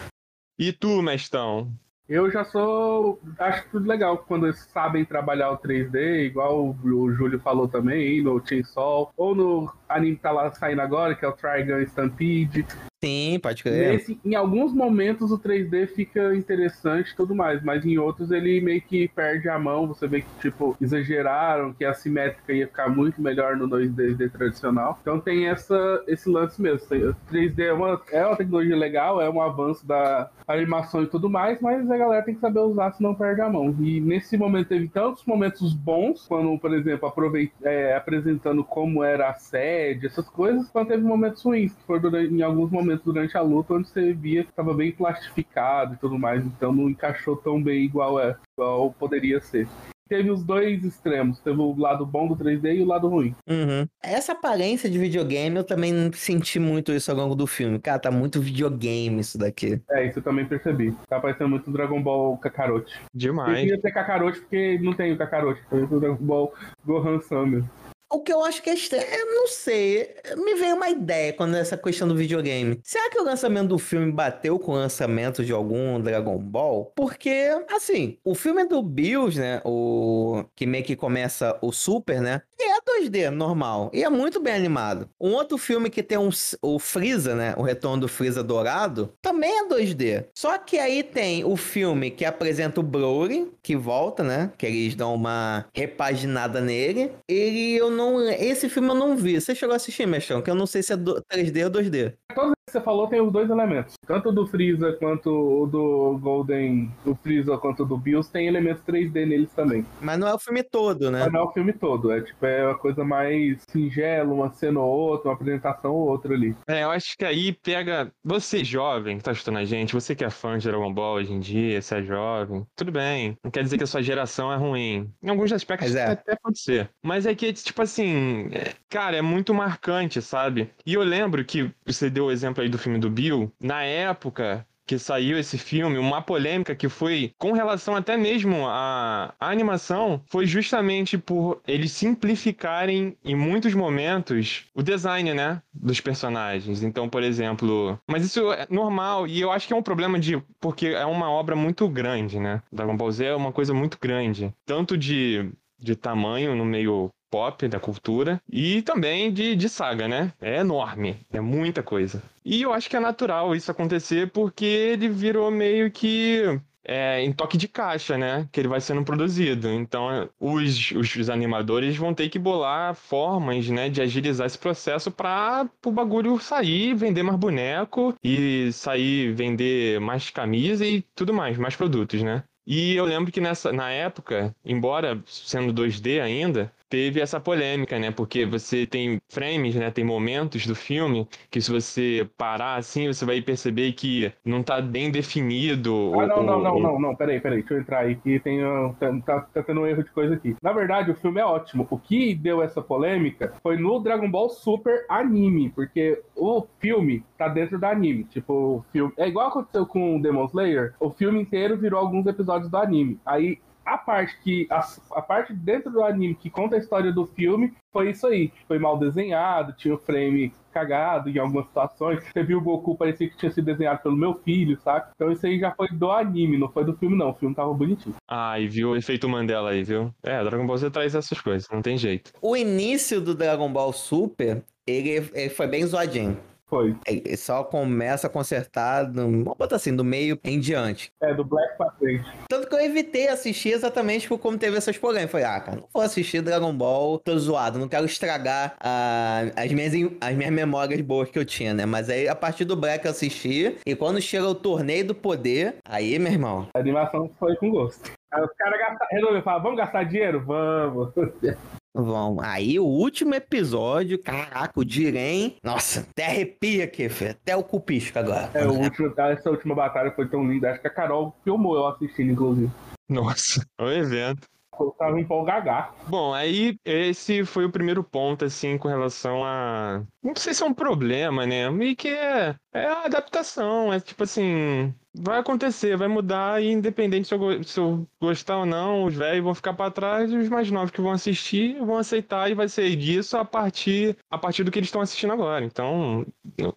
E 0.58 0.74
tu, 0.74 1.02
mestão? 1.02 1.72
Eu 2.08 2.32
já 2.32 2.44
sou. 2.46 3.20
Acho 3.38 3.68
tudo 3.72 3.88
legal 3.88 4.18
quando 4.20 4.46
eles 4.46 4.60
sabem 4.72 5.04
trabalhar 5.04 5.52
o 5.52 5.58
3D, 5.58 6.26
igual 6.26 6.76
o 6.84 7.12
Júlio 7.14 7.40
falou 7.40 7.68
também, 7.68 8.22
no 8.22 8.46
Chainsaw, 8.46 9.12
ou 9.18 9.36
no 9.36 9.74
anime 9.90 10.16
que 10.16 10.22
tá 10.22 10.32
lá 10.32 10.52
saindo 10.52 10.82
agora, 10.82 11.16
que 11.16 11.26
é 11.26 11.28
o 11.28 11.34
Trigun 11.34 11.82
Stampede. 11.82 12.66
Sim, 13.06 13.40
pode 13.40 13.62
crer. 13.64 13.94
Nesse, 13.94 14.20
em 14.26 14.36
alguns 14.36 14.74
momentos 14.74 15.32
o 15.32 15.38
3D 15.38 15.88
fica 15.88 16.36
interessante 16.36 17.12
e 17.12 17.16
tudo 17.16 17.36
mais, 17.36 17.62
mas 17.64 17.86
em 17.86 17.98
outros 17.98 18.32
ele 18.32 18.60
meio 18.62 18.82
que 18.82 19.08
perde 19.10 19.48
a 19.48 19.60
mão. 19.60 19.88
Você 19.88 20.08
vê 20.08 20.22
que, 20.22 20.28
tipo, 20.42 20.76
exageraram, 20.82 21.74
que 21.74 21.86
a 21.86 21.94
simétrica 21.94 22.52
ia 22.54 22.68
ficar 22.68 22.90
muito 22.90 23.22
melhor 23.22 23.56
no 23.56 23.68
2D 23.68 24.30
tradicional. 24.30 24.98
Então 25.02 25.20
tem 25.20 25.48
essa, 25.48 26.04
esse 26.08 26.30
lance 26.30 26.62
mesmo. 26.62 26.88
Tem- 26.88 27.04
o 27.06 27.16
3D 27.30 27.64
é 27.66 27.74
uma, 27.74 28.02
é 28.12 28.26
uma 28.26 28.36
tecnologia 28.36 28.76
legal, 28.76 29.22
é 29.22 29.30
um 29.30 29.42
avanço 29.42 29.86
da 29.86 30.30
animação 30.48 31.04
e 31.04 31.08
tudo 31.08 31.30
mais, 31.30 31.60
mas 31.60 31.90
a 31.90 31.98
galera 31.98 32.24
tem 32.24 32.36
que 32.36 32.42
saber 32.42 32.60
usar, 32.60 32.92
senão 32.94 33.16
perde 33.16 33.42
a 33.42 33.50
mão. 33.50 33.76
E 33.80 34.00
nesse 34.00 34.38
momento 34.38 34.68
teve 34.68 34.88
tantos 34.88 35.26
momentos 35.26 35.74
bons, 35.74 36.26
quando, 36.28 36.58
por 36.60 36.74
exemplo, 36.74 37.08
aproveit- 37.08 37.52
é, 37.64 37.96
apresentando 37.96 38.64
como 38.64 39.04
era 39.04 39.30
a 39.30 39.34
sede, 39.36 40.06
essas 40.08 40.28
coisas, 40.30 40.70
quando 40.70 40.88
teve 40.90 41.04
momentos 41.04 41.42
ruins, 41.44 41.74
que 41.74 41.84
foram 41.84 42.02
durante- 42.02 42.34
em 42.34 42.42
alguns 42.42 42.70
momentos 42.72 42.95
durante 43.04 43.38
a 43.38 43.42
luta, 43.42 43.74
onde 43.74 43.90
você 43.90 44.14
via 44.14 44.44
que 44.44 44.50
estava 44.50 44.74
bem 44.74 44.92
plastificado 44.92 45.94
e 45.94 45.98
tudo 45.98 46.18
mais, 46.18 46.46
então 46.46 46.72
não 46.72 46.90
encaixou 46.90 47.36
tão 47.36 47.62
bem 47.62 47.84
igual, 47.84 48.20
é, 48.20 48.36
igual 48.58 48.92
poderia 48.92 49.40
ser. 49.42 49.68
Teve 50.08 50.30
os 50.30 50.44
dois 50.44 50.84
extremos, 50.84 51.40
teve 51.40 51.60
o 51.60 51.76
lado 51.76 52.06
bom 52.06 52.28
do 52.28 52.36
3D 52.36 52.76
e 52.76 52.84
o 52.84 52.86
lado 52.86 53.08
ruim. 53.08 53.36
Uhum. 53.50 53.88
Essa 54.04 54.34
aparência 54.34 54.88
de 54.88 55.00
videogame, 55.00 55.56
eu 55.56 55.64
também 55.64 56.12
senti 56.14 56.60
muito 56.60 56.92
isso 56.92 57.10
ao 57.10 57.18
longo 57.18 57.34
do 57.34 57.48
filme. 57.48 57.80
Cara, 57.80 57.98
tá 57.98 58.12
muito 58.12 58.40
videogame 58.40 59.20
isso 59.20 59.36
daqui. 59.36 59.82
É, 59.90 60.06
isso 60.08 60.20
eu 60.20 60.24
também 60.24 60.46
percebi. 60.46 60.96
Tá 61.10 61.20
parecendo 61.20 61.50
muito 61.50 61.72
Dragon 61.72 62.02
Ball 62.04 62.38
Kakarote. 62.38 62.94
Eu 62.94 63.10
Demais. 63.16 63.60
queria 63.60 63.82
ter 63.82 63.92
Kakarote 63.92 64.42
porque 64.42 64.78
não 64.80 64.94
tem 64.94 65.12
o 65.12 65.18
Kakarote, 65.18 65.62
tem 65.72 65.84
o 65.84 66.00
Dragon 66.00 66.24
Ball 66.24 66.54
Gohan 66.86 67.20
Summer. 67.22 67.64
O 68.12 68.22
que 68.22 68.32
eu 68.32 68.44
acho 68.44 68.62
que 68.62 68.70
é 68.70 68.74
estranho, 68.74 69.04
eu 69.04 69.36
não 69.36 69.48
sei, 69.48 70.16
me 70.38 70.54
veio 70.56 70.76
uma 70.76 70.90
ideia 70.90 71.34
quando 71.34 71.56
essa 71.56 71.76
questão 71.76 72.08
do 72.08 72.16
videogame. 72.16 72.80
Será 72.84 73.10
que 73.10 73.20
o 73.20 73.24
lançamento 73.24 73.70
do 73.70 73.80
filme 73.80 74.12
bateu 74.12 74.60
com 74.60 74.74
o 74.74 74.76
lançamento 74.76 75.44
de 75.44 75.52
algum 75.52 76.00
Dragon 76.00 76.38
Ball? 76.38 76.92
Porque, 76.96 77.50
assim, 77.70 78.18
o 78.24 78.36
filme 78.36 78.64
do 78.66 78.82
Bills, 78.84 79.40
né, 79.40 79.60
o 79.66 80.46
que 80.56 80.66
meio 80.66 80.84
que 80.84 80.96
começa 80.96 81.58
o 81.62 81.72
Super, 81.72 82.22
né, 82.22 82.42
é 82.60 82.82
2D 82.82 83.30
normal, 83.30 83.90
e 83.94 84.04
é 84.04 84.10
muito 84.10 84.40
bem 84.40 84.54
animado. 84.54 85.10
Um 85.20 85.34
outro 85.34 85.58
filme 85.58 85.90
que 85.90 86.04
tem 86.04 86.18
um, 86.18 86.30
o 86.62 86.80
Freeza, 86.80 87.36
né, 87.36 87.54
o 87.58 87.62
Retorno 87.62 88.02
do 88.02 88.08
Freeza 88.08 88.44
Dourado, 88.44 89.14
também 89.22 89.60
é 89.60 89.68
2D. 89.68 90.26
Só 90.34 90.58
que 90.58 90.78
aí 90.78 91.04
tem 91.04 91.44
o 91.44 91.56
filme 91.56 92.12
que 92.12 92.26
apresenta 92.26 92.80
o 92.80 92.84
Broly, 92.84 93.52
que 93.64 93.76
volta, 93.76 94.24
né, 94.24 94.52
que 94.58 94.66
eles 94.66 94.96
dão 94.96 95.16
uma 95.16 95.66
repaginada 95.74 96.62
nele. 96.62 97.12
Ele, 97.28 97.76
eu 97.76 97.90
não, 97.96 98.30
esse 98.30 98.70
filme 98.70 98.90
eu 98.90 98.96
não 98.96 99.16
vi. 99.18 99.40
Você 99.40 99.56
chegou 99.56 99.74
a 99.74 99.78
assistir, 99.78 100.06
Mexão? 100.06 100.42
Que 100.42 100.50
eu 100.50 100.56
não 100.56 100.66
sei 100.68 100.84
se 100.84 100.94
é 100.94 100.98
do- 100.98 101.22
3D 101.24 101.64
ou 101.64 101.70
2D. 101.72 102.14
Todos 102.34 102.55
você 102.68 102.82
falou 102.82 103.08
tem 103.08 103.22
os 103.22 103.32
dois 103.32 103.50
elementos. 103.50 103.94
Tanto 104.08 104.30
o 104.30 104.32
do 104.32 104.48
Freeza 104.48 104.92
quanto 104.94 105.30
o 105.30 105.68
do 105.68 106.18
Golden, 106.20 106.92
o 107.06 107.16
Freeza 107.16 107.58
quanto 107.58 107.84
o 107.84 107.86
do 107.86 107.98
Bills 107.98 108.32
tem 108.32 108.48
elementos 108.48 108.84
3D 108.84 109.26
neles 109.26 109.52
também. 109.54 109.86
Mas 110.02 110.18
não 110.18 110.28
é 110.28 110.34
o 110.34 110.40
filme 110.40 110.64
todo, 110.64 111.12
né? 111.12 111.20
Mas 111.24 111.32
não 111.32 111.42
é 111.42 111.44
o 111.44 111.52
filme 111.52 111.74
todo, 111.74 112.12
é 112.12 112.22
tipo, 112.22 112.46
é 112.46 112.66
uma 112.66 112.78
coisa 112.78 113.04
mais 113.04 113.62
singela, 113.70 114.34
uma 114.34 114.52
cena 114.52 114.80
ou 114.80 115.12
outra, 115.12 115.30
uma 115.30 115.36
apresentação 115.36 115.94
ou 115.94 116.10
outra 116.10 116.34
ali. 116.34 116.56
É, 116.68 116.84
eu 116.84 116.92
acho 116.92 117.16
que 117.18 117.24
aí 117.24 117.54
pega. 117.54 118.12
Você 118.24 118.64
jovem 118.64 119.18
que 119.18 119.24
tá 119.24 119.32
escutando 119.32 119.60
a 119.60 119.66
gente, 119.66 119.94
você 119.94 120.16
que 120.16 120.26
é 120.26 120.30
fã 120.30 120.58
de 120.58 120.68
Dragon 120.68 120.92
Ball 120.92 121.16
hoje 121.18 121.34
em 121.34 121.40
dia, 121.40 121.82
você 121.82 121.96
é 121.96 122.04
jovem, 122.04 122.66
tudo 122.76 122.92
bem. 122.92 123.38
Não 123.44 123.52
quer 123.52 123.64
dizer 123.64 123.78
que 123.78 123.84
a 123.84 123.88
sua 123.88 124.02
geração 124.02 124.52
é 124.52 124.58
ruim. 124.58 125.10
Em 125.22 125.30
alguns 125.30 125.52
aspectos 125.52 125.96
é. 125.96 126.06
até 126.06 126.36
pode 126.36 126.60
ser. 126.60 126.90
Mas 127.04 127.28
é 127.28 127.36
que, 127.36 127.54
tipo 127.54 127.82
assim, 127.82 128.50
é- 128.52 128.74
cara, 128.90 129.16
é 129.16 129.22
muito 129.22 129.54
marcante, 129.54 130.22
sabe? 130.22 130.70
E 130.86 130.96
eu 130.96 131.04
lembro 131.04 131.46
que 131.46 131.72
você 131.86 132.10
deu 132.10 132.26
o 132.26 132.32
exemplo 132.32 132.55
aí 132.62 132.70
do 132.70 132.78
filme 132.78 133.00
do 133.00 133.10
Bill. 133.10 133.52
Na 133.60 133.84
época. 133.84 134.66
Que 134.88 135.00
saiu 135.00 135.40
esse 135.40 135.58
filme, 135.58 135.98
uma 135.98 136.22
polêmica 136.22 136.76
que 136.76 136.88
foi 136.88 137.34
com 137.40 137.54
relação 137.54 137.96
até 137.96 138.16
mesmo 138.16 138.68
à, 138.68 139.34
à 139.40 139.50
animação, 139.50 140.22
foi 140.28 140.46
justamente 140.46 141.18
por 141.18 141.60
eles 141.68 141.92
simplificarem 141.92 143.18
em 143.26 143.34
muitos 143.34 143.74
momentos 143.74 144.66
o 144.76 144.84
design, 144.84 145.34
né, 145.34 145.60
dos 145.74 146.00
personagens. 146.00 146.84
Então, 146.84 147.10
por 147.10 147.24
exemplo, 147.24 148.00
mas 148.08 148.24
isso 148.26 148.54
é 148.54 148.68
normal 148.70 149.26
e 149.26 149.42
eu 149.42 149.52
acho 149.52 149.66
que 149.66 149.74
é 149.74 149.76
um 149.76 149.82
problema 149.82 150.20
de 150.20 150.40
porque 150.60 150.90
é 150.90 151.06
uma 151.06 151.32
obra 151.32 151.56
muito 151.56 151.90
grande, 151.90 152.40
né? 152.40 152.62
Dragon 152.72 152.96
Ball 152.96 153.12
Z 153.12 153.26
é 153.26 153.36
uma 153.36 153.52
coisa 153.52 153.74
muito 153.74 153.98
grande, 154.00 154.54
tanto 154.68 154.96
de 154.96 155.50
de 155.80 155.96
tamanho 155.96 156.56
no 156.56 156.64
meio 156.64 157.12
pop 157.30 157.68
da 157.68 157.80
cultura 157.80 158.42
e 158.52 158.82
também 158.82 159.32
de, 159.32 159.56
de 159.56 159.70
saga, 159.70 160.08
né? 160.08 160.34
É 160.42 160.60
enorme, 160.60 161.18
é 161.32 161.40
muita 161.40 161.84
coisa. 161.84 162.22
E 162.44 162.62
eu 162.62 162.74
acho 162.74 162.90
que 162.90 162.96
é 162.96 163.00
natural 163.00 163.56
isso 163.56 163.72
acontecer 163.72 164.32
porque 164.32 164.66
ele 164.66 165.10
virou 165.10 165.50
meio 165.50 165.90
que 165.90 166.60
é, 166.86 167.22
em 167.24 167.34
toque 167.34 167.58
de 167.58 167.68
caixa, 167.68 168.18
né? 168.18 168.48
Que 168.52 168.62
ele 168.62 168.68
vai 168.68 168.80
sendo 168.80 169.04
produzido. 169.04 169.70
Então, 169.70 170.30
os, 170.40 170.92
os, 170.92 171.30
animadores 171.30 171.98
vão 171.98 172.14
ter 172.14 172.30
que 172.30 172.38
bolar 172.38 172.94
formas, 172.94 173.68
né? 173.70 173.90
De 173.90 174.02
agilizar 174.02 174.46
esse 174.46 174.58
processo 174.58 175.10
para 175.10 175.68
o 175.84 175.92
bagulho 175.92 176.40
sair, 176.40 176.94
vender 176.94 177.24
mais 177.24 177.40
boneco 177.40 178.14
e 178.24 178.72
sair, 178.72 179.34
vender 179.34 180.00
mais 180.00 180.30
camisa 180.30 180.86
e 180.86 181.02
tudo 181.16 181.34
mais, 181.34 181.58
mais 181.58 181.76
produtos, 181.76 182.22
né? 182.22 182.44
E 182.68 182.96
eu 182.96 183.06
lembro 183.06 183.32
que 183.32 183.42
nessa, 183.42 183.72
na 183.72 183.92
época, 183.92 184.56
embora 184.64 185.22
sendo 185.26 185.72
2D 185.74 186.20
ainda, 186.22 186.72
teve 186.96 187.20
essa 187.20 187.42
polêmica, 187.42 188.00
né? 188.00 188.10
Porque 188.10 188.46
você 188.46 188.88
tem 188.88 189.20
frames, 189.30 189.76
né? 189.76 189.92
Tem 189.92 190.06
momentos 190.06 190.66
do 190.66 190.74
filme 190.74 191.28
que 191.52 191.60
se 191.60 191.70
você 191.70 192.26
parar 192.38 192.76
assim, 192.76 193.08
você 193.08 193.26
vai 193.26 193.42
perceber 193.42 193.92
que 193.92 194.32
não 194.46 194.64
tá 194.64 194.82
bem 194.82 195.12
definido. 195.12 196.18
Ah, 196.18 196.26
não, 196.26 196.42
não, 196.42 196.62
não, 196.62 196.80
não, 196.80 197.00
não, 197.00 197.16
peraí, 197.16 197.42
peraí, 197.42 197.60
deixa 197.60 197.74
eu 197.74 197.80
entrar 197.82 198.00
aí 198.00 198.16
que 198.16 198.40
tem, 198.40 198.62
tá, 198.98 199.14
tá, 199.26 199.42
tá 199.42 199.64
tendo 199.64 199.82
um 199.82 199.88
erro 199.88 200.06
de 200.06 200.12
coisa 200.12 200.36
aqui. 200.36 200.56
Na 200.62 200.72
verdade, 200.72 201.12
o 201.12 201.16
filme 201.16 201.42
é 201.42 201.46
ótimo. 201.46 201.86
O 201.90 202.00
que 202.00 202.34
deu 202.34 202.62
essa 202.62 202.82
polêmica 202.82 203.54
foi 203.62 203.76
no 203.76 204.00
Dragon 204.00 204.32
Ball 204.32 204.50
Super 204.50 205.06
Anime, 205.10 205.72
porque 205.72 206.22
o 206.34 206.66
filme 206.80 207.26
tá 207.38 207.50
dentro 207.50 207.78
do 207.78 207.86
anime. 207.86 208.24
Tipo, 208.24 208.54
o 208.54 208.86
filme. 208.94 209.12
É 209.18 209.28
igual 209.28 209.50
aconteceu 209.50 209.86
com 209.86 210.16
o 210.16 210.22
Demon 210.22 210.46
Slayer, 210.46 210.94
o 210.98 211.10
filme 211.10 211.42
inteiro 211.42 211.76
virou 211.76 212.00
alguns 212.00 212.26
episódios 212.26 212.72
do 212.72 212.78
anime. 212.78 213.20
Aí 213.26 213.60
a 213.86 213.98
parte 213.98 214.38
que. 214.44 214.68
A, 214.70 214.86
a 215.12 215.22
parte 215.22 215.54
dentro 215.54 215.92
do 215.92 216.04
anime 216.04 216.36
que 216.36 216.50
conta 216.50 216.76
a 216.76 216.80
história 216.80 217.14
do 217.14 217.26
filme 217.26 217.74
foi 217.94 218.12
isso 218.12 218.28
aí. 218.28 218.52
Foi 218.68 218.80
mal 218.80 218.98
desenhado, 218.98 219.74
tinha 219.74 219.94
o 219.94 219.98
frame 219.98 220.52
cagado 220.74 221.30
em 221.30 221.38
algumas 221.38 221.68
situações. 221.68 222.22
Você 222.26 222.44
viu 222.44 222.58
o 222.58 222.62
Goku, 222.62 222.98
parecia 222.98 223.30
que 223.30 223.38
tinha 223.38 223.52
sido 223.52 223.64
desenhado 223.64 224.02
pelo 224.02 224.18
meu 224.18 224.34
filho, 224.34 224.78
saca? 224.84 225.12
Então 225.16 225.32
isso 225.32 225.46
aí 225.46 225.58
já 225.58 225.72
foi 225.72 225.88
do 225.90 226.12
anime, 226.12 226.58
não 226.58 226.68
foi 226.68 226.84
do 226.84 226.98
filme, 226.98 227.16
não. 227.16 227.30
O 227.30 227.36
filme 227.36 227.56
tava 227.56 227.74
bonitinho. 227.74 228.16
Ah, 228.28 228.60
e 228.60 228.68
viu 228.68 228.90
o 228.90 228.98
efeito 228.98 229.30
Mandela 229.30 229.70
aí, 229.70 229.84
viu? 229.84 230.14
É, 230.22 230.44
Dragon 230.44 230.68
Ball 230.68 230.78
Z 230.78 230.90
traz 230.90 231.16
essas 231.16 231.40
coisas, 231.40 231.70
não 231.70 231.82
tem 231.82 231.98
jeito. 231.98 232.34
O 232.42 232.58
início 232.58 233.22
do 233.22 233.34
Dragon 233.34 233.72
Ball 233.72 233.94
Super, 233.94 234.64
ele, 234.86 235.30
ele 235.34 235.50
foi 235.50 235.68
bem 235.68 235.86
zoadinho. 235.86 236.38
Foi. 236.68 236.96
Ele 237.06 237.38
só 237.38 237.64
começa 237.64 238.28
a 238.28 238.30
consertar, 238.30 239.08
no, 239.08 239.30
vamos 239.44 239.58
botar 239.58 239.76
assim, 239.76 239.96
do 239.96 240.04
meio 240.04 240.40
em 240.44 240.60
diante. 240.60 241.12
É, 241.22 241.34
do 241.34 241.44
Black 241.44 241.78
pra 241.78 241.92
frente. 241.92 242.26
Tanto 242.50 242.68
que 242.68 242.74
eu 242.74 242.80
evitei 242.80 243.28
assistir 243.28 243.70
exatamente 243.70 244.28
por 244.28 244.40
como 244.40 244.58
teve 244.58 244.76
essas 244.76 244.98
polêmicas. 244.98 245.32
Falei, 245.32 245.46
ah, 245.46 245.60
cara, 245.60 245.78
não 245.78 245.88
vou 245.94 246.02
assistir 246.02 246.42
Dragon 246.42 246.74
Ball, 246.74 247.20
tô 247.20 247.38
zoado, 247.38 247.78
não 247.78 247.88
quero 247.88 248.06
estragar 248.06 248.76
ah, 248.80 249.44
as, 249.56 249.72
minhas, 249.72 249.94
as 250.20 250.36
minhas 250.36 250.52
memórias 250.52 251.00
boas 251.02 251.30
que 251.30 251.38
eu 251.38 251.46
tinha, 251.46 251.74
né? 251.74 251.86
Mas 251.86 252.10
aí, 252.10 252.28
a 252.28 252.36
partir 252.36 252.66
do 252.66 252.76
Black 252.76 253.06
eu 253.06 253.12
assisti, 253.12 253.78
e 253.86 253.96
quando 253.96 254.20
chega 254.20 254.48
o 254.48 254.56
Torneio 254.56 255.08
do 255.08 255.16
Poder, 255.16 255.76
aí, 255.88 256.18
meu 256.18 256.32
irmão, 256.32 256.68
A 256.74 256.80
animação 256.80 257.30
foi 257.40 257.56
com 257.58 257.70
gosto. 257.70 258.12
Aí 258.32 258.44
os 258.44 258.52
caras 258.58 258.80
resolveram 259.12 259.44
falar, 259.44 259.60
vamos 259.60 259.78
gastar 259.78 260.04
dinheiro? 260.04 260.44
Vamos. 260.44 261.14
vão. 261.96 262.38
Aí, 262.42 262.80
o 262.80 262.86
último 262.86 263.34
episódio, 263.34 264.22
caraca, 264.22 264.80
o 264.80 264.84
Diren, 264.84 265.56
nossa, 265.64 266.02
até 266.02 266.26
arrepia 266.26 266.84
aqui, 266.84 267.08
filho, 267.08 267.32
até 267.32 267.56
o 267.56 267.64
cu 267.64 267.80
pisca 267.80 268.20
agora. 268.20 268.52
É, 268.54 268.68
o 268.68 268.74
último, 268.74 269.14
essa 269.18 269.50
última 269.50 269.74
batalha 269.74 270.12
foi 270.12 270.28
tão 270.28 270.46
linda. 270.48 270.72
Acho 270.72 270.82
que 270.82 270.88
a 270.88 270.94
Carol 270.94 271.36
filmou 271.44 271.76
eu 271.76 271.88
assistindo, 271.88 272.32
inclusive. 272.32 272.72
Nossa, 273.10 273.66
é 273.80 273.84
um 273.84 273.92
evento. 273.92 274.48
Eu 274.78 274.92
tava 274.92 275.20
empolgadaço. 275.20 275.94
Bom, 276.08 276.34
aí 276.34 276.78
esse 276.84 277.46
foi 277.46 277.64
o 277.64 277.72
primeiro 277.72 278.04
ponto, 278.04 278.44
assim, 278.44 278.78
com 278.78 278.90
relação 278.90 279.42
a. 279.46 280.04
Não 280.22 280.36
sei 280.36 280.54
se 280.54 280.64
é 280.64 280.66
um 280.66 280.74
problema, 280.74 281.46
né? 281.46 281.70
Meio 281.70 281.96
que 281.96 282.10
é, 282.10 282.54
é 282.74 282.86
a 282.86 283.06
adaptação. 283.06 283.94
É 283.94 284.02
tipo 284.02 284.24
assim. 284.24 284.94
Vai 285.18 285.40
acontecer, 285.40 285.96
vai 285.96 286.10
mudar, 286.10 286.62
e 286.62 286.68
independente 286.70 287.28
se 287.28 287.34
eu, 287.34 287.64
se 287.64 287.80
eu 287.80 288.06
gostar 288.22 288.58
ou 288.60 288.66
não, 288.66 289.06
os 289.06 289.16
velhos 289.16 289.44
vão 289.46 289.56
ficar 289.56 289.74
pra 289.74 289.90
trás 289.90 290.30
e 290.30 290.36
os 290.36 290.50
mais 290.50 290.70
novos 290.70 290.92
que 290.92 291.00
vão 291.00 291.12
assistir 291.12 291.80
vão 291.80 291.98
aceitar 291.98 292.52
e 292.52 292.54
vai 292.54 292.68
ser 292.68 292.94
disso 292.98 293.38
a 293.38 293.46
partir, 293.46 294.18
a 294.30 294.38
partir 294.38 294.66
do 294.66 294.72
que 294.72 294.78
eles 294.80 294.88
estão 294.90 295.00
assistindo 295.02 295.32
agora. 295.32 295.64
Então, 295.64 296.26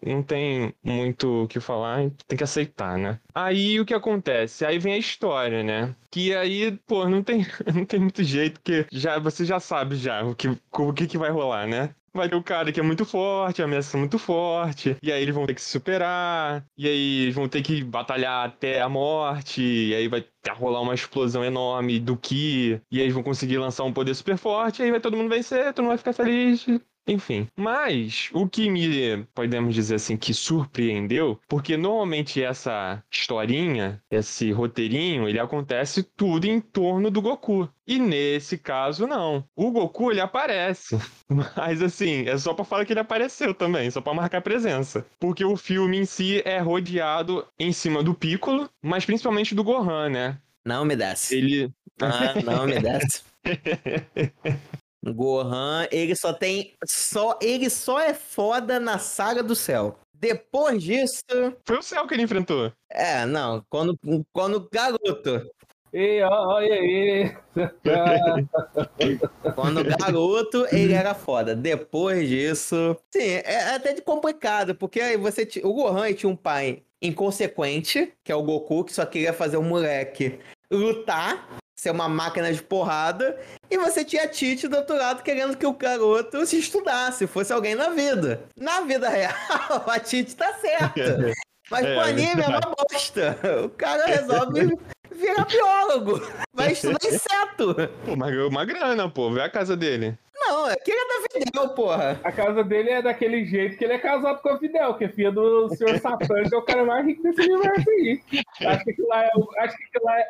não- 0.04 0.22
tem 0.22 0.72
muito 0.84 1.44
o 1.44 1.48
que 1.48 1.58
falar, 1.58 2.10
tem 2.28 2.36
que 2.38 2.44
aceitar, 2.44 2.96
né? 2.96 3.18
Aí 3.34 3.80
o 3.80 3.84
que 3.86 3.94
acontece? 3.94 4.64
Aí 4.64 4.78
vem 4.78 4.92
a 4.94 4.98
história, 4.98 5.62
né? 5.64 5.96
Que 6.10 6.32
aí, 6.34 6.76
pô, 6.86 7.08
não 7.08 7.22
tem, 7.24 7.38
não 7.74 7.84
tem 7.84 7.98
muito 7.98 8.22
jeito, 8.22 8.60
que 8.62 8.86
já, 8.92 9.18
você 9.18 9.44
já 9.44 9.58
sabe 9.58 9.96
já 9.96 10.22
o 10.24 10.34
que, 10.36 10.48
o 10.48 10.92
que, 10.92 11.06
que 11.08 11.18
vai 11.18 11.30
rolar, 11.30 11.66
né? 11.66 11.94
Vai 12.12 12.28
ter 12.28 12.36
o 12.36 12.42
cara 12.42 12.72
que 12.72 12.80
é 12.80 12.82
muito 12.82 13.04
forte, 13.04 13.62
a 13.62 13.64
ameaça 13.64 13.96
é 13.96 14.00
muito 14.00 14.18
forte, 14.18 14.96
e 15.02 15.12
aí 15.12 15.22
eles 15.22 15.34
vão 15.34 15.46
ter 15.46 15.54
que 15.54 15.62
se 15.62 15.70
superar, 15.70 16.64
e 16.76 16.86
aí 16.88 17.22
eles 17.22 17.34
vão 17.34 17.48
ter 17.48 17.62
que 17.62 17.82
batalhar 17.84 18.46
até 18.46 18.80
a 18.80 18.88
morte, 18.88 19.62
e 19.62 19.94
aí 19.94 20.08
vai 20.08 20.24
rolar 20.56 20.80
uma 20.80 20.94
explosão 20.94 21.44
enorme 21.44 22.00
do 22.00 22.16
Ki, 22.16 22.80
e 22.90 22.98
aí 22.98 23.02
eles 23.04 23.14
vão 23.14 23.22
conseguir 23.22 23.58
lançar 23.58 23.84
um 23.84 23.92
poder 23.92 24.14
super 24.14 24.36
forte, 24.36 24.80
e 24.80 24.84
aí 24.84 24.90
vai 24.90 25.00
todo 25.00 25.16
mundo 25.16 25.28
vencer, 25.28 25.72
todo 25.72 25.84
mundo 25.84 25.90
vai 25.90 25.98
ficar 25.98 26.12
feliz, 26.12 26.66
enfim, 27.08 27.48
mas 27.56 28.28
o 28.32 28.46
que 28.46 28.68
me, 28.68 29.24
podemos 29.34 29.74
dizer 29.74 29.94
assim, 29.94 30.16
que 30.16 30.34
surpreendeu, 30.34 31.40
porque 31.48 31.76
normalmente 31.76 32.42
essa 32.42 33.02
historinha, 33.10 34.02
esse 34.10 34.52
roteirinho, 34.52 35.28
ele 35.28 35.40
acontece 35.40 36.02
tudo 36.02 36.44
em 36.46 36.60
torno 36.60 37.10
do 37.10 37.22
Goku. 37.22 37.68
E 37.86 37.98
nesse 37.98 38.58
caso, 38.58 39.06
não. 39.06 39.42
O 39.56 39.70
Goku, 39.70 40.10
ele 40.10 40.20
aparece. 40.20 40.98
Mas 41.56 41.82
assim, 41.82 42.28
é 42.28 42.36
só 42.36 42.52
pra 42.52 42.64
falar 42.64 42.84
que 42.84 42.92
ele 42.92 43.00
apareceu 43.00 43.54
também, 43.54 43.90
só 43.90 44.02
pra 44.02 44.12
marcar 44.12 44.42
presença. 44.42 45.06
Porque 45.18 45.42
o 45.42 45.56
filme 45.56 45.96
em 45.96 46.04
si 46.04 46.42
é 46.44 46.58
rodeado 46.58 47.46
em 47.58 47.72
cima 47.72 48.02
do 48.02 48.14
Piccolo, 48.14 48.68
mas 48.82 49.04
principalmente 49.04 49.54
do 49.54 49.64
Gohan, 49.64 50.10
né? 50.10 50.38
Não 50.64 50.84
me 50.84 50.94
desce. 50.94 51.36
Ele. 51.36 51.72
Ah, 52.00 52.34
não 52.44 52.66
me 52.66 52.78
desce. 52.78 53.22
Gohan, 55.06 55.86
ele 55.90 56.14
só 56.16 56.32
tem. 56.32 56.74
Só, 56.86 57.38
ele 57.40 57.70
só 57.70 58.00
é 58.00 58.12
foda 58.14 58.80
na 58.80 58.98
saga 58.98 59.42
do 59.42 59.54
céu. 59.54 59.98
Depois 60.12 60.82
disso. 60.82 61.22
Foi 61.64 61.78
o 61.78 61.82
céu 61.82 62.06
que 62.06 62.14
ele 62.14 62.24
enfrentou. 62.24 62.72
É, 62.90 63.24
não. 63.24 63.64
Quando, 63.70 63.96
quando 64.32 64.68
garoto. 64.70 65.48
E 65.92 66.20
olha 66.22 66.74
aí. 66.74 67.36
Quando 69.54 69.84
garoto, 69.84 70.66
ele 70.70 70.92
era 70.92 71.14
foda. 71.14 71.54
Depois 71.54 72.28
disso. 72.28 72.96
Sim, 73.12 73.40
é 73.44 73.74
até 73.74 73.92
de 73.94 74.02
complicado, 74.02 74.74
porque 74.74 75.00
aí 75.00 75.16
você. 75.16 75.46
t- 75.46 75.64
O 75.64 75.72
Gohan 75.72 76.12
tinha 76.12 76.30
um 76.30 76.36
pai 76.36 76.82
inconsequente, 77.00 78.12
que 78.24 78.32
é 78.32 78.34
o 78.34 78.42
Goku, 78.42 78.84
que 78.84 78.92
só 78.92 79.06
queria 79.06 79.32
fazer 79.32 79.56
o 79.56 79.62
moleque 79.62 80.38
lutar, 80.70 81.58
ser 81.78 81.90
uma 81.90 82.08
máquina 82.08 82.52
de 82.52 82.60
porrada. 82.60 83.38
E 83.70 83.78
você 83.78 84.04
tinha 84.04 84.24
a 84.24 84.28
Tite 84.28 84.66
do 84.66 84.76
outro 84.76 84.96
lado 84.96 85.22
querendo 85.22 85.56
que 85.56 85.64
o 85.64 85.72
garoto 85.72 86.44
se 86.44 86.58
estudasse, 86.58 87.26
fosse 87.26 87.52
alguém 87.52 87.76
na 87.76 87.90
vida. 87.90 88.42
Na 88.56 88.80
vida 88.80 89.08
real, 89.08 89.32
a 89.86 90.00
Tite 90.00 90.34
tá 90.34 90.52
certa. 90.54 91.32
Mas 91.70 91.84
É, 91.84 91.94
pro 91.94 92.00
anime 92.00 92.42
é 92.42 92.48
uma 92.48 92.60
bosta. 92.60 93.38
O 93.62 93.68
cara 93.68 94.06
resolve 94.06 94.74
virar 95.14 95.44
biólogo. 95.44 96.18
Vai 96.54 96.72
estudar 96.72 96.98
inseto. 97.04 97.74
Pô, 98.06 98.16
mas 98.16 98.30
ganhou 98.30 98.48
uma 98.48 98.64
grana, 98.64 99.06
pô. 99.10 99.30
Vê 99.30 99.42
a 99.42 99.50
casa 99.50 99.76
dele. 99.76 100.18
Não, 100.34 100.64
aquele 100.64 100.96
é 100.96 101.06
da 101.06 101.28
Fidel, 101.30 101.68
porra. 101.74 102.18
A 102.24 102.32
casa 102.32 102.64
dele 102.64 102.88
é 102.88 103.02
daquele 103.02 103.44
jeito 103.44 103.76
que 103.76 103.84
ele 103.84 103.92
é 103.92 103.98
casado 103.98 104.40
com 104.40 104.48
a 104.48 104.58
Fidel, 104.58 104.94
que 104.94 105.04
é 105.04 105.08
filha 105.10 105.30
do 105.30 105.68
Sr. 105.76 106.00
Satã, 106.00 106.42
que 106.48 106.54
é 106.54 106.58
o 106.58 106.62
cara 106.62 106.86
mais 106.86 107.04
rico 107.04 107.22
desse 107.22 107.42
universo 107.42 107.90
aí. 107.90 108.22
Acho 108.66 108.84
que 108.84 108.90
aquilo 108.90 109.08
lá 109.08 109.24
é. 109.24 109.30
Acho 109.58 109.76
que 109.76 109.84
aquilo 109.84 110.04
lá 110.04 110.18
é. 110.18 110.28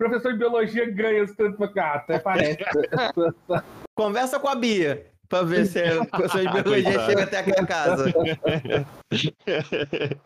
Professor 0.00 0.32
de 0.32 0.38
biologia 0.38 0.90
ganha 0.90 1.24
os 1.24 1.32
tanto 1.32 1.58
pra 1.58 1.68
cá, 1.68 1.94
até 1.96 2.18
parece. 2.18 2.56
Conversa 3.94 4.40
com 4.40 4.48
a 4.48 4.54
Bia. 4.54 5.06
Pra 5.28 5.42
ver 5.42 5.66
se 5.66 5.78
a 5.78 6.06
professor 6.06 6.40
de 6.40 6.62
biologia 6.62 7.00
chega 7.04 7.24
até 7.24 7.38
aqui 7.38 7.50
na 7.50 7.66
casa. 7.66 8.10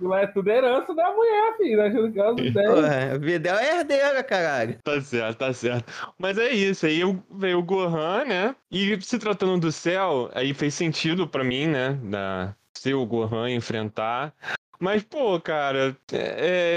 Lá 0.00 0.20
é 0.20 0.26
tudo 0.28 0.48
herança 0.48 0.94
da 0.94 1.10
mulher, 1.10 1.56
filho. 1.56 2.12
Porra, 2.52 3.18
Videl 3.18 3.56
é 3.56 3.80
herdeira, 3.80 4.22
caralho. 4.22 4.78
Tá 4.84 5.00
certo, 5.00 5.38
tá 5.38 5.52
certo. 5.52 5.92
Mas 6.18 6.38
é 6.38 6.50
isso, 6.50 6.86
aí 6.86 7.00
veio 7.32 7.58
o 7.58 7.62
Gohan, 7.62 8.24
né? 8.26 8.54
E 8.70 8.96
se 9.02 9.18
tratando 9.18 9.58
do 9.58 9.72
céu, 9.72 10.30
aí 10.34 10.54
fez 10.54 10.72
sentido 10.72 11.26
pra 11.26 11.42
mim, 11.42 11.66
né? 11.66 11.98
Da, 12.04 12.54
ser 12.72 12.94
o 12.94 13.04
Gohan 13.04 13.50
enfrentar. 13.50 14.32
Mas, 14.78 15.02
pô, 15.02 15.40
cara, 15.40 15.96
é, 16.12 16.76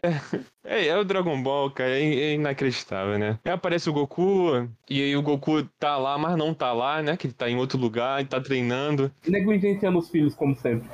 é, 0.64 0.88
é 0.88 0.98
o 0.98 1.04
Dragon 1.04 1.42
Ball, 1.42 1.72
cara, 1.72 1.90
é, 1.90 2.04
é 2.04 2.34
inacreditável, 2.34 3.18
né? 3.18 3.40
Aí 3.44 3.52
aparece 3.52 3.90
o 3.90 3.94
Goku, 3.94 4.70
e 4.90 5.02
aí 5.02 5.16
o 5.16 5.22
Goku 5.22 5.64
tá 5.80 5.98
lá, 5.98 6.18
mas 6.18 6.38
não 6.38 6.54
tá 6.54 6.72
lá, 6.74 7.02
né? 7.02 7.18
Que 7.18 7.28
ele 7.28 7.34
tá 7.34 7.50
em 7.50 7.58
outro 7.58 7.78
lugar, 7.78 8.20
ele 8.20 8.30
tá 8.30 8.40
treinando, 8.40 9.12
Negligenciando 9.28 9.98
os 10.00 10.10
filhos, 10.10 10.36
como 10.36 10.56
sempre. 10.56 10.90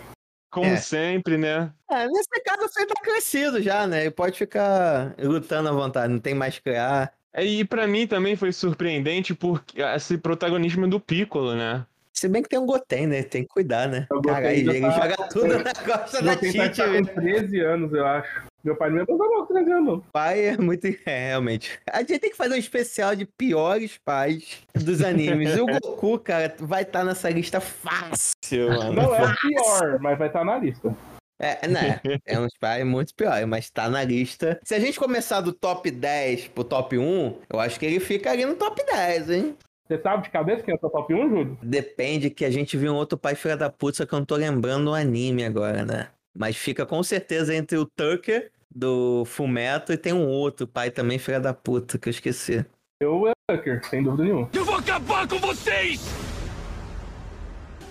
como 0.50 0.68
É. 0.68 0.78
sempre, 0.78 1.38
né? 1.38 1.72
É, 1.90 2.08
nesse 2.08 2.30
caso 2.44 2.62
você 2.62 2.86
tá 2.86 2.96
crescido 3.02 3.62
já, 3.62 3.86
né? 3.88 4.02
Ele 4.02 4.12
pode 4.12 4.38
ficar 4.38 5.14
lutando 5.20 5.70
à 5.70 5.72
vontade, 5.72 6.12
não 6.12 6.20
tem 6.20 6.34
mais 6.34 6.56
que 6.56 6.64
criar. 6.64 7.12
E 7.36 7.66
pra 7.66 7.88
mim 7.88 8.06
também 8.06 8.36
foi 8.36 8.52
surpreendente 8.52 9.34
porque 9.34 9.82
esse 9.82 10.20
protagonismo 10.20 10.88
do 10.88 11.00
Piccolo, 11.00 11.56
né? 11.56 11.84
Se 12.24 12.30
bem 12.30 12.42
que 12.42 12.48
tem 12.48 12.58
um 12.58 12.66
Goten, 12.66 13.08
né? 13.08 13.22
Tem 13.22 13.42
que 13.44 13.50
cuidar, 13.50 13.86
né? 13.90 14.08
Caralho, 14.24 14.64
já 14.64 14.74
ele 14.74 14.80
tá- 14.80 14.92
joga 14.92 15.28
tudo 15.28 15.58
na 15.58 15.74
costa 15.74 16.22
da 16.22 16.38
pai 16.38 16.52
Tite, 16.52 16.78
tá 16.78 16.86
com 16.86 16.92
velho. 16.94 17.06
13 17.06 17.60
anos, 17.60 17.92
eu 17.92 18.06
acho. 18.08 18.44
Meu 18.64 18.78
pai 18.78 18.90
não 18.92 19.00
me 19.00 19.06
com 19.06 19.46
13 19.46 19.72
anos, 19.74 19.86
não. 19.86 20.00
pai 20.14 20.46
é 20.46 20.58
muito. 20.58 20.88
É, 21.06 21.28
realmente. 21.28 21.78
A 21.92 22.00
gente 22.00 22.20
tem 22.20 22.30
que 22.30 22.38
fazer 22.38 22.54
um 22.54 22.58
especial 22.58 23.14
de 23.14 23.26
piores 23.26 24.00
pais 24.06 24.62
dos 24.74 25.02
animes. 25.02 25.54
E 25.54 25.60
o 25.60 25.66
Goku, 25.84 26.18
cara, 26.18 26.56
vai 26.60 26.84
estar 26.84 27.04
nessa 27.04 27.30
lista 27.30 27.60
fácil, 27.60 28.70
mano. 28.70 28.94
Não 28.94 29.14
é 29.14 29.24
o 29.26 29.36
pior, 29.36 30.00
mas 30.00 30.18
vai 30.18 30.28
estar 30.28 30.46
na 30.46 30.58
lista. 30.58 30.96
É, 31.42 31.68
né? 31.68 32.00
É 32.26 32.40
uns 32.40 32.54
pais 32.58 32.86
muito 32.86 33.14
piores, 33.14 33.46
mas 33.46 33.70
tá 33.70 33.90
na 33.90 34.02
lista. 34.02 34.58
Se 34.64 34.74
a 34.74 34.80
gente 34.80 34.98
começar 34.98 35.42
do 35.42 35.52
top 35.52 35.92
10 35.92 36.48
pro 36.48 36.64
top 36.64 36.98
1, 36.98 37.38
eu 37.52 37.60
acho 37.60 37.78
que 37.78 37.86
ele 37.86 38.00
fica 38.00 38.32
ali 38.32 38.46
no 38.46 38.56
top 38.56 38.82
10, 38.86 39.30
hein? 39.30 39.58
Você 39.88 40.02
sabe 40.02 40.24
de 40.24 40.30
cabeça 40.30 40.64
quem 40.64 40.74
é 40.74 40.78
o 40.78 40.80
seu 40.80 40.90
top 40.90 41.14
1, 41.14 41.30
Júlio? 41.30 41.58
Depende 41.62 42.30
que 42.30 42.46
a 42.46 42.50
gente 42.50 42.78
viu 42.78 42.94
um 42.94 42.96
outro 42.96 43.18
pai 43.18 43.36
filha 43.36 43.58
da 43.58 43.70
puta, 43.70 43.98
só 43.98 44.06
que 44.06 44.14
eu 44.14 44.20
não 44.20 44.26
tô 44.26 44.36
lembrando 44.36 44.90
o 44.90 44.94
anime 44.94 45.44
agora, 45.44 45.86
né? 45.86 46.08
Mas 46.34 46.56
fica 46.56 46.86
com 46.86 47.04
certeza 47.04 47.54
entre 47.54 47.78
o 47.78 47.86
Tucker 47.86 48.52
do 48.74 49.24
Fumeto 49.26 49.92
e 49.92 49.98
tem 49.98 50.14
um 50.14 50.28
outro 50.28 50.66
pai 50.66 50.90
também 50.90 51.20
filha 51.20 51.40
da 51.40 51.54
puta 51.54 51.98
que 51.98 52.10
eu 52.10 52.12
esqueci. 52.12 52.66
Eu 53.02 53.28
é 53.28 53.34
Tucker, 53.52 53.86
sem 53.86 54.02
dúvida 54.02 54.24
nenhuma. 54.24 54.50
Eu 54.54 54.66
vou 54.66 54.76
acabar 54.76 55.28
com 55.28 55.38
vocês! 55.38 56.02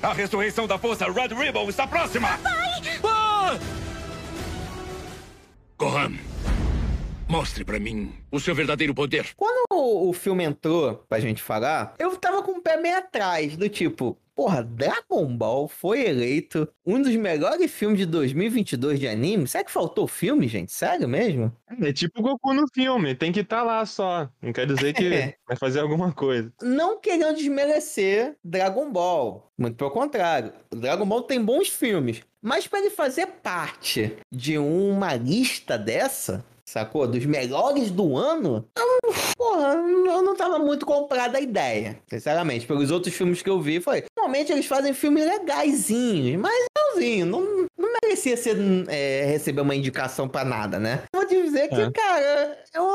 A 0.02 0.12
ressurreição 0.12 0.66
da 0.66 0.78
força 0.78 1.04
Red 1.12 1.28
Ribbon 1.28 1.68
está 1.68 1.86
próxima! 1.86 2.28
Ah! 2.44 2.62
Gohan, 5.82 6.12
mostre 7.32 7.64
pra 7.64 7.80
mim 7.80 8.12
o 8.30 8.38
seu 8.38 8.54
verdadeiro 8.54 8.94
poder. 8.94 9.30
Quando 9.34 9.64
o, 9.70 10.12
filme 10.12 10.44
entrou 10.44 11.02
pra 11.08 11.18
gente 11.18 11.42
falar, 11.42 11.94
eu 11.98 12.14
tava 12.18 12.42
com 12.42 12.58
o 12.58 12.60
pé 12.60 12.76
meio 12.76 12.98
atrás, 12.98 13.56
do 13.56 13.70
tipo, 13.70 14.18
porra, 14.34 14.62
Dragon 14.62 15.34
Ball 15.34 15.66
foi 15.66 16.06
eleito 16.06 16.68
um 16.84 17.00
dos 17.00 17.16
melhores 17.16 17.70
filmes 17.70 18.00
de 18.00 18.04
2022 18.04 19.00
de 19.00 19.08
anime? 19.08 19.48
Será 19.48 19.64
que 19.64 19.70
faltou 19.70 20.06
filme, 20.06 20.46
gente? 20.46 20.72
Sério 20.72 21.08
mesmo? 21.08 21.50
É 21.80 21.90
tipo 21.90 22.20
o 22.20 22.22
Goku 22.22 22.52
no 22.52 22.66
filme, 22.74 23.14
tem 23.14 23.32
que 23.32 23.40
estar 23.40 23.62
lá 23.62 23.86
só. 23.86 24.28
Não 24.42 24.52
quer 24.52 24.66
dizer 24.66 24.92
que 24.92 25.06
É. 25.14 25.34
vai 25.48 25.56
fazer 25.56 25.80
alguma 25.80 26.12
coisa. 26.12 26.52
Não 26.60 27.00
querendo 27.00 27.36
desmerecer 27.36 28.36
Dragon 28.44 28.92
Ball, 28.92 29.50
muito 29.56 29.76
pelo 29.76 29.90
contrário. 29.90 30.52
O 30.70 30.76
Dragon 30.76 31.06
Ball 31.06 31.22
tem 31.22 31.42
bons 31.42 31.70
filmes, 31.70 32.20
mas 32.42 32.66
pra 32.66 32.80
ele 32.80 32.90
fazer 32.90 33.26
parte 33.42 34.16
de 34.30 34.58
uma 34.58 35.14
lista 35.14 35.78
dessa, 35.78 36.44
sacou? 36.72 37.06
Dos 37.06 37.24
melhores 37.24 37.90
do 37.90 38.16
ano, 38.16 38.66
eu, 38.76 39.12
porra, 39.36 39.74
eu 39.74 40.22
não 40.22 40.34
tava 40.34 40.58
muito 40.58 40.84
comprada 40.86 41.38
a 41.38 41.40
ideia. 41.40 41.98
Sinceramente, 42.08 42.66
pelos 42.66 42.90
outros 42.90 43.14
filmes 43.14 43.42
que 43.42 43.50
eu 43.50 43.60
vi, 43.60 43.80
foi. 43.80 44.04
Normalmente 44.16 44.52
eles 44.52 44.66
fazem 44.66 44.92
filmes 44.94 45.24
legaisinhos, 45.24 46.40
mas 46.40 46.52
legalzinho. 46.76 47.26
Não, 47.26 47.40
não 47.78 47.92
merecia 48.02 48.36
ser, 48.36 48.56
é, 48.88 49.24
receber 49.26 49.60
uma 49.60 49.74
indicação 49.74 50.28
pra 50.28 50.44
nada, 50.44 50.78
né? 50.78 51.02
Vou 51.14 51.26
te 51.26 51.40
dizer 51.42 51.68
que, 51.68 51.80
É. 51.80 51.90
cara, 51.90 52.58
eu 52.74 52.88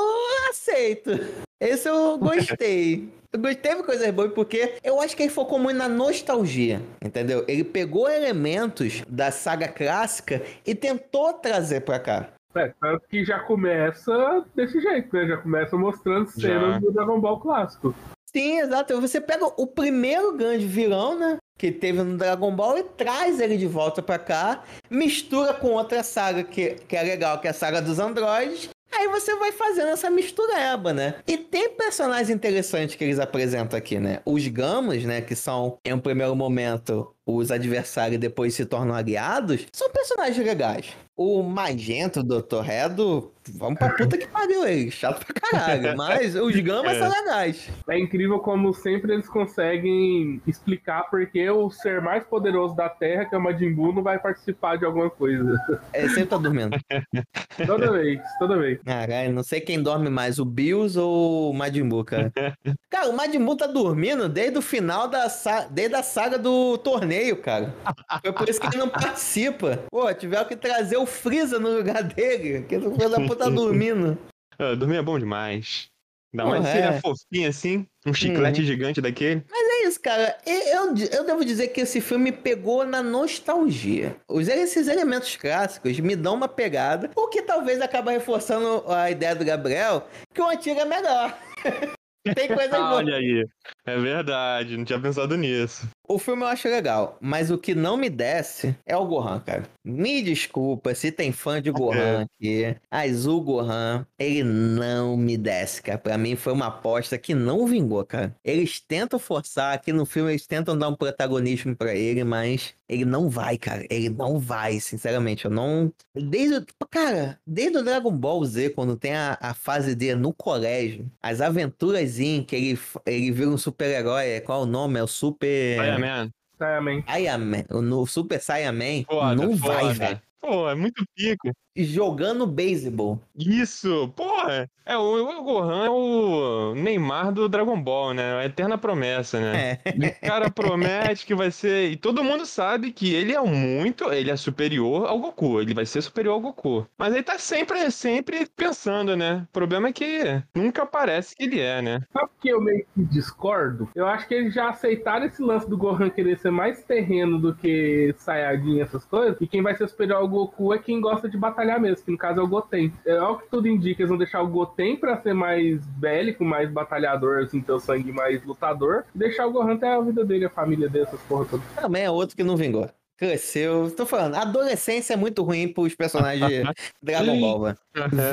aceito. 0.50 1.12
Esse 1.60 1.90
eu 1.90 2.18
gostei. 2.18 3.10
Eu 3.34 3.42
gostei, 3.42 3.62
teve 3.62 3.84
coisas 3.84 4.10
boas 4.12 4.32
porque 4.32 4.76
eu 4.82 5.02
acho 5.02 5.14
que 5.14 5.22
ele 5.24 5.30
focou 5.30 5.60
muito 5.60 5.76
na 5.76 5.90
nostalgia, 5.90 6.82
entendeu? 7.04 7.44
Ele 7.46 7.62
pegou 7.62 8.10
elementos 8.10 9.04
da 9.06 9.32
saga 9.32 9.68
clássica 9.68 10.42
e 10.66 10.74
tentou 10.74 11.34
trazer 11.34 11.82
pra 11.82 12.00
cá. 12.00 12.30
É, 12.58 12.74
tanto 12.80 13.08
que 13.08 13.24
já 13.24 13.40
começa 13.40 14.46
desse 14.56 14.80
jeito, 14.80 15.16
né? 15.16 15.28
Já 15.28 15.38
começa 15.38 15.78
mostrando 15.78 16.30
Já. 16.38 16.50
cenas 16.50 16.82
do 16.82 16.92
Dragon 16.92 17.20
Ball 17.20 17.40
clássico. 17.40 17.94
Sim, 18.26 18.60
exato. 18.60 19.00
Você 19.00 19.22
pega 19.22 19.46
o 19.46 19.68
primeiro 19.68 20.36
grande 20.36 20.66
vilão, 20.66 21.18
né? 21.18 21.38
Que 21.58 21.72
teve 21.72 22.04
no 22.04 22.18
Dragon 22.18 22.56
Ball 22.56 22.78
e 22.78 22.84
traz 22.84 23.40
ele 23.40 23.58
de 23.58 23.66
volta 23.66 24.02
pra 24.02 24.20
cá, 24.20 24.64
mistura 24.92 25.54
com 25.54 25.70
outra 25.70 26.04
saga 26.04 26.44
que, 26.44 26.76
que 26.88 26.96
é 26.96 27.02
legal, 27.02 27.40
que 27.40 27.48
é 27.48 27.52
a 27.52 27.54
saga 27.54 27.82
dos 27.82 27.98
androides. 27.98 28.70
Aí 28.92 29.08
você 29.08 29.36
vai 29.36 29.52
fazendo 29.52 29.90
essa 29.90 30.10
mistureba, 30.10 30.94
né? 30.94 31.16
E 31.28 31.38
tem 31.38 31.70
personagens 31.70 32.30
interessantes 32.30 32.96
que 32.96 33.04
eles 33.04 33.20
apresentam 33.20 33.78
aqui, 33.78 34.00
né? 34.00 34.22
Os 34.26 34.48
Gamas, 34.48 35.04
né? 35.04 35.22
Que 35.22 35.36
são, 35.36 35.78
em 35.86 35.94
um 35.94 36.00
primeiro 36.00 36.36
momento, 36.36 37.14
os 37.28 37.52
adversários 37.52 38.20
depois 38.20 38.54
se 38.54 38.66
tornam 38.66 38.96
aliados, 38.96 39.68
são 39.74 39.90
personagens 39.92 40.38
legais. 40.38 40.86
O 41.20 41.42
Magento, 41.42 42.22
Dr. 42.22 42.60
Redo, 42.62 43.32
vamos 43.56 43.80
pra 43.80 43.90
puta 43.90 44.20
que 44.20 44.28
pariu 44.28 44.64
ele, 44.68 44.92
chato 44.92 45.26
pra 45.26 45.34
caralho. 45.50 45.98
Mas 45.98 46.36
os 46.36 46.56
Gamas 46.62 46.96
É. 46.96 47.00
são 47.00 47.10
legais. 47.10 47.70
É 47.90 47.98
incrível 48.00 48.38
como 48.38 48.72
sempre 48.72 49.14
eles 49.14 49.28
conseguem 49.28 50.40
explicar 50.46 51.10
porque 51.10 51.50
o 51.50 51.72
ser 51.72 52.02
mais 52.04 52.24
poderoso 52.24 52.76
da 52.76 52.88
Terra, 52.88 53.26
que 53.26 53.34
é 53.34 53.38
o 53.38 53.42
Majin 53.42 53.74
Buu, 53.74 53.92
não 53.94 54.04
vai 54.04 54.20
participar 54.20 54.78
de 54.78 54.86
alguma 54.86 55.10
coisa. 55.10 55.60
Ele 55.92 56.10
sempre 56.10 56.28
tá 56.28 56.38
dormindo. 56.38 56.78
Toda 57.66 57.92
vez, 57.92 58.22
toda 58.38 58.56
vez. 58.60 58.80
Caralho, 58.86 59.34
não 59.34 59.42
sei 59.42 59.60
quem 59.60 59.82
dorme 59.82 60.12
mais, 60.12 60.38
o 60.38 60.46
Bills 60.46 60.98
ou 61.00 61.50
o 61.50 61.54
Majin 61.54 61.90
Buu, 61.90 62.06
cara. 62.06 62.32
Cara, 62.92 63.10
o 63.10 63.14
Majin 63.18 63.44
Buu 63.44 63.58
tá 63.58 63.66
dormindo 63.68 64.30
desde 64.30 64.58
o 64.60 64.62
final 64.62 65.08
da 65.08 65.28
sa... 65.30 65.68
desde 65.70 65.96
a 65.96 66.04
saga 66.04 66.38
do 66.38 66.78
torneio, 66.78 67.17
cara. 67.38 67.74
Foi 68.22 68.34
por 68.34 68.48
isso 68.50 68.60
que 68.60 68.68
ele 68.68 68.78
não 68.78 68.90
participa. 68.90 69.80
Pô, 69.90 70.14
tiveram 70.14 70.46
que 70.46 70.56
trazer 70.56 70.98
o 70.98 71.06
Freeza 71.06 71.60
no 71.60 71.70
lugar 71.70 72.04
dele, 72.04 72.64
que 72.64 72.78
o 72.78 72.96
filho 72.96 73.10
da 73.10 73.18
puta 73.18 73.46
tá 73.46 73.50
dormindo. 73.50 74.18
Ah, 74.60 74.74
dormir 74.74 74.96
é 74.96 75.04
bom 75.04 75.20
demais. 75.20 75.88
Mais 76.34 76.66
se 76.66 76.78
ele 76.78 76.88
é. 76.88 76.90
é 76.90 77.00
fofinho 77.00 77.50
assim, 77.50 77.88
um 78.06 78.14
chiclete 78.14 78.66
gigante 78.66 79.00
daquele. 79.00 79.44
É 79.52 79.88
isso, 79.88 80.00
cara. 80.02 80.38
Eu, 80.46 80.94
eu 81.12 81.26
devo 81.26 81.46
dizer 81.46 81.70
que 81.70 81.82
esse 81.82 82.02
filme 82.02 82.32
pegou 82.32 82.86
na 82.86 83.02
nostalgia. 83.02 84.16
Os, 84.28 84.48
esses 84.48 84.88
elementos 84.88 85.36
clássicos 85.36 86.00
me 86.00 86.16
dão 86.16 86.36
uma 86.36 86.48
pegada, 86.48 87.10
o 87.16 87.28
que 87.28 87.42
talvez 87.42 87.82
acaba 87.82 88.12
reforçando 88.12 88.84
a 88.92 89.10
ideia 89.10 89.36
do 89.36 89.46
Gabriel 89.46 90.08
que 90.34 90.42
o 90.42 90.50
antigo 90.50 90.80
é 90.80 90.86
melhor. 90.86 91.38
Tem 92.36 92.48
coisas 92.48 92.70
boas. 92.78 92.94
Olha 92.94 93.16
aí. 93.16 93.46
É 93.86 93.98
verdade, 93.98 94.78
não 94.78 94.86
tinha 94.86 95.00
pensado 95.00 95.38
nisso. 95.38 95.88
O 96.08 96.18
filme 96.18 96.44
eu 96.44 96.48
acho 96.48 96.70
legal, 96.70 97.18
mas 97.20 97.52
o 97.52 97.58
que 97.58 97.76
não 97.76 97.98
me 97.98 98.10
desce 98.10 98.76
é 98.86 98.96
o 98.96 99.06
Gohan, 99.06 99.40
cara. 99.40 99.64
Me 99.84 100.22
desculpa 100.22 100.96
se 100.96 101.12
tem 101.12 101.34
fã 101.34 101.62
de 101.62 101.70
Gohan 101.70 102.22
aqui. 102.24 102.76
Mas 102.90 103.28
o 103.28 103.42
Gohan, 103.42 104.06
ele 104.18 104.44
não 104.44 105.18
me 105.18 105.36
desce, 105.38 105.82
cara. 105.82 105.98
Pra 105.98 106.18
mim 106.18 106.36
foi 106.38 106.54
uma 106.54 106.68
aposta 106.68 107.18
que 107.18 107.36
não 107.36 107.68
vingou, 107.68 108.06
cara. 108.06 108.34
Eles 108.44 108.80
tentam 108.80 109.20
forçar, 109.20 109.74
aqui 109.74 109.92
no 109.92 110.06
filme 110.06 110.32
eles 110.32 110.48
tentam 110.48 110.78
dar 110.78 110.88
um 110.88 110.96
protagonismo 110.96 111.76
pra 111.76 111.94
ele, 111.94 112.24
mas 112.24 112.74
ele 112.88 113.04
não 113.04 113.30
vai, 113.30 113.58
cara. 113.58 113.86
Ele 113.90 114.10
não 114.10 114.40
vai, 114.40 114.80
sinceramente. 114.80 115.46
Eu 115.46 115.52
não. 115.52 115.92
Desde. 116.16 116.66
Cara, 116.90 117.38
desde 117.46 117.78
o 117.78 117.84
Dragon 117.84 118.12
Ball 118.12 118.46
Z, 118.46 118.70
quando 118.70 118.96
tem 118.96 119.14
a, 119.14 119.38
a 119.42 119.54
fase 119.54 119.94
dele 119.94 120.16
no 120.16 120.34
colégio, 120.34 121.12
as 121.22 121.42
aventuras 121.42 122.20
em 122.20 122.44
que 122.44 122.56
ele, 122.56 122.80
ele 123.06 123.32
vira 123.32 123.50
um 123.50 123.58
super-herói. 123.58 124.40
Qual 124.42 124.62
é 124.62 124.64
o 124.64 124.66
nome? 124.66 125.00
É 125.00 125.04
o 125.04 125.08
Super. 125.08 125.97
Man. 126.00 126.32
Saiyaman. 126.58 127.04
Saiyaman, 127.06 127.66
no 127.70 128.06
Super 128.08 128.40
Saiyaman, 128.42 129.04
Foda, 129.06 129.36
não 129.36 129.58
foda. 129.58 129.74
vai, 129.74 129.94
velho. 129.94 130.22
Pô, 130.42 130.70
é 130.70 130.76
muito 130.76 131.04
pico. 131.16 131.52
Jogando 131.76 132.48
beisebol. 132.48 133.22
Isso, 133.36 134.12
porra. 134.16 134.68
É, 134.84 134.98
o, 134.98 135.02
o 135.02 135.44
Gohan 135.44 135.86
é 135.86 135.90
o 135.90 136.74
Neymar 136.74 137.32
do 137.34 137.50
Dragon 137.50 137.80
Ball, 137.80 138.14
né? 138.14 138.38
A 138.38 138.46
eterna 138.46 138.78
promessa, 138.78 139.40
né? 139.40 139.80
É. 139.84 140.18
O 140.26 140.28
cara 140.28 140.50
promete 140.50 141.26
que 141.26 141.36
vai 141.36 141.52
ser. 141.52 141.92
E 141.92 141.98
todo 141.98 142.24
mundo 142.24 142.46
sabe 142.46 142.92
que 142.92 143.14
ele 143.14 143.34
é 143.34 143.42
muito. 143.42 144.12
Ele 144.12 144.32
é 144.32 144.36
superior 144.36 145.08
ao 145.08 145.20
Goku. 145.20 145.60
Ele 145.60 145.74
vai 145.74 145.86
ser 145.86 146.02
superior 146.02 146.34
ao 146.34 146.42
Goku. 146.42 146.88
Mas 146.98 147.14
ele 147.14 147.24
tá 147.24 147.38
sempre, 147.38 147.92
sempre 147.92 148.48
pensando, 148.56 149.16
né? 149.16 149.46
O 149.50 149.52
problema 149.52 149.90
é 149.90 149.94
que 149.94 150.42
nunca 150.56 150.86
parece 150.86 151.36
que 151.36 151.44
ele 151.44 151.60
é, 151.60 151.82
né? 151.82 152.02
Sabe 152.14 152.30
por 152.30 152.42
que 152.42 152.50
eu 152.50 152.62
meio 152.62 152.86
que 152.96 153.04
discordo? 153.04 153.90
Eu 153.94 154.08
acho 154.08 154.28
que 154.28 154.34
eles 154.34 154.54
já 154.54 154.70
aceitaram 154.70 155.26
esse 155.26 155.42
lance 155.42 155.70
do 155.70 155.78
Gohan 155.78 156.10
querer 156.10 156.40
ser 156.40 156.52
mais 156.52 156.82
terreno 156.84 157.38
do 157.40 157.54
que 157.54 158.16
Saiyajin 158.18 158.78
e 158.78 158.82
essas 158.82 159.06
coisas. 159.06 159.38
E 159.42 159.48
quem 159.48 159.62
vai 159.62 159.76
ser 159.76 159.88
superior 159.90 160.18
ao 160.18 160.27
Goku 160.28 160.74
é 160.74 160.80
quem 160.80 161.00
gosta 161.00 161.30
de 161.30 161.38
batalhar 161.38 161.80
mesmo, 161.80 162.04
que 162.04 162.12
no 162.12 162.18
caso 162.18 162.40
é 162.40 162.44
o 162.44 162.48
Goten. 162.48 162.94
É 163.06 163.22
o 163.22 163.38
que 163.38 163.50
tudo 163.50 163.68
indica, 163.68 164.02
eles 164.02 164.10
vão 164.10 164.18
deixar 164.18 164.42
o 164.42 164.48
Goten 164.48 164.96
pra 164.98 165.22
ser 165.22 165.34
mais 165.34 165.86
bélico, 165.86 166.44
mais 166.44 166.70
batalhador, 166.72 167.44
assim, 167.44 167.62
ter 167.62 167.72
o 167.72 167.80
sangue 167.80 168.12
mais 168.12 168.44
lutador. 168.44 169.06
E 169.14 169.18
deixar 169.18 169.46
o 169.48 169.52
Gohan 169.52 169.78
ter 169.78 169.88
a 169.88 170.02
vida 170.02 170.24
dele, 170.24 170.46
a 170.46 170.50
família 170.50 170.90
dele, 170.90 171.06
essas 171.06 171.22
porra 171.22 171.46
todas. 171.46 171.66
Também 171.76 172.04
é 172.04 172.12
outro 172.12 172.36
que 172.36 172.44
não 172.44 172.58
vingou. 172.58 172.90
Cresceu. 173.18 173.92
Tô 173.98 174.06
falando, 174.06 174.36
a 174.36 174.42
adolescência 174.44 175.16
é 175.16 175.18
muito 175.18 175.42
ruim 175.42 175.74
pros 175.74 175.96
personagens 175.96 176.48
de 176.48 176.64
Dragon 177.02 177.40
Ball, 177.40 177.62
velho. 177.62 177.78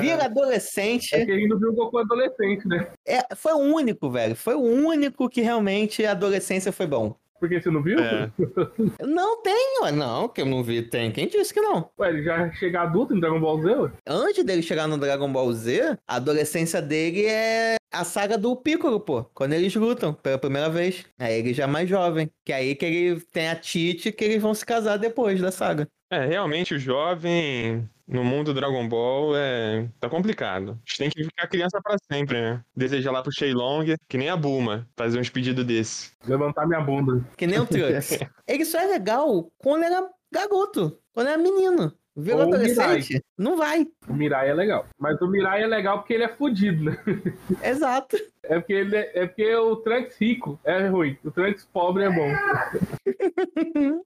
Vira 0.00 0.26
adolescente. 0.26 1.14
É 1.14 1.24
que 1.24 1.32
a 1.32 1.34
gente 1.34 1.48
não 1.48 1.58
viu 1.58 1.70
o 1.70 1.74
Goku 1.74 1.96
adolescente, 1.98 2.68
né? 2.68 2.88
É, 3.06 3.34
foi 3.34 3.54
o 3.54 3.58
único, 3.58 4.10
velho. 4.10 4.36
Foi 4.36 4.54
o 4.54 4.60
único 4.60 5.26
que 5.30 5.40
realmente 5.40 6.04
a 6.04 6.10
adolescência 6.10 6.70
foi 6.70 6.86
bom. 6.86 7.16
Porque 7.38 7.60
você 7.60 7.70
não 7.70 7.82
viu? 7.82 7.98
É. 7.98 8.30
Não 9.04 9.42
tem, 9.42 9.78
ué. 9.82 9.92
Não, 9.92 10.28
que 10.28 10.40
eu 10.40 10.46
não 10.46 10.62
vi. 10.62 10.82
Tem. 10.82 11.10
Quem 11.10 11.28
disse 11.28 11.52
que 11.52 11.60
não? 11.60 11.90
Ué, 11.98 12.08
ele 12.08 12.22
já 12.22 12.50
chega 12.52 12.82
adulto 12.82 13.14
em 13.14 13.20
Dragon 13.20 13.40
Ball 13.40 13.60
Z, 13.60 13.70
ué? 13.70 13.90
Antes 14.06 14.44
dele 14.44 14.62
chegar 14.62 14.86
no 14.86 14.96
Dragon 14.96 15.30
Ball 15.30 15.52
Z, 15.52 15.98
a 16.06 16.16
adolescência 16.16 16.80
dele 16.80 17.26
é 17.26 17.76
a 17.92 18.04
saga 18.04 18.36
do 18.38 18.56
Piccolo, 18.56 18.98
pô. 19.00 19.24
Quando 19.34 19.52
eles 19.52 19.74
lutam 19.74 20.12
pela 20.14 20.38
primeira 20.38 20.68
vez. 20.70 21.04
Aí 21.18 21.38
ele 21.38 21.54
já 21.54 21.64
é 21.64 21.66
mais 21.66 21.88
jovem. 21.88 22.30
Que 22.44 22.52
é 22.52 22.56
aí 22.56 22.74
que 22.74 22.84
ele 22.84 23.20
tem 23.20 23.48
a 23.48 23.56
Tite 23.56 24.10
que 24.12 24.24
eles 24.24 24.40
vão 24.42 24.54
se 24.54 24.64
casar 24.64 24.96
depois 24.96 25.40
da 25.40 25.50
saga. 25.52 25.88
É, 26.14 26.26
realmente 26.26 26.74
o 26.74 26.78
jovem 26.78 27.90
no 28.06 28.22
mundo 28.22 28.54
Dragon 28.54 28.88
Ball 28.88 29.36
é 29.36 29.88
tá 29.98 30.08
complicado. 30.08 30.70
A 30.70 30.88
gente 30.88 30.98
tem 30.98 31.10
que 31.10 31.24
ficar 31.24 31.48
criança 31.48 31.80
pra 31.82 31.96
sempre, 32.08 32.40
né? 32.40 32.64
Desejar 32.76 33.10
lá 33.10 33.20
pro 33.20 33.32
Shenlong, 33.32 33.96
que 34.08 34.16
nem 34.16 34.28
a 34.28 34.36
Bulma, 34.36 34.88
fazer 34.96 35.18
uns 35.18 35.28
pedidos 35.28 35.64
desse. 35.64 36.12
Levantar 36.24 36.68
minha 36.68 36.80
bunda. 36.80 37.26
Que 37.36 37.48
nem 37.48 37.58
o 37.58 37.66
Trunks. 37.66 38.20
ele 38.46 38.64
só 38.64 38.78
é 38.78 38.86
legal 38.86 39.50
quando 39.58 39.82
era 39.82 40.08
garoto. 40.32 40.96
Quando 41.12 41.28
era 41.28 41.38
menino. 41.38 41.92
Virou 42.16 42.42
Ou 42.42 42.54
adolescente. 42.54 43.20
Não 43.36 43.56
vai. 43.56 43.86
O 44.08 44.14
Mirai 44.14 44.48
é 44.50 44.54
legal. 44.54 44.86
Mas 44.98 45.20
o 45.20 45.26
Mirai 45.26 45.62
é 45.62 45.66
legal 45.66 45.98
porque 45.98 46.14
ele 46.14 46.24
é 46.24 46.28
fudido, 46.28 46.84
né? 46.84 46.96
Exato. 47.64 48.16
É 48.44 48.60
porque, 48.60 48.72
ele 48.74 48.94
é, 48.94 49.10
é 49.14 49.26
porque 49.26 49.54
o 49.56 49.76
Trunks 49.76 50.18
rico 50.20 50.60
é 50.64 50.86
ruim. 50.86 51.16
O 51.24 51.30
Trunks 51.30 51.66
pobre 51.72 52.04
é 52.04 52.10
bom. 52.10 52.30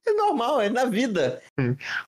É 0.07 0.13
normal, 0.15 0.61
é 0.61 0.69
na 0.69 0.85
vida. 0.85 1.41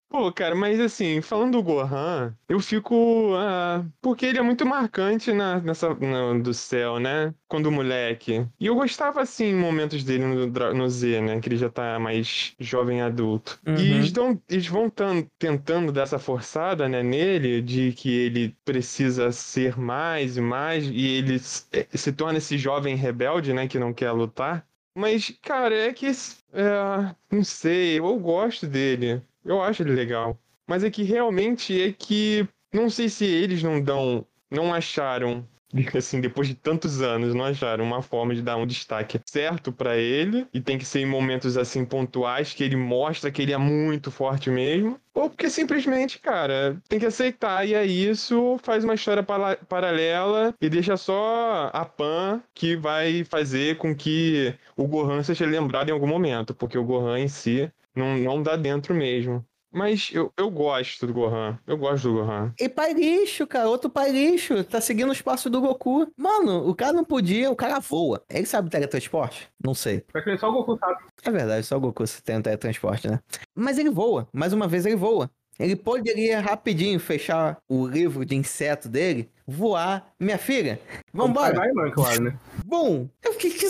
Pô, 0.09 0.33
cara, 0.33 0.55
mas 0.55 0.81
assim, 0.81 1.21
falando 1.21 1.53
do 1.53 1.63
Gohan, 1.63 2.35
eu 2.49 2.59
fico. 2.61 3.33
ah, 3.37 3.85
porque 4.01 4.27
ele 4.27 4.39
é 4.39 4.43
muito 4.43 4.65
marcante 4.67 5.33
na, 5.33 5.59
nessa, 5.61 5.91
no- 5.95 6.43
do 6.43 6.53
céu, 6.55 6.99
né? 6.99 7.35
Quando 7.49 7.71
moleque. 7.71 8.47
E 8.59 8.67
eu 8.67 8.75
gostava, 8.75 9.21
assim, 9.23 9.47
em 9.47 9.55
momentos 9.55 10.03
dele 10.05 10.25
no, 10.25 10.47
no 10.75 10.89
Z, 10.89 11.21
né? 11.21 11.41
Que 11.41 11.49
ele 11.49 11.57
já 11.57 11.69
tá 11.69 11.99
mais 11.99 12.55
jovem 12.59 13.03
adulto. 13.03 13.59
Uhum. 13.67 13.77
E 13.77 13.93
eles, 13.93 14.13
dão, 14.13 14.41
eles 14.49 14.67
vão 14.67 14.89
tan- 14.91 15.25
tentando 15.39 15.93
dar 15.93 16.03
essa 16.03 16.19
forçada, 16.19 16.89
né, 16.89 17.03
nele, 17.11 17.61
de 17.61 17.93
que 17.93 18.11
ele 18.11 18.57
precisa 18.65 19.33
ser 19.33 19.79
mais 19.79 20.37
e 20.37 20.41
mais, 20.41 20.87
e 20.87 21.07
ele 21.07 21.37
eh, 21.73 21.87
se 21.93 22.13
torna 22.13 22.39
esse 22.39 22.57
jovem 22.57 22.97
rebelde, 22.97 23.53
né, 23.53 23.67
que 23.69 23.79
não 23.79 23.93
quer 23.93 24.13
lutar. 24.13 24.67
Mas, 24.95 25.31
cara, 25.43 25.75
é 25.75 25.93
que. 25.93 26.07
é, 26.07 27.15
não 27.31 27.45
sei, 27.45 27.99
eu 27.99 28.19
gosto 28.19 28.67
dele. 28.67 29.23
Eu 29.45 29.63
acho 29.63 29.83
ele 29.83 29.93
legal. 29.93 30.39
Mas 30.67 30.85
é 30.85 30.91
que 30.91 31.03
realmente 31.03 31.81
é 31.81 31.93
que. 31.93 32.47
Não 32.73 32.89
sei 32.89 33.09
se 33.09 33.25
eles 33.25 33.63
não 33.63 33.81
dão. 33.81 34.27
Não 34.51 34.73
acharam. 34.75 35.47
Assim, 35.97 36.21
depois 36.21 36.49
de 36.49 36.55
tantos 36.55 37.01
anos, 37.01 37.35
não 37.35 37.45
acharam 37.45 37.85
uma 37.85 38.03
forma 38.03 38.35
de 38.35 38.43
dar 38.43 38.57
um 38.57 38.67
destaque 38.67 39.21
certo 39.25 39.73
pra 39.73 39.97
ele. 39.97 40.47
E 40.53 40.61
tem 40.61 40.77
que 40.79 40.85
ser 40.85 41.01
em 41.01 41.07
momentos 41.07 41.57
assim 41.57 41.85
pontuais 41.85 42.53
que 42.53 42.65
ele 42.65 42.77
mostra 42.77 43.31
que 43.31 43.43
ele 43.43 43.53
é 43.53 43.59
muito 43.59 44.11
forte 44.11 44.51
mesmo. 44.51 44.99
Ou 45.15 45.29
porque 45.31 45.49
simplesmente, 45.51 46.19
cara, 46.19 46.81
tem 46.89 46.99
que 46.99 47.07
aceitar. 47.07 47.67
E 47.67 47.75
aí 47.75 48.09
isso 48.09 48.59
faz 48.63 48.85
uma 48.85 48.95
história 48.95 49.23
pala- 49.23 49.57
paralela 49.69 50.55
e 50.61 50.69
deixa 50.69 50.97
só 50.97 51.71
a 51.73 51.85
Pan 51.85 52.43
que 52.55 52.77
vai 52.77 53.25
fazer 53.25 53.77
com 53.77 53.95
que 53.95 54.55
o 54.77 54.87
Gohan 54.87 55.23
seja 55.23 55.47
lembrado 55.47 55.89
em 55.89 55.93
algum 55.93 56.07
momento. 56.07 56.55
Porque 56.55 56.79
o 56.79 56.85
Gohan 56.85 57.19
em 57.21 57.29
si 57.29 57.71
não, 57.95 58.17
não 58.19 58.43
dá 58.43 58.57
dentro 58.57 58.95
mesmo. 58.95 59.45
Mas 59.73 60.11
eu, 60.13 60.33
eu 60.37 60.51
gosto 60.51 61.07
do 61.07 61.13
Gohan. 61.13 61.59
Eu 61.67 61.77
gosto 61.77 62.09
do 62.09 62.15
Gohan. 62.15 62.53
E 62.59 62.69
pai 62.69 62.93
lixo, 62.93 63.47
cara. 63.47 63.69
Outro 63.69 63.89
pai 63.89 64.11
lixo. 64.11 64.65
Tá 64.65 64.81
seguindo 64.81 65.11
os 65.11 65.23
passos 65.23 65.51
do 65.51 65.61
Goku. 65.61 66.11
Mano, 66.17 66.69
o 66.69 66.75
cara 66.75 66.93
não 66.93 67.05
podia, 67.05 67.51
o 67.51 67.57
cara 67.57 67.79
voa. 67.79 68.23
Ele 68.29 68.47
sabe 68.47 68.71
teletransporte? 68.71 69.49
Não 69.65 69.75
sei. 69.75 70.05
Vai 70.13 70.23
que 70.23 70.37
só 70.39 70.51
o 70.51 70.53
Goku 70.53 70.77
sabe. 70.79 71.05
É 71.23 71.31
verdade, 71.31 71.67
só 71.67 71.77
o 71.77 71.81
Goku 71.81 72.05
tem 72.25 72.39
um 72.39 72.43
teletransporte, 72.43 73.09
né? 73.09 73.21
Mas 73.55 73.79
ele 73.79 73.91
voa. 73.91 74.29
Mais 74.33 74.53
uma 74.53 74.67
vez 74.67 74.87
ele 74.87 74.97
voa. 74.97 75.31
Ele 75.61 75.77
poderia 75.77 76.41
rapidinho 76.41 76.99
fechar 76.99 77.59
o 77.69 77.87
livro 77.87 78.25
de 78.25 78.35
inseto 78.35 78.89
dele, 78.89 79.29
voar. 79.47 80.11
Minha 80.19 80.39
filha, 80.39 80.81
vambora. 81.13 81.55
Vai, 81.55 81.71
mano, 81.73 81.93
claro, 81.93 82.23
né? 82.23 82.39
Bom, 82.65 83.07
eu 83.23 83.33
fiquei 83.35 83.51
que 83.51 83.67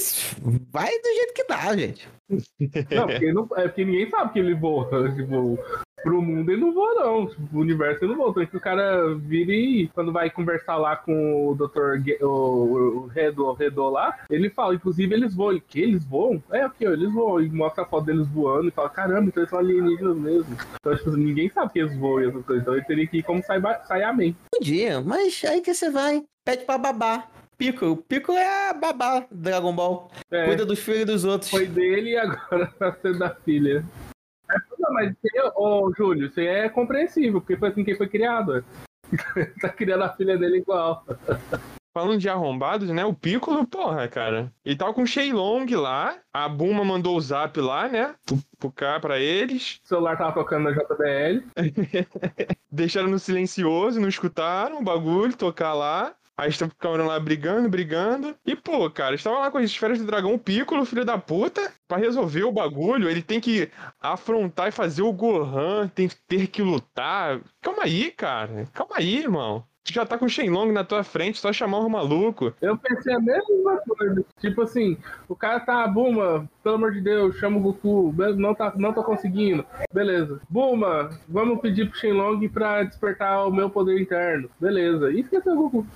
vai 0.71 0.89
do 0.89 1.15
jeito 1.15 1.35
que 1.35 1.45
dá, 1.49 1.77
gente. 1.77 2.09
Não, 2.95 3.09
porque, 3.09 3.33
não, 3.33 3.49
é 3.57 3.63
porque 3.63 3.85
ninguém 3.85 4.09
sabe 4.09 4.33
que 4.33 4.39
ele 4.39 4.55
voa. 4.55 4.89
Tipo, 5.17 5.59
pro 6.03 6.21
mundo 6.23 6.51
ele 6.51 6.61
não 6.61 6.73
voa, 6.73 6.95
não. 6.95 7.25
O 7.53 7.59
universo 7.59 8.05
ele 8.05 8.13
não 8.13 8.19
voa. 8.19 8.31
Então 8.31 8.47
que 8.47 8.57
o 8.57 8.61
cara 8.61 9.15
vira 9.15 9.53
e 9.53 9.89
quando 9.95 10.13
vai 10.13 10.31
conversar 10.31 10.77
lá 10.77 10.97
com 10.97 11.49
o 11.49 11.55
Dr. 11.55 12.03
Ge- 12.05 12.19
o, 12.23 12.27
o 12.27 13.07
Redor, 13.07 13.55
Redor 13.55 13.91
lá, 13.91 14.19
ele 14.31 14.51
fala, 14.51 14.75
inclusive, 14.75 15.13
eles 15.15 15.35
voam. 15.35 15.51
Ele, 15.53 15.61
que? 15.67 15.81
Eles 15.81 16.05
voam? 16.05 16.43
É, 16.51 16.63
aqui, 16.63 16.87
ó, 16.87 16.93
eles 16.93 17.13
voam. 17.13 17.41
E 17.43 17.49
mostra 17.51 17.85
a 17.85 17.87
foto 17.87 18.07
deles 18.07 18.27
voando 18.29 18.69
e 18.69 18.71
fala, 18.73 18.89
caramba, 18.89 19.29
então 19.29 19.43
eles 19.43 19.51
são 19.51 19.59
alienígenas 19.59 20.17
mesmo. 20.17 20.57
Então, 20.81 20.97
tipo, 20.97 21.11
ninguém 21.13 21.51
sabe 21.51 21.73
que 21.73 21.79
eles 21.81 21.97
voam 21.97 22.23
e 22.23 22.29
essas 22.29 22.45
coisas. 22.45 22.63
Então 22.63 22.75
ele 22.75 22.85
teria 22.85 23.07
que 23.07 23.19
ir 23.19 23.23
como 23.23 23.43
Saiyaman. 23.43 24.35
Podia, 24.53 25.01
mas 25.01 25.43
aí 25.45 25.61
que 25.61 25.73
você 25.75 25.91
vai. 25.91 26.23
Pede 26.45 26.65
pra 26.65 26.79
babá. 26.79 27.27
Piccolo. 27.59 27.97
Piccolo 27.99 28.39
é 28.39 28.71
a 28.71 28.73
babá 28.73 29.21
do 29.21 29.27
Dragon 29.37 29.75
Ball. 29.75 30.11
É, 30.31 30.47
Cuida 30.47 30.65
dos 30.65 30.79
filhos 30.79 31.05
dos 31.05 31.25
outros. 31.25 31.51
foi 31.51 31.67
dele 31.67 32.13
e 32.13 32.17
agora 32.17 32.67
tá 32.79 32.93
sendo 33.03 33.19
da 33.19 33.29
filha. 33.35 33.85
É, 34.91 34.93
Não, 34.93 34.95
mas 34.95 35.09
aí, 35.09 35.53
ô, 35.57 35.93
Júlio, 35.97 36.27
isso 36.27 36.41
aí 36.41 36.47
é 36.47 36.69
compreensível, 36.69 37.41
porque 37.41 37.57
foi 37.57 37.69
assim 37.69 37.85
que 37.85 37.95
foi 37.95 38.09
criado. 38.09 38.65
tá 39.61 39.69
criando 39.69 40.05
a 40.05 40.11
filha 40.11 40.37
dele 40.37 40.59
igual. 40.59 41.05
Falando 41.93 42.21
de 42.21 42.29
arrombados, 42.29 42.89
né? 42.91 43.05
O 43.05 43.13
Piccolo, 43.13 43.67
porra, 43.67 44.07
cara. 44.07 44.53
Ele 44.65 44.77
tava 44.77 44.95
com 44.95 45.03
o 45.03 45.07
Shenlong 45.07 45.67
lá. 45.75 46.17
A 46.33 46.49
Buma 46.49 46.85
mandou 46.85 47.17
o 47.17 47.21
zap 47.21 47.61
lá, 47.61 47.89
né? 47.89 48.15
Pro 48.61 48.71
cá 48.71 49.01
pra 49.01 49.19
eles. 49.19 49.81
O 49.85 49.89
celular 49.89 50.17
tava 50.17 50.33
tocando 50.33 50.65
na 50.65 50.71
JBL. 50.71 51.45
Deixaram 52.71 53.09
no 53.09 53.19
silencioso, 53.19 54.01
não 54.01 54.09
escutaram 54.09 54.79
o 54.79 54.85
bagulho 54.85 55.37
tocar 55.37 55.75
lá. 55.75 56.15
Aí 56.41 56.51
ficaram 56.51 57.07
lá 57.07 57.21
brigando, 57.21 57.69
brigando. 57.69 58.35
E, 58.47 58.57
pô, 58.57 58.89
cara, 58.91 59.15
estava 59.15 59.41
lá 59.41 59.51
com 59.51 59.59
as 59.59 59.67
esferas 59.67 59.99
do 59.99 60.07
dragão 60.07 60.39
Piccolo, 60.39 60.87
filho 60.87 61.05
da 61.05 61.19
puta. 61.19 61.71
Pra 61.87 61.99
resolver 61.99 62.45
o 62.45 62.53
bagulho, 62.53 63.11
ele 63.11 63.21
tem 63.21 63.39
que 63.39 63.71
afrontar 64.01 64.69
e 64.69 64.73
fazer 64.73 65.03
o 65.03 65.13
Gohan, 65.13 65.87
tem 65.89 66.09
que 66.09 66.17
ter 66.27 66.47
que 66.47 66.63
lutar. 66.63 67.43
Calma 67.61 67.83
aí, 67.83 68.11
cara. 68.11 68.65
Calma 68.73 68.95
aí, 68.97 69.19
irmão. 69.19 69.67
Tu 69.85 69.93
já 69.93 70.07
tá 70.07 70.17
com 70.17 70.25
o 70.25 70.29
Shenlong 70.31 70.73
na 70.73 70.83
tua 70.83 71.05
frente, 71.05 71.39
só 71.39 71.53
chamar 71.53 71.81
o 71.81 71.91
maluco. 71.91 72.55
Eu 72.63 72.79
pensei 72.79 73.13
a 73.13 73.21
mesma 73.21 73.77
coisa. 73.87 74.25
Tipo 74.41 74.63
assim, 74.63 74.97
o 75.29 75.37
cara 75.37 75.61
tá, 75.61 75.87
Buma, 75.89 76.49
pelo 76.63 76.77
amor 76.77 76.93
de 76.93 77.03
Deus, 77.03 77.37
chama 77.37 77.59
o 77.59 77.61
Goku. 77.61 78.15
Não, 78.39 78.55
tá, 78.55 78.73
não 78.77 78.95
tô 78.95 79.05
conseguindo. 79.05 79.63
Beleza. 79.93 80.41
Buma, 80.49 81.11
vamos 81.29 81.61
pedir 81.61 81.91
pro 81.91 81.99
Shenlong 81.99 82.49
pra 82.49 82.83
despertar 82.83 83.47
o 83.47 83.53
meu 83.53 83.69
poder 83.69 84.01
interno. 84.01 84.49
Beleza. 84.59 85.11
E 85.11 85.21
esqueceu 85.21 85.53
o 85.53 85.69
Goku. 85.69 85.87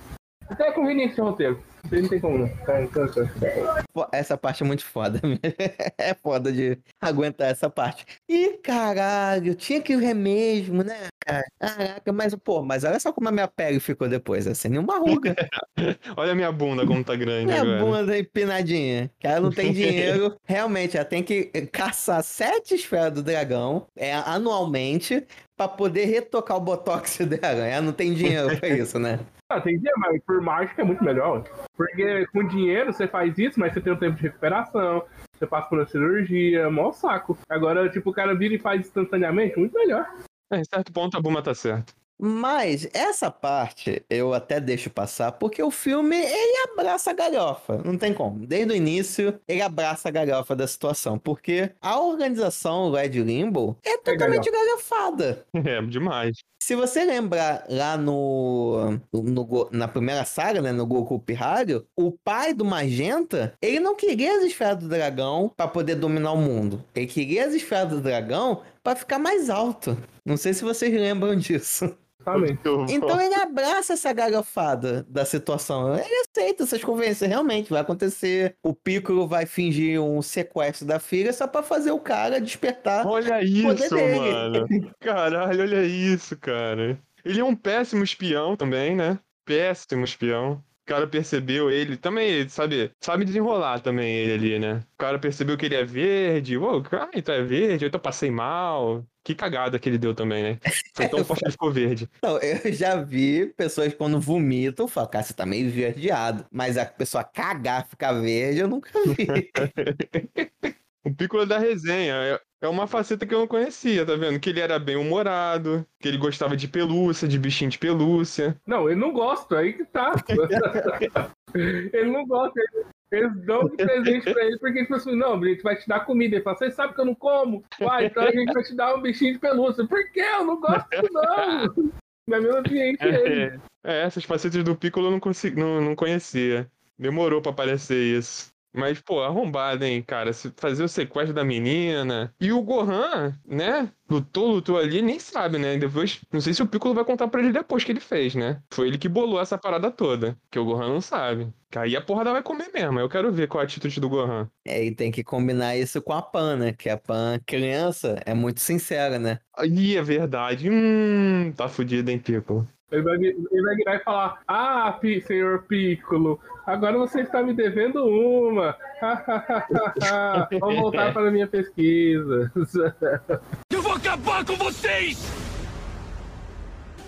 Até 0.49 0.71
conveniente 0.71 1.19
o 1.19 1.25
roteiro. 1.25 1.63
Aí 1.91 2.01
Não 2.01 2.09
tem 2.09 2.19
como 2.19 2.37
não. 2.39 2.47
Tá, 2.47 2.87
tá, 2.87 3.07
tá. 3.07 3.83
Pô, 3.93 4.07
Essa 4.11 4.37
parte 4.37 4.63
é 4.63 4.65
muito 4.65 4.83
foda. 4.83 5.19
é 5.97 6.13
foda 6.13 6.51
de 6.51 6.77
aguentar 6.99 7.49
essa 7.49 7.69
parte. 7.69 8.05
Ih, 8.27 8.57
caralho, 8.63 9.53
tinha 9.55 9.81
que 9.81 9.95
ver 9.95 10.13
mesmo, 10.15 10.83
né, 10.83 11.07
cara? 11.25 11.43
Caraca, 11.59 12.13
mas, 12.13 12.35
pô, 12.35 12.63
mas 12.63 12.83
olha 12.83 12.99
só 12.99 13.11
como 13.11 13.29
a 13.29 13.31
minha 13.31 13.47
pele 13.47 13.79
ficou 13.79 14.07
depois, 14.07 14.47
assim, 14.47 14.69
nenhuma 14.69 14.97
ruga. 14.99 15.35
Olha 16.17 16.31
a 16.31 16.35
minha 16.35 16.51
bunda 16.51 16.85
como 16.87 17.03
tá 17.03 17.15
grande 17.15 17.47
Minha 17.47 17.61
agora. 17.61 17.79
bunda 17.83 18.17
empinadinha. 18.17 19.11
Que 19.19 19.27
ela 19.27 19.41
não 19.41 19.51
tem 19.51 19.73
dinheiro. 19.73 20.35
Realmente, 20.45 20.95
ela 20.95 21.05
tem 21.05 21.21
que 21.21 21.45
caçar 21.71 22.23
sete 22.23 22.75
esferas 22.75 23.11
do 23.13 23.21
dragão 23.23 23.87
é, 23.95 24.13
anualmente 24.13 25.25
pra 25.57 25.67
poder 25.67 26.05
retocar 26.05 26.57
o 26.57 26.61
botox 26.61 27.17
dela. 27.19 27.65
Ela 27.65 27.81
não 27.81 27.93
tem 27.93 28.13
dinheiro 28.13 28.57
pra 28.57 28.69
isso, 28.69 28.97
né? 28.97 29.19
Ah, 29.47 29.61
tem 29.61 29.77
dia, 29.77 29.91
mas 29.97 30.21
por 30.23 30.41
mágica 30.41 30.81
é 30.81 30.85
muito 30.85 31.03
melhor. 31.03 31.43
Porque 31.77 32.25
com 32.27 32.47
dinheiro 32.47 32.91
você 32.91 33.07
faz 33.07 33.37
isso, 33.37 33.59
mas 33.59 33.73
você 33.73 33.81
tem 33.81 33.93
um 33.93 33.97
tempo 33.97 34.15
de 34.15 34.23
recuperação. 34.23 35.05
Você 35.37 35.45
passa 35.45 35.69
por 35.69 35.77
uma 35.77 35.85
cirurgia, 35.85 36.69
mó 36.69 36.91
saco. 36.91 37.37
Agora, 37.47 37.87
tipo, 37.89 38.09
o 38.09 38.13
cara 38.13 38.33
vira 38.33 38.55
e 38.55 38.59
faz 38.59 38.81
instantaneamente, 38.81 39.59
muito 39.59 39.73
melhor. 39.73 40.07
É, 40.51 40.57
em 40.57 40.63
certo 40.63 40.91
ponto 40.91 41.15
a 41.17 41.21
Buma 41.21 41.43
tá 41.43 41.53
certo. 41.53 41.93
Mas 42.19 42.87
essa 42.93 43.29
parte 43.29 44.03
eu 44.09 44.33
até 44.33 44.59
deixo 44.59 44.89
passar, 44.89 45.33
porque 45.33 45.61
o 45.61 45.71
filme 45.71 46.15
ele 46.15 46.71
abraça 46.71 47.11
a 47.11 47.13
galhofa. 47.13 47.81
Não 47.83 47.97
tem 47.97 48.13
como. 48.13 48.45
Desde 48.45 48.73
o 48.73 48.75
início, 48.75 49.39
ele 49.47 49.61
abraça 49.61 50.07
a 50.07 50.11
galhofa 50.11 50.55
da 50.55 50.67
situação. 50.67 51.19
Porque 51.19 51.71
a 51.81 51.99
organização 51.99 52.91
Red 52.91 53.09
Limbo 53.09 53.77
é 53.83 53.97
totalmente 53.97 54.49
galhofada. 54.51 55.45
É, 55.65 55.81
demais. 55.81 56.37
Se 56.61 56.75
você 56.75 57.03
lembrar 57.05 57.65
lá 57.69 57.97
no, 57.97 58.99
no 59.13 59.69
na 59.71 59.87
primeira 59.87 60.25
saga, 60.25 60.61
né, 60.61 60.71
no 60.71 60.85
Goku 60.85 61.19
Pirralho, 61.19 61.87
o 61.95 62.11
pai 62.11 62.53
do 62.53 62.63
Magenta, 62.65 63.53
ele 63.61 63.79
não 63.79 63.95
queria 63.95 64.37
as 64.37 64.43
esferas 64.43 64.77
do 64.77 64.87
dragão 64.87 65.51
pra 65.55 65.67
poder 65.67 65.95
dominar 65.95 66.33
o 66.33 66.37
mundo. 66.37 66.83
Ele 66.95 67.07
queria 67.07 67.45
as 67.45 67.53
esferas 67.53 67.89
do 67.89 68.01
dragão 68.01 68.61
pra 68.83 68.95
ficar 68.95 69.19
mais 69.19 69.49
alto. 69.49 69.97
Não 70.25 70.37
sei 70.37 70.53
se 70.53 70.63
vocês 70.63 70.93
lembram 70.93 71.35
disso. 71.37 71.95
Sabe? 72.25 72.59
Então 72.89 73.21
ele 73.21 73.35
abraça 73.35 73.93
essa 73.93 74.11
galhofada 74.11 75.05
da 75.07 75.23
situação. 75.23 75.93
Ele 75.95 76.25
aceita 76.27 76.63
essas 76.63 76.83
convenções. 76.83 77.29
Realmente 77.29 77.69
vai 77.69 77.81
acontecer. 77.81 78.57
O 78.63 78.73
Piccolo 78.73 79.27
vai 79.27 79.45
fingir 79.45 80.01
um 80.01 80.21
sequestro 80.21 80.87
da 80.87 80.99
filha 80.99 81.31
só 81.31 81.47
pra 81.47 81.61
fazer 81.61 81.91
o 81.91 81.99
cara 81.99 82.41
despertar. 82.41 83.05
Olha 83.05 83.35
poder 83.35 83.45
isso, 83.45 83.95
dele. 83.95 84.19
mano. 84.19 84.67
Caralho, 84.99 85.61
olha 85.61 85.83
isso, 85.85 86.35
cara. 86.37 86.99
Ele 87.23 87.39
é 87.39 87.43
um 87.43 87.55
péssimo 87.55 88.03
espião 88.03 88.55
também, 88.55 88.95
né? 88.95 89.19
Péssimo 89.45 90.03
espião. 90.03 90.63
O 90.85 90.87
cara 90.87 91.07
percebeu 91.07 91.71
ele 91.71 91.97
também, 91.97 92.29
ele 92.29 92.49
sabe, 92.49 92.91
sabe 93.01 93.25
desenrolar 93.25 93.79
também 93.79 94.17
ele 94.17 94.33
ali, 94.33 94.59
né? 94.59 94.83
O 94.93 94.97
cara 94.99 95.17
percebeu 95.17 95.57
que 95.57 95.65
ele 95.65 95.73
é 95.73 95.83
verde. 95.83 96.55
Ô, 96.59 96.83
ah, 96.91 97.09
então 97.15 97.33
é 97.33 97.41
verde, 97.41 97.85
eu 97.85 97.89
tô 97.89 97.99
passei 97.99 98.29
mal. 98.29 99.03
Que 99.23 99.33
cagada 99.33 99.79
que 99.79 99.89
ele 99.89 99.97
deu 99.97 100.13
também, 100.13 100.43
né? 100.43 100.59
Foi 100.93 101.07
tão 101.09 101.25
forte 101.25 101.43
que 101.43 101.51
ficou 101.51 101.71
verde. 101.71 102.07
Não, 102.21 102.37
eu 102.37 102.71
já 102.71 103.01
vi 103.01 103.47
pessoas 103.57 103.95
quando 103.95 104.21
vomitam 104.21 104.87
falam, 104.87 105.09
cara, 105.09 105.23
você 105.23 105.33
tá 105.33 105.43
meio 105.43 105.71
verdeado. 105.71 106.45
Mas 106.51 106.77
a 106.77 106.85
pessoa 106.85 107.23
cagar, 107.23 107.87
ficar 107.87 108.13
verde, 108.13 108.59
eu 108.59 108.67
nunca 108.67 108.91
vi. 109.07 109.51
O 111.05 111.13
Piccolo 111.13 111.45
da 111.45 111.59
resenha 111.59 112.41
é, 112.65 112.67
é 112.67 112.69
uma 112.69 112.87
faceta 112.87 113.25
que 113.25 113.33
eu 113.33 113.39
não 113.39 113.47
conhecia, 113.47 114.05
tá 114.05 114.15
vendo? 114.15 114.39
Que 114.39 114.49
ele 114.49 114.59
era 114.59 114.77
bem 114.79 114.95
humorado, 114.95 115.85
que 115.99 116.07
ele 116.07 116.17
gostava 116.17 116.55
de 116.57 116.67
pelúcia, 116.67 117.27
de 117.27 117.37
bichinho 117.39 117.69
de 117.71 117.77
pelúcia. 117.77 118.55
Não, 118.65 118.89
ele 118.89 118.99
não 118.99 119.13
gosta, 119.13 119.59
aí 119.59 119.73
que 119.73 119.85
tá. 119.85 120.13
ele 121.53 122.11
não 122.11 122.25
gosta. 122.25 122.59
ele- 122.59 122.85
Eles 123.11 123.45
dão 123.45 123.63
de 123.69 123.77
presente 123.77 124.33
pra 124.33 124.43
ele 124.43 124.57
porque, 124.59 124.81
tipo 124.81 124.95
assim, 124.95 125.15
não, 125.15 125.35
a 125.41 125.45
gente 125.47 125.61
vai 125.61 125.75
te 125.77 125.87
dar 125.87 126.01
comida. 126.01 126.35
Ele 126.35 126.43
fala, 126.43 126.57
você 126.57 126.71
sabe 126.71 126.93
que 126.93 126.99
eu 126.99 127.05
não 127.05 127.15
como? 127.15 127.63
Uai, 127.79 128.07
então 128.07 128.23
a 128.23 128.31
gente 128.31 128.51
vai 128.51 128.63
te 128.63 128.75
dar 128.75 128.95
um 128.95 129.01
bichinho 129.01 129.33
de 129.33 129.39
pelúcia. 129.39 129.85
Por 129.87 130.11
quê? 130.11 130.21
Eu 130.21 130.43
não 130.43 130.59
gosto 130.59 130.87
não. 131.13 131.91
Não 132.27 132.37
é 132.37 132.41
meu 132.41 132.57
ambiente 132.57 133.03
ele. 133.05 133.59
É, 133.85 134.01
essas 134.01 134.23
facetas 134.25 134.63
do 134.63 134.75
Piccolo 134.75 135.07
eu 135.07 135.11
não, 135.11 135.19
consegui, 135.19 135.57
não, 135.59 135.79
não 135.79 135.95
conhecia. 135.95 136.67
Demorou 136.97 137.41
pra 137.41 137.51
aparecer 137.51 138.01
isso. 138.17 138.51
Mas, 138.75 138.99
pô, 138.99 139.21
arrombado, 139.21 139.85
hein, 139.85 140.01
cara? 140.01 140.33
Se 140.33 140.51
Fazer 140.57 140.83
o 140.83 140.87
sequestro 140.87 141.33
da 141.33 141.43
menina. 141.43 142.33
E 142.39 142.51
o 142.51 142.61
Gohan, 142.61 143.33
né? 143.45 143.91
Lutou, 144.09 144.47
lutou 144.47 144.77
ali, 144.77 145.01
nem 145.01 145.19
sabe, 145.19 145.57
né? 145.57 145.77
Depois, 145.77 146.21
não 146.31 146.39
sei 146.39 146.53
se 146.53 146.61
o 146.61 146.67
Piccolo 146.67 146.93
vai 146.93 147.03
contar 147.03 147.27
pra 147.27 147.41
ele 147.41 147.51
depois 147.51 147.83
que 147.83 147.91
ele 147.91 147.99
fez, 147.99 148.35
né? 148.35 148.61
Foi 148.71 148.87
ele 148.87 148.97
que 148.97 149.09
bolou 149.09 149.39
essa 149.39 149.57
parada 149.57 149.89
toda. 149.89 150.37
Que 150.51 150.59
o 150.59 150.65
Gohan 150.65 150.89
não 150.89 151.01
sabe. 151.01 151.51
Que 151.71 151.79
aí 151.79 151.95
a 151.95 152.01
porrada 152.01 152.31
vai 152.31 152.43
comer 152.43 152.69
mesmo. 152.73 152.99
Eu 152.99 153.09
quero 153.09 153.31
ver 153.31 153.47
qual 153.47 153.61
a 153.61 153.63
atitude 153.63 153.99
do 153.99 154.09
Gohan. 154.09 154.49
É, 154.65 154.83
e 154.83 154.93
tem 154.93 155.11
que 155.11 155.23
combinar 155.23 155.75
isso 155.75 156.01
com 156.01 156.13
a 156.13 156.21
Pan, 156.21 156.55
né? 156.55 156.73
Que 156.73 156.89
a 156.89 156.97
Pan, 156.97 157.39
criança, 157.45 158.21
é 158.25 158.33
muito 158.33 158.59
sincera, 158.61 159.17
né? 159.17 159.39
Ih, 159.63 159.97
é 159.97 160.01
verdade. 160.01 160.69
Hum, 160.69 161.51
tá 161.55 161.67
fudido, 161.67 162.11
hein, 162.11 162.19
Piccolo. 162.19 162.67
Ele 162.95 163.01
vai, 163.03 163.15
ele 163.15 163.61
vai 163.61 163.75
virar 163.75 163.95
e 163.95 163.99
falar: 164.03 164.41
Ah, 164.47 164.97
Pi- 164.99 165.21
senhor 165.21 165.63
Piccolo, 165.63 166.39
agora 166.65 166.97
você 166.97 167.21
está 167.21 167.43
me 167.43 167.53
devendo 167.53 168.05
uma. 168.05 168.75
Vamos 170.59 170.75
voltar 170.79 171.13
para 171.13 171.27
a 171.27 171.31
minha 171.31 171.47
pesquisa. 171.47 172.51
Eu 173.71 173.81
vou 173.81 173.93
acabar 173.93 174.45
com 174.45 174.55
vocês! 174.55 175.23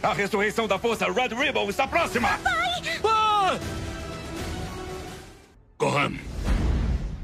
A 0.03 0.13
ressurreição 0.13 0.67
da 0.67 0.77
força 0.77 1.05
Red 1.11 1.29
Ribbon 1.35 1.69
está 1.69 1.87
próxima! 1.87 2.29
Ah! 3.03 3.57
Gohan, 5.79 6.11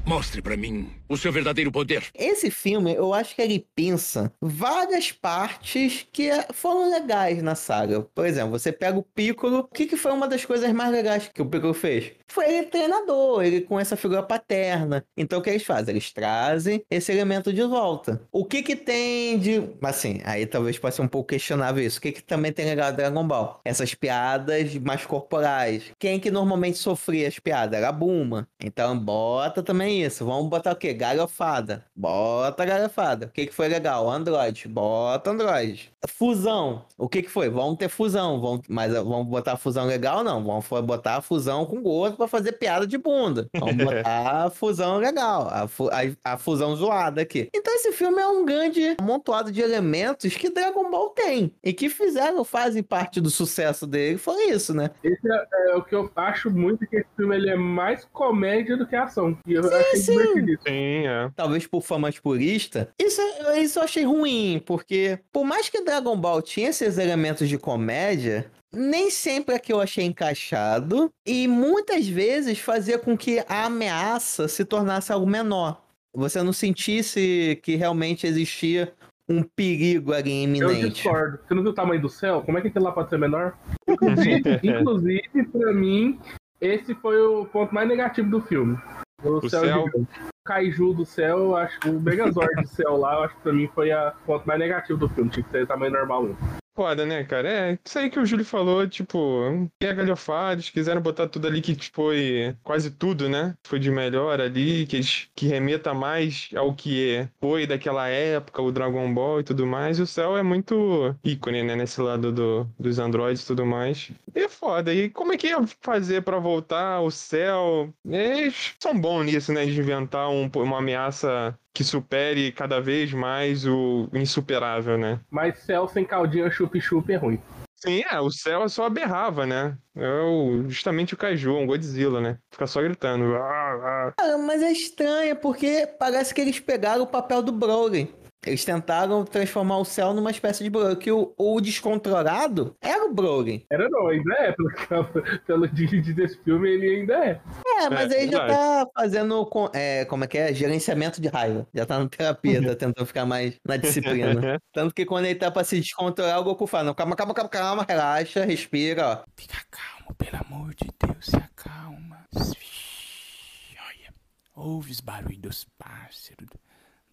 mostre 0.06 0.42
pra 0.42 0.56
mim 0.56 0.90
o 1.08 1.16
seu 1.16 1.32
verdadeiro 1.32 1.70
poder. 1.70 2.04
Esse 2.14 2.50
filme, 2.50 2.94
eu 2.94 3.12
acho 3.12 3.34
que 3.34 3.42
ele 3.42 3.66
pensa 3.74 4.32
várias 4.40 5.12
partes 5.12 6.06
que 6.12 6.30
foram 6.52 6.90
legais 6.90 7.42
na 7.42 7.54
saga. 7.54 8.02
Por 8.14 8.26
exemplo, 8.26 8.50
você 8.50 8.72
pega 8.72 8.98
o 8.98 9.02
Piccolo. 9.02 9.58
O 9.60 9.64
que, 9.64 9.86
que 9.86 9.96
foi 9.96 10.12
uma 10.12 10.28
das 10.28 10.44
coisas 10.44 10.70
mais 10.72 10.90
legais 10.90 11.30
que 11.32 11.42
o 11.42 11.46
Piccolo 11.46 11.74
fez? 11.74 12.12
Foi 12.28 12.52
ele 12.52 12.66
treinador, 12.66 13.44
ele 13.44 13.60
com 13.60 13.78
essa 13.78 13.96
figura 13.96 14.22
paterna. 14.22 15.04
Então 15.16 15.38
o 15.38 15.42
que 15.42 15.50
eles 15.50 15.64
fazem? 15.64 15.92
Eles 15.92 16.12
trazem 16.12 16.84
esse 16.90 17.12
elemento 17.12 17.52
de 17.52 17.62
volta. 17.62 18.20
O 18.32 18.44
que 18.44 18.62
que 18.62 18.74
tem 18.74 19.38
de... 19.38 19.62
Assim, 19.82 20.20
aí 20.24 20.46
talvez 20.46 20.78
possa 20.78 20.96
ser 20.96 21.02
um 21.02 21.08
pouco 21.08 21.28
questionável 21.28 21.84
isso. 21.84 21.98
O 21.98 22.02
que 22.02 22.12
que 22.12 22.22
também 22.22 22.52
tem 22.52 22.66
legal 22.66 22.90
do 22.90 22.96
Dragon 22.96 23.26
Ball? 23.26 23.60
Essas 23.64 23.94
piadas 23.94 24.74
mais 24.76 25.06
corporais. 25.06 25.84
Quem 25.98 26.18
que 26.18 26.30
normalmente 26.30 26.78
sofria 26.78 27.28
as 27.28 27.38
piadas? 27.38 27.78
Era 27.78 27.88
a 27.88 27.92
Buma. 27.92 28.48
Então 28.62 28.98
bota 28.98 29.62
também 29.62 29.93
isso. 30.02 30.24
Vamos 30.24 30.48
botar 30.48 30.72
o 30.72 30.76
quê? 30.76 30.92
galhofada. 30.94 31.84
Bota 31.94 32.64
galhofada. 32.64 33.26
O 33.26 33.28
que, 33.30 33.46
que 33.46 33.54
foi 33.54 33.68
legal? 33.68 34.10
Android. 34.10 34.68
Bota 34.68 35.30
Android. 35.30 35.92
Fusão. 36.08 36.84
O 36.98 37.08
que, 37.08 37.22
que 37.22 37.30
foi? 37.30 37.48
Vamos 37.48 37.76
ter 37.78 37.88
fusão. 37.88 38.40
Vamos, 38.40 38.62
mas 38.68 38.92
uh, 38.92 39.04
vamos 39.04 39.26
botar 39.26 39.56
fusão 39.56 39.86
legal? 39.86 40.22
Não. 40.24 40.42
Vamos 40.44 40.66
botar 40.84 41.20
fusão 41.20 41.64
com 41.66 41.82
gosto 41.82 42.16
pra 42.16 42.28
fazer 42.28 42.52
piada 42.52 42.86
de 42.86 42.96
bunda. 42.98 43.48
Vamos 43.58 43.76
botar 43.84 44.50
fusão 44.50 44.98
legal. 44.98 45.48
A, 45.50 45.66
fu- 45.68 45.88
a- 45.90 46.32
a 46.32 46.36
fusão 46.38 46.74
zoada 46.76 47.20
aqui. 47.22 47.48
Então 47.54 47.74
esse 47.74 47.92
filme 47.92 48.20
é 48.20 48.26
um 48.26 48.44
grande 48.44 48.96
amontoado 49.00 49.50
de 49.50 49.60
elementos 49.60 50.34
que 50.36 50.50
Dragon 50.50 50.90
Ball 50.90 51.10
tem. 51.10 51.52
E 51.62 51.72
que 51.72 51.88
fizeram, 51.88 52.44
fazem 52.44 52.82
parte 52.82 53.20
do 53.20 53.30
sucesso 53.30 53.86
dele. 53.86 54.18
Foi 54.18 54.50
isso, 54.50 54.74
né? 54.74 54.90
Esse 55.02 55.30
é, 55.30 55.46
é 55.72 55.76
o 55.76 55.82
que 55.82 55.94
eu 55.94 56.10
acho 56.16 56.50
muito 56.50 56.86
que 56.86 56.96
esse 56.96 57.08
filme 57.16 57.34
ele 57.36 57.50
é 57.50 57.56
mais 57.56 58.04
comédia 58.12 58.76
do 58.76 58.86
que 58.86 58.94
ação. 58.96 59.36
E 59.46 59.54
eu 59.54 59.62
sim. 59.62 59.68
Divertido 59.92 60.50
isso. 60.52 60.62
Sim, 60.66 61.06
é. 61.06 61.30
talvez 61.34 61.66
por 61.66 61.82
fã 61.82 61.98
mais 61.98 62.18
purista, 62.18 62.88
isso, 62.98 63.20
isso 63.56 63.78
eu 63.78 63.82
achei 63.82 64.04
ruim, 64.04 64.62
porque 64.64 65.18
por 65.32 65.44
mais 65.44 65.68
que 65.68 65.82
Dragon 65.82 66.16
Ball 66.16 66.42
tinha 66.42 66.70
esses 66.70 66.98
elementos 66.98 67.48
de 67.48 67.58
comédia, 67.58 68.50
nem 68.72 69.10
sempre 69.10 69.54
é 69.54 69.58
que 69.58 69.72
eu 69.72 69.80
achei 69.80 70.04
encaixado, 70.04 71.10
e 71.26 71.46
muitas 71.46 72.06
vezes 72.08 72.58
fazia 72.58 72.98
com 72.98 73.16
que 73.16 73.44
a 73.48 73.66
ameaça 73.66 74.48
se 74.48 74.64
tornasse 74.64 75.12
algo 75.12 75.26
menor. 75.26 75.82
Você 76.14 76.42
não 76.42 76.52
sentisse 76.52 77.58
que 77.62 77.74
realmente 77.74 78.26
existia 78.26 78.92
um 79.28 79.42
perigo 79.42 80.12
ali 80.12 80.30
Eu 80.30 80.44
iminente. 80.44 81.02
discordo. 81.02 81.38
Você 81.46 81.54
não 81.54 81.62
viu 81.62 81.72
o 81.72 81.74
tamanho 81.74 82.00
do 82.00 82.08
céu? 82.08 82.42
Como 82.42 82.58
é 82.58 82.60
que 82.60 82.68
aquele 82.68 82.84
lá 82.84 82.92
pode 82.92 83.08
ser 83.10 83.18
menor? 83.18 83.56
Inclusive, 83.88 84.42
inclusive 84.62 85.44
pra 85.50 85.72
mim, 85.72 86.20
esse 86.60 86.94
foi 86.94 87.20
o 87.20 87.46
ponto 87.46 87.74
mais 87.74 87.88
negativo 87.88 88.28
do 88.30 88.40
filme. 88.40 88.78
O, 89.22 89.38
O 89.38 89.48
céu, 89.48 89.60
céu. 89.60 89.84
gigante. 89.84 90.20
O 90.20 90.44
Kaiju 90.44 90.92
do 90.94 91.06
céu, 91.06 91.38
eu 91.38 91.56
acho 91.56 91.78
o 91.88 92.00
Megazord 92.00 92.54
do 92.62 92.68
céu 92.68 92.96
lá, 92.96 93.14
eu 93.14 93.22
acho 93.24 93.34
que 93.36 93.42
pra 93.42 93.52
mim 93.52 93.68
foi 93.74 93.92
o 93.92 94.12
ponto 94.26 94.46
mais 94.46 94.58
negativo 94.60 94.98
do 94.98 95.08
filme. 95.08 95.30
Tinha 95.30 95.44
que 95.44 95.50
ser 95.50 95.66
tamanho 95.66 95.92
normal 95.92 96.22
mesmo. 96.24 96.38
Foda, 96.76 97.06
né, 97.06 97.22
cara? 97.22 97.48
É, 97.48 97.78
isso 97.86 97.96
aí 98.00 98.10
que 98.10 98.18
o 98.18 98.26
Júlio 98.26 98.44
falou, 98.44 98.88
tipo, 98.88 99.68
é 99.80 99.94
galhofados, 99.94 100.70
quiseram 100.70 101.00
botar 101.00 101.28
tudo 101.28 101.46
ali 101.46 101.62
que 101.62 101.76
foi 101.92 102.56
quase 102.64 102.90
tudo, 102.90 103.28
né? 103.28 103.56
Foi 103.64 103.78
de 103.78 103.92
melhor 103.92 104.40
ali, 104.40 104.84
que, 104.84 104.96
eles- 104.96 105.28
que 105.36 105.46
remeta 105.46 105.94
mais 105.94 106.50
ao 106.56 106.74
que 106.74 107.28
foi 107.40 107.64
daquela 107.64 108.08
época, 108.08 108.60
o 108.60 108.72
Dragon 108.72 109.12
Ball 109.14 109.38
e 109.40 109.44
tudo 109.44 109.64
mais. 109.64 110.00
E 110.00 110.02
o 110.02 110.06
Cell 110.06 110.36
é 110.36 110.42
muito 110.42 111.14
ícone, 111.22 111.62
né, 111.62 111.76
nesse 111.76 112.00
lado 112.00 112.32
do, 112.32 112.64
dos 112.76 112.98
androides 112.98 113.44
e 113.44 113.46
tudo 113.46 113.64
mais. 113.64 114.10
E 114.34 114.40
é 114.40 114.48
foda. 114.48 114.92
E 114.92 115.08
como 115.10 115.32
é 115.32 115.36
que 115.36 115.46
ia 115.48 115.58
fazer 115.80 116.22
pra 116.22 116.40
voltar 116.40 117.00
o 117.02 117.10
Cell? 117.10 117.94
Eles 118.04 118.74
são 118.80 118.98
bons 119.00 119.24
nisso, 119.26 119.52
né, 119.52 119.64
de 119.64 119.78
inventar 119.78 120.28
um- 120.28 120.50
uma 120.56 120.78
ameaça 120.78 121.56
que 121.74 121.82
supere 121.82 122.52
cada 122.52 122.80
vez 122.80 123.12
mais 123.12 123.66
o 123.66 124.08
insuperável, 124.14 124.96
né? 124.96 125.18
Mas 125.28 125.58
céu 125.58 125.88
sem 125.88 126.04
caldinha 126.04 126.48
chup-chup 126.48 127.12
é 127.12 127.16
ruim. 127.16 127.40
Sim, 127.74 128.02
é, 128.10 128.18
o 128.18 128.30
céu 128.30 128.66
só 128.68 128.88
berrava, 128.88 129.44
né? 129.44 129.76
É 129.94 130.08
o, 130.22 130.64
justamente 130.68 131.12
o 131.12 131.16
Kaiju, 131.18 131.54
um 131.54 131.66
Godzilla, 131.66 132.18
né? 132.20 132.38
Fica 132.50 132.66
só 132.66 132.80
gritando. 132.80 133.34
"Ah, 133.34 134.06
ah". 134.08 134.12
Cara, 134.16 134.38
mas 134.38 134.62
é 134.62 134.72
estranho, 134.72 135.36
porque 135.36 135.86
parece 135.98 136.32
que 136.32 136.40
eles 136.40 136.58
pegaram 136.58 137.02
o 137.02 137.06
papel 137.06 137.42
do 137.42 137.52
Broly. 137.52 138.14
Eles 138.46 138.64
tentaram 138.64 139.24
transformar 139.24 139.78
o 139.78 139.84
céu 139.84 140.12
numa 140.12 140.30
espécie 140.30 140.62
de 140.62 140.70
Broly, 140.70 140.96
que 140.96 141.10
o, 141.10 141.32
o 141.36 141.60
descontrolado 141.60 142.76
era 142.80 143.04
o 143.06 143.12
Broly. 143.14 143.64
Era 143.70 143.88
não, 143.88 144.08
ainda 144.08 144.34
é. 144.34 144.52
Pelo, 144.52 145.08
pelo 145.46 145.68
dígito 145.68 146.12
desse 146.12 146.36
filme, 146.42 146.68
ele 146.68 146.96
ainda 146.96 147.14
é. 147.24 147.40
É, 147.78 147.90
mas 147.90 148.12
É, 148.12 148.18
aí 148.20 148.30
já 148.30 148.46
tá 148.46 148.86
fazendo, 148.94 149.46
com- 149.46 149.70
é, 149.72 150.04
como 150.04 150.24
é 150.24 150.26
que 150.26 150.36
é? 150.38 150.52
Gerenciamento 150.54 151.20
de 151.20 151.28
raiva. 151.28 151.66
Já 151.74 151.86
tá 151.86 151.98
na 151.98 152.08
terapia, 152.08 152.60
tá 152.66 152.76
tentando 152.76 153.06
ficar 153.06 153.24
mais 153.24 153.54
na 153.64 153.76
disciplina. 153.76 154.60
Tanto 154.72 154.94
que 154.94 155.06
quando 155.06 155.24
ele 155.26 155.38
tá 155.38 155.50
pra 155.50 155.64
se 155.64 155.80
descontrolar, 155.80 156.38
o 156.40 156.44
Goku 156.44 156.66
fala, 156.66 156.84
não, 156.84 156.94
calma, 156.94 157.16
calma, 157.16 157.34
calma, 157.34 157.48
calma, 157.50 157.86
relaxa, 157.88 158.44
respira, 158.44 159.06
ó. 159.08 159.24
Fica 159.36 159.56
calmo, 159.70 160.14
pelo 160.16 160.36
amor 160.44 160.74
de 160.74 160.88
Deus, 161.04 161.26
se 161.26 161.36
acalma. 161.36 162.24
Shhh, 162.36 163.76
Olha, 163.78 164.14
ouve 164.54 164.90
os 164.92 165.00
barulhos 165.00 165.38
dos 165.40 165.64
pássaros, 165.78 166.48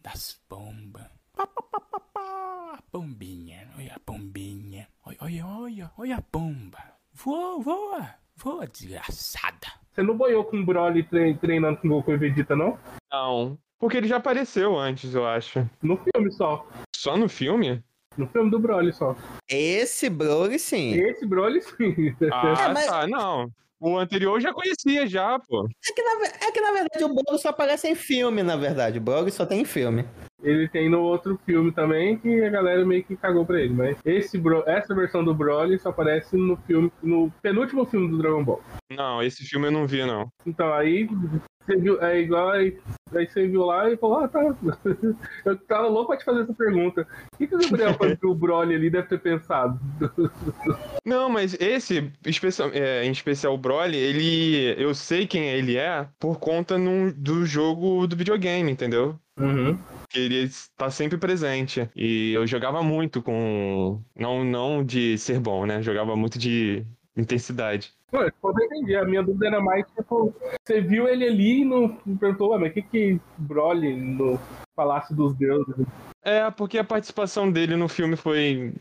das 0.01 0.39
pombas. 0.49 1.05
Pá, 1.36 1.47
pá, 1.47 1.61
pá, 1.63 1.79
pá, 1.79 1.99
pá. 2.13 2.73
A 2.77 2.82
pombinha, 2.91 3.69
olha 3.77 3.93
a 3.95 3.99
pombinha. 3.99 4.88
Olha, 5.05 5.17
olha, 5.21 5.45
olha, 5.47 5.91
olha 5.97 6.15
a 6.17 6.21
pomba. 6.21 6.79
Voa, 7.13 7.59
voa, 7.61 8.09
voa, 8.36 8.67
desgraçada. 8.67 9.67
Você 9.91 10.01
não 10.01 10.15
boiou 10.17 10.43
com 10.45 10.57
o 10.57 10.65
Broly 10.65 11.03
tre- 11.03 11.36
treinando 11.36 11.77
com 11.79 11.88
o 11.88 11.91
Goku 11.91 12.11
e 12.13 12.17
Vegeta, 12.17 12.55
não? 12.55 12.77
Não. 13.11 13.57
Porque 13.79 13.97
ele 13.97 14.07
já 14.07 14.17
apareceu 14.17 14.77
antes, 14.77 15.13
eu 15.15 15.25
acho. 15.27 15.67
No 15.82 15.97
filme 15.97 16.32
só. 16.32 16.65
Só 16.95 17.17
no 17.17 17.27
filme? 17.27 17.84
No 18.17 18.27
filme 18.27 18.51
do 18.51 18.59
Broly 18.59 18.93
só. 18.93 19.15
Esse 19.49 20.09
Broly, 20.09 20.59
sim. 20.59 20.93
Esse 20.93 21.25
Broly, 21.25 21.61
sim. 21.61 22.15
Ah, 22.32 22.53
É, 22.69 22.73
mas- 22.73 22.86
tá, 22.86 23.07
não. 23.07 23.51
O 23.82 23.97
anterior 23.97 24.36
eu 24.36 24.41
já 24.41 24.53
conhecia 24.53 25.07
já, 25.07 25.39
pô. 25.39 25.65
É 25.65 25.91
que, 25.93 26.03
na, 26.03 26.25
é 26.47 26.51
que, 26.51 26.61
na 26.61 26.71
verdade, 26.71 27.03
o 27.03 27.09
Broly 27.09 27.39
só 27.41 27.49
aparece 27.49 27.88
em 27.88 27.95
filme, 27.95 28.43
na 28.43 28.55
verdade. 28.55 28.99
O 28.99 29.01
Broly 29.01 29.32
só 29.32 29.43
tem 29.43 29.61
em 29.61 29.65
filme. 29.65 30.05
Ele 30.43 30.67
tem 30.69 30.88
no 30.89 31.01
outro 31.01 31.39
filme 31.45 31.71
também, 31.71 32.17
que 32.17 32.43
a 32.43 32.49
galera 32.49 32.86
meio 32.86 33.03
que 33.03 33.15
cagou 33.15 33.43
pra 33.45 33.59
ele. 33.59 33.73
Mas 33.73 33.97
esse 34.05 34.38
Bro- 34.38 34.63
essa 34.67 34.93
versão 34.93 35.23
do 35.23 35.34
Broly 35.34 35.79
só 35.79 35.89
aparece 35.89 36.36
no 36.38 36.55
filme, 36.57 36.91
no 37.01 37.32
penúltimo 37.41 37.86
filme 37.86 38.07
do 38.09 38.17
Dragon 38.19 38.43
Ball. 38.43 38.61
Não, 38.91 39.21
esse 39.23 39.43
filme 39.45 39.67
eu 39.67 39.71
não 39.71 39.88
vi, 39.88 40.05
não. 40.05 40.27
Então 40.45 40.71
aí 40.73 41.07
você 41.66 41.76
viu, 41.78 42.01
é 42.01 42.20
igual 42.20 42.49
aí, 42.49 42.78
aí 43.14 43.28
você 43.28 43.47
viu 43.47 43.64
lá 43.66 43.89
e 43.89 43.97
falou, 43.97 44.20
ah, 44.20 44.28
tá. 44.28 44.39
Eu 45.45 45.57
tava 45.57 45.88
louco 45.88 46.07
pra 46.07 46.18
te 46.18 46.26
fazer 46.26 46.41
essa 46.41 46.53
pergunta. 46.53 47.07
O 47.34 47.38
que, 47.38 47.47
que 47.47 47.55
o 47.55 47.59
Gabriel 47.59 47.93
falou 47.93 48.18
que 48.18 48.28
o 48.28 48.36
Broly 48.36 48.76
ali 48.76 48.89
deve 48.89 49.07
ter 49.07 49.20
pensado? 49.20 49.80
Não, 51.05 51.30
mas 51.30 51.55
esse, 51.59 52.12
especial, 52.26 52.70
é, 52.74 53.03
em 53.05 53.12
especial 53.12 53.53
o 53.53 53.57
Broly, 53.57 53.97
ele. 53.97 54.76
Eu 54.78 54.93
sei 54.93 55.26
quem 55.26 55.49
ele 55.49 55.78
é 55.78 56.07
por 56.20 56.39
conta 56.39 56.78
num- 56.78 57.12
do 57.12 57.45
jogo 57.45 58.05
do 58.07 58.16
videogame, 58.16 58.72
entendeu? 58.72 59.18
Uhum. 59.39 59.78
ele 60.14 60.43
está 60.43 60.91
sempre 60.91 61.18
presente. 61.18 61.89
E 61.95 62.34
eu 62.34 62.45
jogava 62.45 62.84
muito 62.84 63.22
com. 63.22 63.99
Não, 64.16 64.43
não 64.43 64.84
de 64.84 65.18
ser 65.18 65.39
bom, 65.39 65.66
né? 65.66 65.82
Jogava 65.82 66.16
muito 66.16 66.38
de 66.38 66.86
intensidade. 67.16 67.93
Pô, 68.09 68.22
eu 68.22 68.66
entendi. 68.66 68.95
A 68.95 69.05
minha 69.05 69.24
dúvida 69.24 69.47
era 69.47 69.62
mais, 69.62 69.86
tipo, 69.95 70.36
você 70.64 70.82
viu 70.82 71.07
ele 71.07 71.26
ali 71.26 71.62
e 71.62 71.66
não 71.66 71.89
perguntou, 72.20 72.51
ué, 72.51 72.57
mas 72.57 72.72
o 72.72 72.74
que 72.74 72.82
que 72.82 73.22
Broly 73.38 73.95
no 73.95 74.39
Palácio 74.76 75.16
dos 75.16 75.34
Deuses? 75.36 75.86
É, 76.24 76.49
porque 76.51 76.78
a 76.78 76.84
participação 76.84 77.51
dele 77.51 77.76
no 77.76 77.88
filme 77.88 78.16
foi. 78.16 78.74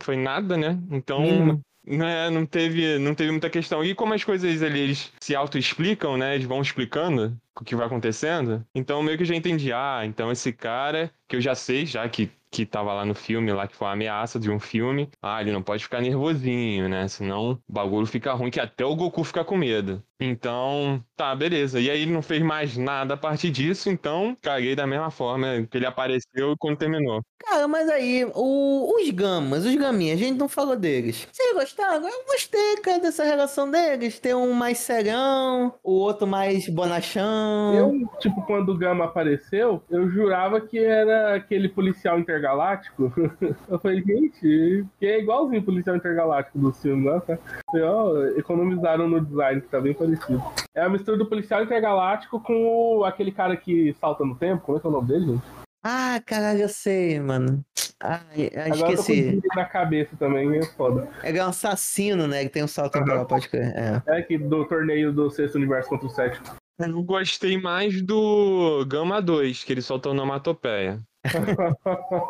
Foi 0.00 0.16
nada, 0.16 0.56
né? 0.56 0.78
Então. 0.90 1.20
Mínima. 1.20 1.60
Né, 1.82 2.28
não 2.28 2.44
teve, 2.44 2.98
não 2.98 3.14
teve 3.14 3.30
muita 3.30 3.48
questão. 3.48 3.82
E 3.82 3.94
como 3.94 4.12
as 4.12 4.22
coisas 4.22 4.62
ali, 4.62 4.80
eles 4.80 5.10
se 5.18 5.34
auto-explicam, 5.34 6.18
né? 6.18 6.34
Eles 6.34 6.46
vão 6.46 6.60
explicando 6.60 7.34
o 7.58 7.64
que 7.64 7.76
vai 7.76 7.86
acontecendo. 7.86 8.64
Então 8.74 9.02
meio 9.02 9.18
que 9.18 9.24
já 9.24 9.34
entendi. 9.34 9.72
Ah, 9.72 10.02
então 10.04 10.30
esse 10.30 10.52
cara, 10.52 11.12
que 11.28 11.36
eu 11.36 11.40
já 11.40 11.54
sei, 11.54 11.84
já 11.86 12.08
que, 12.08 12.30
que 12.50 12.66
tava 12.66 12.92
lá 12.92 13.04
no 13.04 13.14
filme, 13.14 13.52
lá 13.52 13.66
que 13.68 13.76
foi 13.76 13.86
uma 13.86 13.92
ameaça 13.94 14.38
de 14.40 14.50
um 14.50 14.58
filme. 14.58 15.08
Ah, 15.22 15.40
ele 15.40 15.52
não 15.52 15.62
pode 15.62 15.82
ficar 15.84 16.00
nervosinho, 16.00 16.88
né? 16.88 17.06
Senão 17.08 17.52
o 17.68 17.72
bagulho 17.72 18.06
fica 18.06 18.32
ruim, 18.32 18.50
que 18.50 18.60
até 18.60 18.84
o 18.84 18.96
Goku 18.96 19.22
fica 19.24 19.44
com 19.44 19.56
medo. 19.56 20.02
Então, 20.22 21.02
tá, 21.16 21.34
beleza. 21.34 21.80
E 21.80 21.90
aí 21.90 22.02
ele 22.02 22.12
não 22.12 22.20
fez 22.22 22.42
mais 22.42 22.76
nada 22.76 23.14
a 23.14 23.16
partir 23.16 23.50
disso, 23.50 23.88
então 23.88 24.36
caguei 24.42 24.74
da 24.76 24.86
mesma 24.86 25.10
forma 25.10 25.66
que 25.70 25.78
ele 25.78 25.86
apareceu 25.86 26.54
quando 26.58 26.76
terminou. 26.78 27.22
Cara, 27.38 27.66
mas 27.66 27.88
aí, 27.88 28.24
o- 28.34 28.94
os 29.00 29.10
gamas, 29.10 29.64
os 29.64 29.74
gaminhas, 29.74 30.20
a 30.20 30.22
gente 30.24 30.38
não 30.38 30.48
falou 30.48 30.76
deles. 30.76 31.26
Vocês 31.32 31.54
gostaram? 31.54 32.06
Eu 32.06 32.24
gostei, 32.26 32.76
cara, 32.82 32.98
dessa 33.00 33.24
relação 33.24 33.70
deles. 33.70 34.18
Tem 34.18 34.34
um 34.34 34.52
mais 34.52 34.78
serão, 34.78 35.74
o 35.82 35.92
outro 35.92 36.26
mais 36.26 36.68
bonachão. 36.68 37.39
Eu, 37.74 38.08
tipo, 38.18 38.42
quando 38.42 38.70
o 38.70 38.76
Gama 38.76 39.04
apareceu, 39.04 39.82
eu 39.90 40.08
jurava 40.10 40.60
que 40.60 40.78
era 40.78 41.34
aquele 41.36 41.68
policial 41.68 42.18
intergaláctico. 42.18 43.12
Eu 43.68 43.78
falei, 43.78 44.02
gente, 44.02 44.84
que 44.98 45.06
é 45.06 45.20
igualzinho 45.20 45.60
o 45.60 45.64
policial 45.64 45.94
intergaláctico 45.96 46.58
do 46.58 46.72
filme, 46.72 47.08
né? 47.08 47.20
Falei, 47.70 47.84
ó, 47.86 48.26
economizaram 48.36 49.08
no 49.08 49.20
design, 49.20 49.60
que 49.60 49.68
tá 49.68 49.80
bem 49.80 49.94
parecido. 49.94 50.42
É 50.74 50.82
a 50.82 50.88
mistura 50.88 51.16
do 51.16 51.26
policial 51.26 51.62
intergaláctico 51.62 52.40
com 52.40 52.98
o- 52.98 53.04
aquele 53.04 53.30
cara 53.30 53.56
que 53.56 53.94
salta 54.00 54.24
no 54.24 54.34
tempo. 54.34 54.62
Como 54.64 54.78
é 54.78 54.80
que 54.80 54.86
é 54.86 54.90
o 54.90 54.92
nome 54.92 55.08
dele, 55.08 55.26
gente? 55.26 55.42
Ah, 55.82 56.20
caralho, 56.26 56.62
eu 56.62 56.68
sei, 56.68 57.18
mano. 57.20 57.64
Com 58.00 58.74
esqueci. 58.74 59.40
na 59.54 59.64
cabeça 59.64 60.16
também, 60.18 60.56
é 60.58 60.62
foda. 60.64 61.08
Ele 61.22 61.38
é 61.38 61.44
um 61.44 61.48
assassino, 61.48 62.26
né? 62.26 62.44
Que 62.44 62.50
tem 62.50 62.64
um 62.64 62.68
salto 62.68 62.92
temporal, 62.94 63.26
pode 63.26 63.48
crer. 63.48 63.72
É. 63.76 64.18
É 64.18 64.22
que 64.22 64.36
do 64.38 64.64
torneio 64.66 65.12
do 65.12 65.30
sexto 65.30 65.54
universo 65.56 65.88
contra 65.88 66.06
o 66.06 66.10
sétimo. 66.10 66.46
Eu 66.80 67.02
gostei 67.02 67.58
mais 67.60 68.00
do 68.02 68.84
Gama 68.86 69.20
2, 69.20 69.64
que 69.64 69.72
ele 69.72 69.82
soltou 69.82 70.12
onomatopeia. 70.12 70.98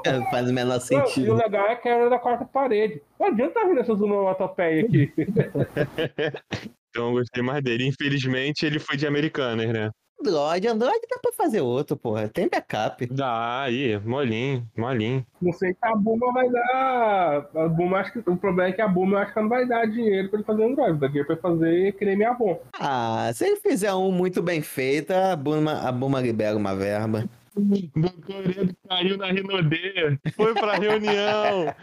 É, 0.04 0.30
Faz 0.30 0.50
o 0.50 0.52
menor 0.52 0.80
Não, 0.90 0.98
e 0.98 1.02
o 1.02 1.06
sentido. 1.06 1.34
legal 1.34 1.66
é 1.66 1.76
que 1.76 1.88
era 1.88 2.10
da 2.10 2.18
quarta 2.18 2.44
parede. 2.44 3.00
Não 3.18 3.28
adianta 3.28 3.66
vir 3.68 3.78
essas 3.78 4.00
onomatopeias 4.00 4.84
aqui. 4.86 5.12
Então 6.90 7.06
eu 7.06 7.12
gostei 7.12 7.40
mais 7.40 7.62
dele. 7.62 7.86
Infelizmente, 7.86 8.66
ele 8.66 8.80
foi 8.80 8.96
de 8.96 9.06
Americanas, 9.06 9.68
né? 9.72 9.90
Android, 10.20 10.68
Android 10.68 11.00
dá 11.08 11.18
pra 11.18 11.32
fazer 11.32 11.62
outro, 11.62 11.96
porra. 11.96 12.28
Tem 12.28 12.48
backup. 12.48 13.06
Dá 13.06 13.62
aí, 13.62 13.98
molinho, 14.00 14.68
molinho. 14.76 15.26
Não 15.40 15.52
sei 15.52 15.72
se 15.72 15.78
a 15.80 15.96
Buma 15.96 16.30
vai 16.32 16.48
dar. 16.50 17.48
A 17.54 17.68
Buma, 17.68 17.98
acho 17.98 18.12
que 18.12 18.18
o 18.18 18.36
problema 18.36 18.68
é 18.68 18.72
que 18.72 18.82
a 18.82 18.88
Buma 18.88 19.16
eu 19.16 19.22
acho 19.22 19.32
que 19.32 19.40
não 19.40 19.48
vai 19.48 19.66
dar 19.66 19.86
dinheiro 19.86 20.28
pra 20.28 20.38
ele 20.38 20.46
fazer 20.46 20.64
Android. 20.64 21.00
Daqui 21.00 21.24
pra 21.24 21.36
fazer 21.36 21.92
creme 21.94 22.24
Avon. 22.24 22.60
Ah, 22.78 23.30
se 23.32 23.46
ele 23.46 23.56
fizer 23.56 23.94
um 23.94 24.12
muito 24.12 24.42
bem 24.42 24.60
feito, 24.60 25.12
a 25.12 25.34
Buma, 25.34 25.88
a 25.88 25.90
Buma 25.90 26.20
libera 26.20 26.56
uma 26.56 26.76
verba. 26.76 27.24
Bocoredo 27.56 28.74
caiu 28.88 29.16
na 29.16 29.26
Rinodê, 29.26 30.18
foi 30.34 30.54
pra 30.54 30.76
reunião, 30.76 31.74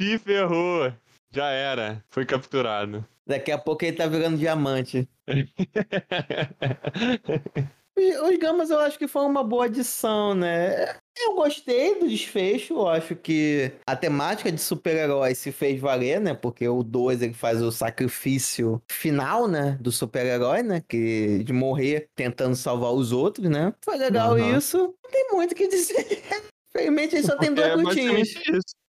se 0.00 0.18
ferrou. 0.18 0.90
Já 1.32 1.50
era, 1.50 2.02
foi 2.08 2.24
capturado. 2.24 3.04
Daqui 3.26 3.52
a 3.52 3.58
pouco 3.58 3.84
ele 3.84 3.96
tá 3.96 4.06
virando 4.06 4.38
diamante. 4.38 5.08
Os, 8.22 8.38
Gamas 8.38 8.70
eu 8.70 8.78
acho 8.78 8.98
que 8.98 9.06
foi 9.06 9.22
uma 9.22 9.44
boa 9.44 9.66
adição, 9.66 10.34
né? 10.34 10.96
Eu 11.18 11.34
gostei 11.34 11.98
do 11.98 12.08
desfecho, 12.08 12.74
eu 12.74 12.88
acho 12.88 13.14
que 13.14 13.70
a 13.86 13.94
temática 13.94 14.50
de 14.50 14.60
super-herói 14.60 15.34
se 15.34 15.52
fez 15.52 15.78
valer, 15.78 16.20
né? 16.20 16.32
Porque 16.32 16.66
o 16.66 16.82
2 16.82 17.20
ele 17.20 17.34
faz 17.34 17.60
o 17.60 17.70
sacrifício 17.70 18.80
final, 18.90 19.46
né? 19.46 19.76
Do 19.80 19.92
super-herói, 19.92 20.62
né? 20.62 20.82
Que, 20.88 21.44
de 21.44 21.52
morrer 21.52 22.08
tentando 22.14 22.56
salvar 22.56 22.92
os 22.92 23.12
outros, 23.12 23.48
né? 23.50 23.74
Foi 23.84 23.98
legal 23.98 24.32
Uhum. 24.32 24.56
isso. 24.56 24.78
Não 24.78 25.10
tem 25.10 25.28
muito 25.32 25.52
o 25.52 25.54
que 25.54 25.68
dizer. 25.68 26.06
Infelizmente 26.70 27.16
ele 27.16 27.26
só 27.26 27.36
tem 27.36 27.52
dois 27.52 27.68
é 27.68 27.74
lutinhos. 27.74 28.28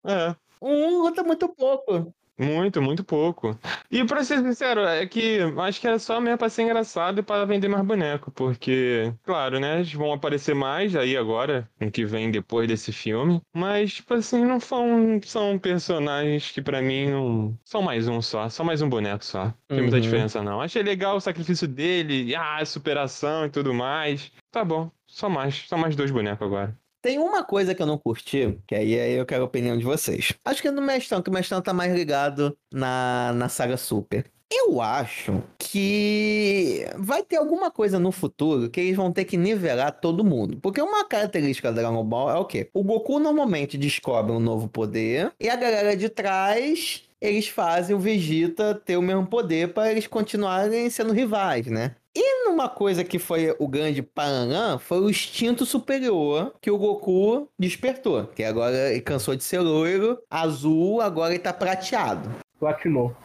É. 0.06 0.34
Um 0.60 1.02
luta 1.02 1.22
muito 1.22 1.48
pouco. 1.48 2.12
Muito, 2.38 2.80
muito 2.80 3.02
pouco. 3.02 3.58
E 3.90 4.04
pra 4.04 4.22
ser 4.22 4.38
sincero, 4.42 4.80
é 4.82 5.04
que 5.06 5.38
acho 5.60 5.80
que 5.80 5.86
era 5.88 5.98
só 5.98 6.20
mesmo 6.20 6.38
pra 6.38 6.48
ser 6.48 6.62
engraçado 6.62 7.18
e 7.18 7.22
pra 7.22 7.44
vender 7.44 7.66
mais 7.68 7.84
boneco, 7.84 8.30
porque, 8.30 9.12
claro, 9.24 9.58
né, 9.58 9.76
eles 9.76 9.92
vão 9.92 10.12
aparecer 10.12 10.54
mais 10.54 10.94
aí 10.94 11.16
agora, 11.16 11.68
no 11.80 11.90
que 11.90 12.04
vem 12.04 12.30
depois 12.30 12.68
desse 12.68 12.92
filme, 12.92 13.40
mas, 13.54 13.94
tipo 13.94 14.14
assim, 14.14 14.44
não 14.44 14.60
são, 14.60 15.20
são 15.24 15.58
personagens 15.58 16.50
que 16.52 16.62
pra 16.62 16.80
mim 16.80 17.10
não. 17.10 17.58
São 17.64 17.82
mais 17.82 18.06
um 18.06 18.22
só, 18.22 18.48
só 18.48 18.62
mais 18.62 18.80
um 18.82 18.88
boneco 18.88 19.24
só. 19.24 19.46
Não 19.46 19.54
tem 19.74 19.82
muita 19.82 19.96
Uhum. 19.96 20.02
diferença, 20.02 20.42
não. 20.42 20.60
Achei 20.60 20.82
legal 20.82 21.16
o 21.16 21.20
sacrifício 21.20 21.66
dele, 21.66 22.34
ah, 22.36 22.64
superação 22.64 23.46
e 23.46 23.50
tudo 23.50 23.74
mais. 23.74 24.30
Tá 24.52 24.64
bom, 24.64 24.90
só 25.06 25.28
mais, 25.28 25.66
só 25.68 25.76
mais 25.76 25.96
dois 25.96 26.10
bonecos 26.10 26.46
agora. 26.46 26.78
Tem 27.00 27.18
uma 27.18 27.44
coisa 27.44 27.74
que 27.74 27.82
eu 27.82 27.86
não 27.86 27.96
curti, 27.96 28.58
que 28.66 28.74
aí, 28.74 28.98
aí 28.98 29.12
eu 29.12 29.24
quero 29.26 29.42
a 29.42 29.46
opinião 29.46 29.76
de 29.76 29.84
vocês. 29.84 30.34
Acho 30.44 30.60
que 30.60 30.68
é 30.68 30.70
no 30.70 30.82
Mestrão, 30.82 31.22
que 31.22 31.30
o 31.30 31.32
Mestrão 31.32 31.62
tá 31.62 31.72
mais 31.72 31.94
ligado 31.94 32.56
na, 32.72 33.32
na 33.34 33.48
saga 33.48 33.76
Super. 33.76 34.30
Eu 34.50 34.80
acho 34.80 35.42
que 35.58 36.86
vai 36.96 37.22
ter 37.22 37.36
alguma 37.36 37.70
coisa 37.70 37.98
no 37.98 38.10
futuro 38.10 38.70
que 38.70 38.80
eles 38.80 38.96
vão 38.96 39.12
ter 39.12 39.26
que 39.26 39.36
nivelar 39.36 40.00
todo 40.00 40.24
mundo. 40.24 40.58
Porque 40.60 40.80
uma 40.80 41.04
característica 41.04 41.70
da 41.70 41.82
Dragon 41.82 42.02
Ball 42.02 42.30
é 42.30 42.36
o 42.36 42.46
quê? 42.46 42.70
O 42.72 42.82
Goku 42.82 43.18
normalmente 43.18 43.76
descobre 43.76 44.32
um 44.32 44.40
novo 44.40 44.66
poder 44.66 45.32
e 45.38 45.50
a 45.50 45.56
galera 45.56 45.94
de 45.94 46.08
trás 46.08 47.04
eles 47.20 47.48
fazem 47.48 47.94
o 47.94 47.98
Vegeta 47.98 48.74
ter 48.74 48.96
o 48.96 49.02
mesmo 49.02 49.26
poder 49.26 49.72
para 49.74 49.90
eles 49.90 50.06
continuarem 50.06 50.88
sendo 50.88 51.12
rivais, 51.12 51.66
né? 51.66 51.96
E 52.20 52.44
numa 52.44 52.68
coisa 52.68 53.04
que 53.04 53.16
foi 53.16 53.54
o 53.60 53.68
grande 53.68 54.02
Paranã, 54.02 54.76
foi 54.76 54.98
o 54.98 55.08
instinto 55.08 55.64
superior 55.64 56.52
que 56.60 56.68
o 56.68 56.76
Goku 56.76 57.48
despertou. 57.56 58.26
Que 58.26 58.42
agora 58.42 58.90
ele 58.90 59.00
cansou 59.00 59.36
de 59.36 59.44
ser 59.44 59.60
loiro, 59.60 60.20
azul, 60.28 61.00
agora 61.00 61.32
ele 61.32 61.38
tá 61.38 61.52
prateado. 61.52 62.28
Platinou. 62.58 63.16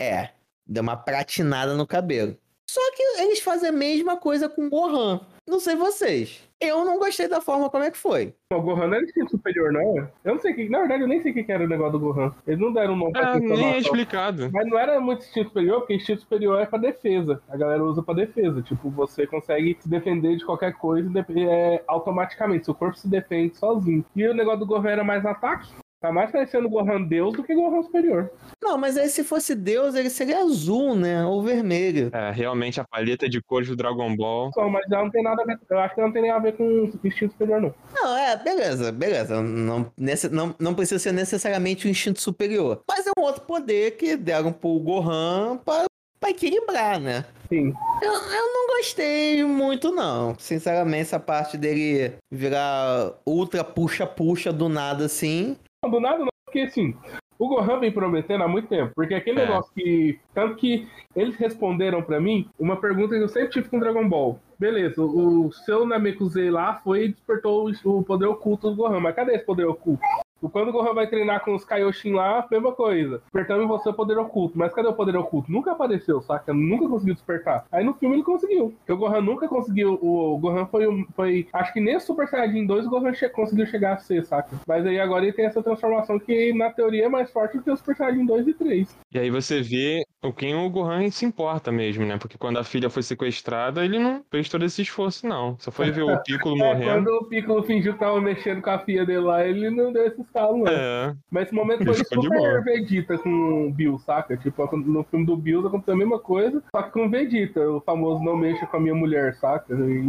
É, 0.00 0.30
deu 0.66 0.82
uma 0.82 0.96
pratinada 0.96 1.76
no 1.76 1.86
cabelo. 1.86 2.36
Só 2.68 2.80
que 2.94 3.02
eles 3.22 3.40
fazem 3.40 3.68
a 3.68 3.72
mesma 3.72 4.16
coisa 4.16 4.48
com 4.48 4.66
o 4.66 4.70
Gohan. 4.70 5.20
Não 5.48 5.60
sei 5.60 5.76
vocês. 5.76 6.42
Eu 6.60 6.84
não 6.84 6.98
gostei 6.98 7.28
da 7.28 7.40
forma 7.40 7.68
como 7.68 7.84
é 7.84 7.90
que 7.90 7.98
foi. 7.98 8.34
O 8.50 8.60
Gohan 8.60 8.86
não 8.86 8.94
era 8.94 9.04
instinto 9.04 9.32
superior, 9.32 9.70
não? 9.70 10.08
Eu 10.24 10.34
não 10.34 10.38
sei 10.38 10.52
o 10.52 10.56
que. 10.56 10.68
Na 10.70 10.78
verdade, 10.78 11.02
eu 11.02 11.08
nem 11.08 11.20
sei 11.20 11.32
o 11.32 11.34
que 11.34 11.52
era 11.52 11.64
o 11.64 11.68
negócio 11.68 11.92
do 11.92 12.00
Gohan. 12.00 12.34
Eles 12.46 12.58
não 12.58 12.72
deram 12.72 12.94
um 12.94 12.96
nome 12.96 13.12
pra 13.12 13.36
É, 13.36 13.38
nem 13.40 13.74
é 13.74 13.78
explicado. 13.78 14.50
Mas 14.50 14.66
não 14.66 14.78
era 14.78 14.98
muito 15.00 15.22
instinto 15.22 15.48
superior, 15.48 15.80
porque 15.80 15.94
instinto 15.94 16.22
superior 16.22 16.60
é 16.60 16.66
pra 16.66 16.78
defesa. 16.78 17.42
A 17.48 17.56
galera 17.56 17.84
usa 17.84 18.02
pra 18.02 18.14
defesa. 18.14 18.62
Tipo, 18.62 18.88
você 18.88 19.26
consegue 19.26 19.76
se 19.78 19.88
defender 19.88 20.36
de 20.36 20.46
qualquer 20.46 20.72
coisa 20.72 21.10
é, 21.18 21.84
automaticamente. 21.86 22.64
Seu 22.64 22.74
corpo 22.74 22.96
se 22.96 23.08
defende 23.08 23.56
sozinho. 23.56 24.04
E 24.16 24.26
o 24.26 24.32
negócio 24.32 24.60
do 24.60 24.66
Gohan 24.66 24.88
era 24.88 25.04
mais 25.04 25.26
ataque. 25.26 25.68
Tá 26.04 26.12
mais 26.12 26.30
parecendo 26.30 26.68
Gohan 26.68 27.00
Deus 27.00 27.32
do 27.32 27.42
que 27.42 27.54
Gohan 27.54 27.82
Superior. 27.82 28.30
Não, 28.62 28.76
mas 28.76 28.98
aí 28.98 29.08
se 29.08 29.24
fosse 29.24 29.54
Deus, 29.54 29.94
ele 29.94 30.10
seria 30.10 30.40
azul, 30.40 30.94
né? 30.94 31.24
Ou 31.24 31.42
vermelho. 31.42 32.10
É, 32.12 32.30
realmente 32.30 32.78
a 32.78 32.84
paleta 32.84 33.26
de 33.26 33.40
cores 33.40 33.68
do 33.68 33.74
Dragon 33.74 34.14
Ball. 34.14 34.52
Só, 34.52 34.68
mas 34.68 34.84
já 34.86 35.02
não 35.02 35.10
tem 35.10 35.22
nada 35.22 35.40
a 35.40 35.46
ver. 35.46 35.58
Eu 35.70 35.78
acho 35.78 35.94
que 35.94 36.02
não 36.02 36.12
tem 36.12 36.20
nem 36.20 36.30
a 36.30 36.38
ver 36.38 36.58
com 36.58 36.90
instinto 37.02 37.32
superior, 37.32 37.62
não. 37.62 37.74
Não, 37.94 38.18
é, 38.18 38.36
beleza, 38.36 38.92
beleza. 38.92 39.40
Não, 39.40 39.90
nesse, 39.96 40.28
não, 40.28 40.54
não 40.58 40.74
precisa 40.74 40.98
ser 40.98 41.12
necessariamente 41.12 41.86
o 41.86 41.90
instinto 41.90 42.20
superior. 42.20 42.82
Mas 42.86 43.06
é 43.06 43.10
um 43.18 43.22
outro 43.22 43.40
poder 43.40 43.96
que 43.96 44.14
deram 44.14 44.52
pro 44.52 44.78
Gohan 44.80 45.56
pra, 45.64 45.86
pra 46.20 46.28
equilibrar, 46.28 47.00
né? 47.00 47.24
Sim. 47.48 47.72
Eu, 48.02 48.12
eu 48.12 48.52
não 48.52 48.76
gostei 48.76 49.42
muito, 49.44 49.90
não. 49.90 50.34
Sinceramente, 50.38 51.02
essa 51.02 51.20
parte 51.20 51.56
dele 51.56 52.12
virar 52.30 53.14
ultra 53.24 53.64
puxa-puxa 53.64 54.52
do 54.52 54.68
nada 54.68 55.06
assim. 55.06 55.56
Não, 55.84 55.90
do 55.90 56.00
nada 56.00 56.18
não, 56.18 56.28
porque 56.46 56.60
assim, 56.60 56.94
o 57.38 57.48
Gohan 57.48 57.78
vem 57.78 57.92
prometendo 57.92 58.42
há 58.42 58.48
muito 58.48 58.68
tempo. 58.68 58.92
Porque 58.94 59.14
aquele 59.14 59.40
É. 59.40 59.46
negócio 59.46 59.70
que. 59.74 60.18
Tanto 60.32 60.56
que 60.56 60.88
eles 61.14 61.36
responderam 61.36 62.02
pra 62.02 62.18
mim 62.20 62.48
uma 62.58 62.76
pergunta 62.76 63.14
que 63.14 63.22
eu 63.22 63.28
sempre 63.28 63.50
tive 63.50 63.68
com 63.68 63.78
Dragon 63.78 64.08
Ball. 64.08 64.38
Beleza, 64.58 65.02
o, 65.02 65.46
o 65.46 65.52
seu 65.52 65.84
Namekusei 65.84 66.50
lá 66.50 66.76
foi 66.76 67.04
e 67.04 67.08
despertou 67.08 67.68
o, 67.84 67.98
o 67.98 68.02
poder 68.02 68.26
oculto 68.26 68.70
do 68.70 68.76
Gohan. 68.76 69.00
Mas 69.00 69.14
cadê 69.14 69.34
esse 69.34 69.44
poder 69.44 69.66
oculto? 69.66 70.02
Quando 70.48 70.68
o 70.68 70.72
Gohan 70.72 70.94
vai 70.94 71.06
treinar 71.06 71.44
com 71.44 71.54
os 71.54 71.64
Kaioshin 71.64 72.12
lá, 72.12 72.46
mesma 72.50 72.72
coisa. 72.72 73.18
Despertando 73.24 73.62
em 73.62 73.66
você 73.66 73.88
o 73.88 73.94
poder 73.94 74.18
oculto. 74.18 74.58
Mas 74.58 74.72
cadê 74.72 74.88
o 74.88 74.92
poder 74.92 75.16
oculto? 75.16 75.50
Nunca 75.50 75.72
apareceu, 75.72 76.20
saca? 76.20 76.52
Nunca 76.52 76.88
conseguiu 76.88 77.14
despertar. 77.14 77.66
Aí 77.72 77.84
no 77.84 77.94
filme 77.94 78.16
ele 78.16 78.22
conseguiu. 78.22 78.74
Porque 78.78 78.92
o 78.92 78.96
Gohan 78.96 79.20
nunca 79.20 79.48
conseguiu. 79.48 79.98
O, 80.02 80.38
Gohan 80.38 80.66
foi, 80.66 80.86
um- 80.86 81.04
foi. 81.14 81.46
Acho 81.52 81.72
que 81.72 81.80
nem 81.80 81.96
o 81.96 82.00
Super 82.00 82.28
Saiyajin 82.28 82.66
2 82.66 82.86
o 82.86 82.90
Gohan 82.90 83.12
che- 83.14 83.28
conseguiu 83.28 83.66
chegar 83.66 83.94
a 83.94 83.96
ser, 83.98 84.24
saca? 84.24 84.56
Mas 84.66 84.86
aí 84.86 84.98
agora 85.00 85.24
ele 85.24 85.32
tem 85.32 85.46
essa 85.46 85.62
transformação 85.62 86.18
que 86.18 86.52
na 86.52 86.70
teoria 86.70 87.06
é 87.06 87.08
mais 87.08 87.30
forte 87.30 87.56
do 87.56 87.62
que 87.62 87.70
o 87.70 87.76
Super 87.76 87.96
Saiyajin 87.96 88.26
2 88.26 88.46
e 88.48 88.54
3. 88.54 88.96
E 89.12 89.18
aí 89.18 89.30
você 89.30 89.60
vê 89.62 90.04
o 90.22 90.32
quem 90.32 90.54
o 90.54 90.68
Gohan 90.70 91.08
se 91.10 91.24
importa 91.24 91.70
mesmo, 91.70 92.04
né? 92.04 92.16
Porque 92.18 92.38
quando 92.38 92.58
a 92.58 92.64
filha 92.64 92.88
foi 92.90 93.02
sequestrada, 93.02 93.84
ele 93.84 93.98
não 93.98 94.22
fez 94.30 94.48
todo 94.48 94.64
esse 94.64 94.82
esforço, 94.82 95.26
não. 95.26 95.56
Só 95.58 95.70
foi 95.70 95.90
ver 95.90 96.02
o 96.02 96.16
Piccolo 96.24 96.56
É, 96.56 96.58
morrendo. 96.58 97.04
quando 97.04 97.08
o 97.20 97.24
Piccolo 97.26 97.62
fingiu 97.62 97.92
que 97.94 97.98
tava 97.98 98.20
mexendo 98.20 98.62
com 98.62 98.70
a 98.70 98.78
filha 98.78 99.04
dele 99.04 99.20
lá, 99.20 99.46
ele 99.46 99.70
não 99.70 99.92
deu 99.92 100.06
esse 100.06 100.22
não. 100.34 100.66
É, 100.66 101.14
Mas 101.30 101.44
esse 101.46 101.54
momento 101.54 101.84
foi 101.84 101.94
super 101.94 102.62
Vegeta 102.64 103.18
com 103.18 103.68
o 103.68 103.72
Bill, 103.72 103.98
saca? 103.98 104.36
Tipo, 104.36 104.76
no 104.76 105.04
filme 105.04 105.26
do 105.26 105.36
Bill 105.36 105.66
aconteceu 105.66 105.94
a 105.94 105.96
mesma 105.96 106.18
coisa, 106.18 106.62
só 106.74 106.82
que 106.82 106.90
com 106.90 107.06
o 107.06 107.10
Vegeta, 107.10 107.60
o 107.68 107.80
famoso 107.80 108.22
não 108.24 108.36
mexa 108.36 108.66
com 108.66 108.76
a 108.76 108.80
minha 108.80 108.94
mulher, 108.94 109.34
saca? 109.36 109.74
E... 109.74 110.04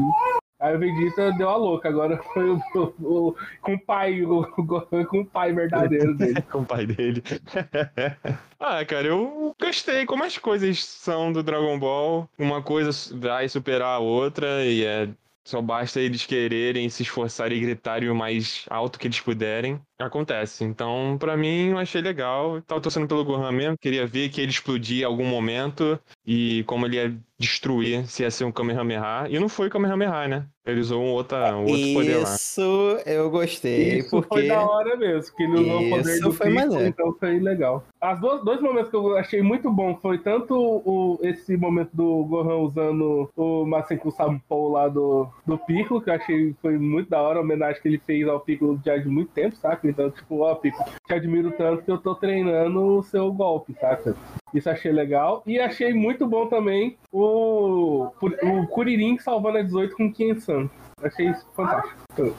Aí 0.57 0.73
o 0.73 0.80
Vegeta 0.80 1.34
deu 1.34 1.49
a 1.49 1.55
louca, 1.57 1.89
agora 1.89 2.17
foi 2.34 2.49
o, 2.49 2.61
o- 2.76 2.93
o- 3.01 3.36
com 3.61 3.73
o 3.73 3.80
pai, 3.80 4.23
o, 4.23 4.43
com 5.05 5.19
o 5.19 5.26
pai 5.26 5.51
verdadeiro 5.53 6.15
dele. 6.17 6.41
com 6.43 6.59
o 6.59 6.65
pai 6.65 6.86
dele. 6.86 7.21
ah, 8.59 8.84
cara, 8.86 9.07
eu 9.07 9.53
gostei 9.61 10.05
como 10.05 10.23
as 10.23 10.38
coisas 10.38 10.84
são 10.84 11.32
do 11.32 11.43
Dragon 11.43 11.78
Ball. 11.78 12.30
Uma 12.39 12.61
coisa 12.61 12.89
vai 13.17 13.47
superar 13.49 13.95
a 13.97 13.99
outra 13.99 14.63
e 14.65 14.84
é. 14.86 15.09
Só 15.47 15.61
basta 15.61 15.99
eles 15.99 16.26
quererem 16.26 16.89
se 16.89 17.03
esforçarem 17.03 17.55
e 17.59 17.61
gritarem 17.61 18.09
o 18.09 18.15
mais 18.15 18.65
alto 18.67 18.97
que 18.97 19.05
eles 19.05 19.19
puderem. 19.21 19.80
Acontece. 20.00 20.64
Então, 20.64 21.16
pra 21.20 21.38
mim, 21.38 21.70
eu 21.70 21.78
achei 21.78 22.02
legal. 22.02 22.62
Tava 22.62 22.82
torcendo 22.82 23.08
pelo 23.08 23.24
Gohan 23.24 23.52
mesmo. 23.52 23.78
Queria 23.78 24.06
ver 24.06 24.30
que 24.30 24.41
ele 24.41 24.52
explodia 24.52 25.04
em 25.04 25.06
algum 25.06 25.26
momento. 25.26 25.98
E 26.26 26.64
como 26.64 26.86
ele 26.86 26.98
ia 26.98 27.16
destruir, 27.38 28.06
se 28.08 28.24
ia 28.24 28.32
ser 28.32 28.46
um 28.46 28.52
Kamehameha. 28.52 29.28
E 29.30 29.39
não 29.39 29.50
foi 29.50 29.70
Kamehameha, 29.70 30.28
né? 30.28 30.46
Ele 30.66 30.80
usou 30.80 31.04
um, 31.04 31.12
outra, 31.12 31.56
um 31.56 31.66
outro 31.66 31.93
poder 31.93 32.18
lá. 32.18 32.34
Isso 32.36 32.62
eu 33.06 33.30
gostei, 33.30 34.00
Isso 34.00 34.10
porque. 34.10 34.28
foi 34.28 34.48
da 34.48 34.66
hora 34.66 34.96
mesmo, 34.96 35.36
que 35.36 35.43
ele 35.43 35.54
usou 35.60 35.80
o 35.86 35.89
poder 35.91 36.14
Isso 36.14 36.22
do 36.24 36.34
foi 36.34 36.50
maneiro. 36.50 36.86
então 36.88 37.14
foi 37.20 37.39
legal. 37.39 37.86
As 38.02 38.20
duas, 38.20 38.43
dois 38.43 38.60
momentos 38.62 38.89
que 38.89 38.96
eu 38.96 39.16
achei 39.16 39.43
muito 39.43 39.70
bom 39.70 39.96
foi 40.02 40.18
tanto 40.18 40.56
o, 40.58 41.20
esse 41.22 41.56
momento 41.56 41.91
do 41.93 42.24
Gohan 42.24 42.56
usando 42.56 43.30
o 43.36 43.66
Masenku 43.66 44.10
Sampo 44.12 44.70
lá 44.70 44.88
do, 44.88 45.28
do 45.46 45.58
Piccolo, 45.58 46.02
que 46.02 46.10
eu 46.10 46.16
achei 46.16 46.56
foi 46.62 46.80
muito 46.80 47.10
da 47.12 47.22
hora, 47.22 47.38
a 47.38 47.41
homenagem 47.43 47.80
que 47.80 47.88
ele 47.88 48.00
fez 48.04 48.28
ao 48.28 48.39
Piccolo 48.39 48.80
já 48.84 48.98
de 48.98 49.08
muito 49.08 49.32
tempo, 49.34 49.56
saca? 49.58 49.84
Então, 49.89 50.09
tipo, 50.11 50.39
ó, 50.39 50.55
Piccolo, 50.55 50.89
te 51.07 51.13
admiro 51.13 51.51
tanto 51.51 51.83
que 51.83 51.91
eu 51.91 51.97
tô 51.97 52.15
treinando 52.15 52.97
o 52.97 53.03
seu 53.03 53.31
golpe, 53.31 53.73
saca? 53.79 54.15
Isso 54.53 54.69
achei 54.69 54.91
legal. 54.91 55.43
E 55.45 55.59
achei 55.59 55.93
muito 55.93 56.25
bom 56.27 56.47
também 56.47 56.97
o, 57.11 58.07
o 58.21 58.67
Kuririn 58.67 59.17
salvando 59.19 59.57
a 59.57 59.61
18 59.61 59.95
com 59.95 60.11
Kien-san. 60.11 60.69
Achei 61.01 61.27
isso 61.29 61.45
fantástico. 61.53 62.36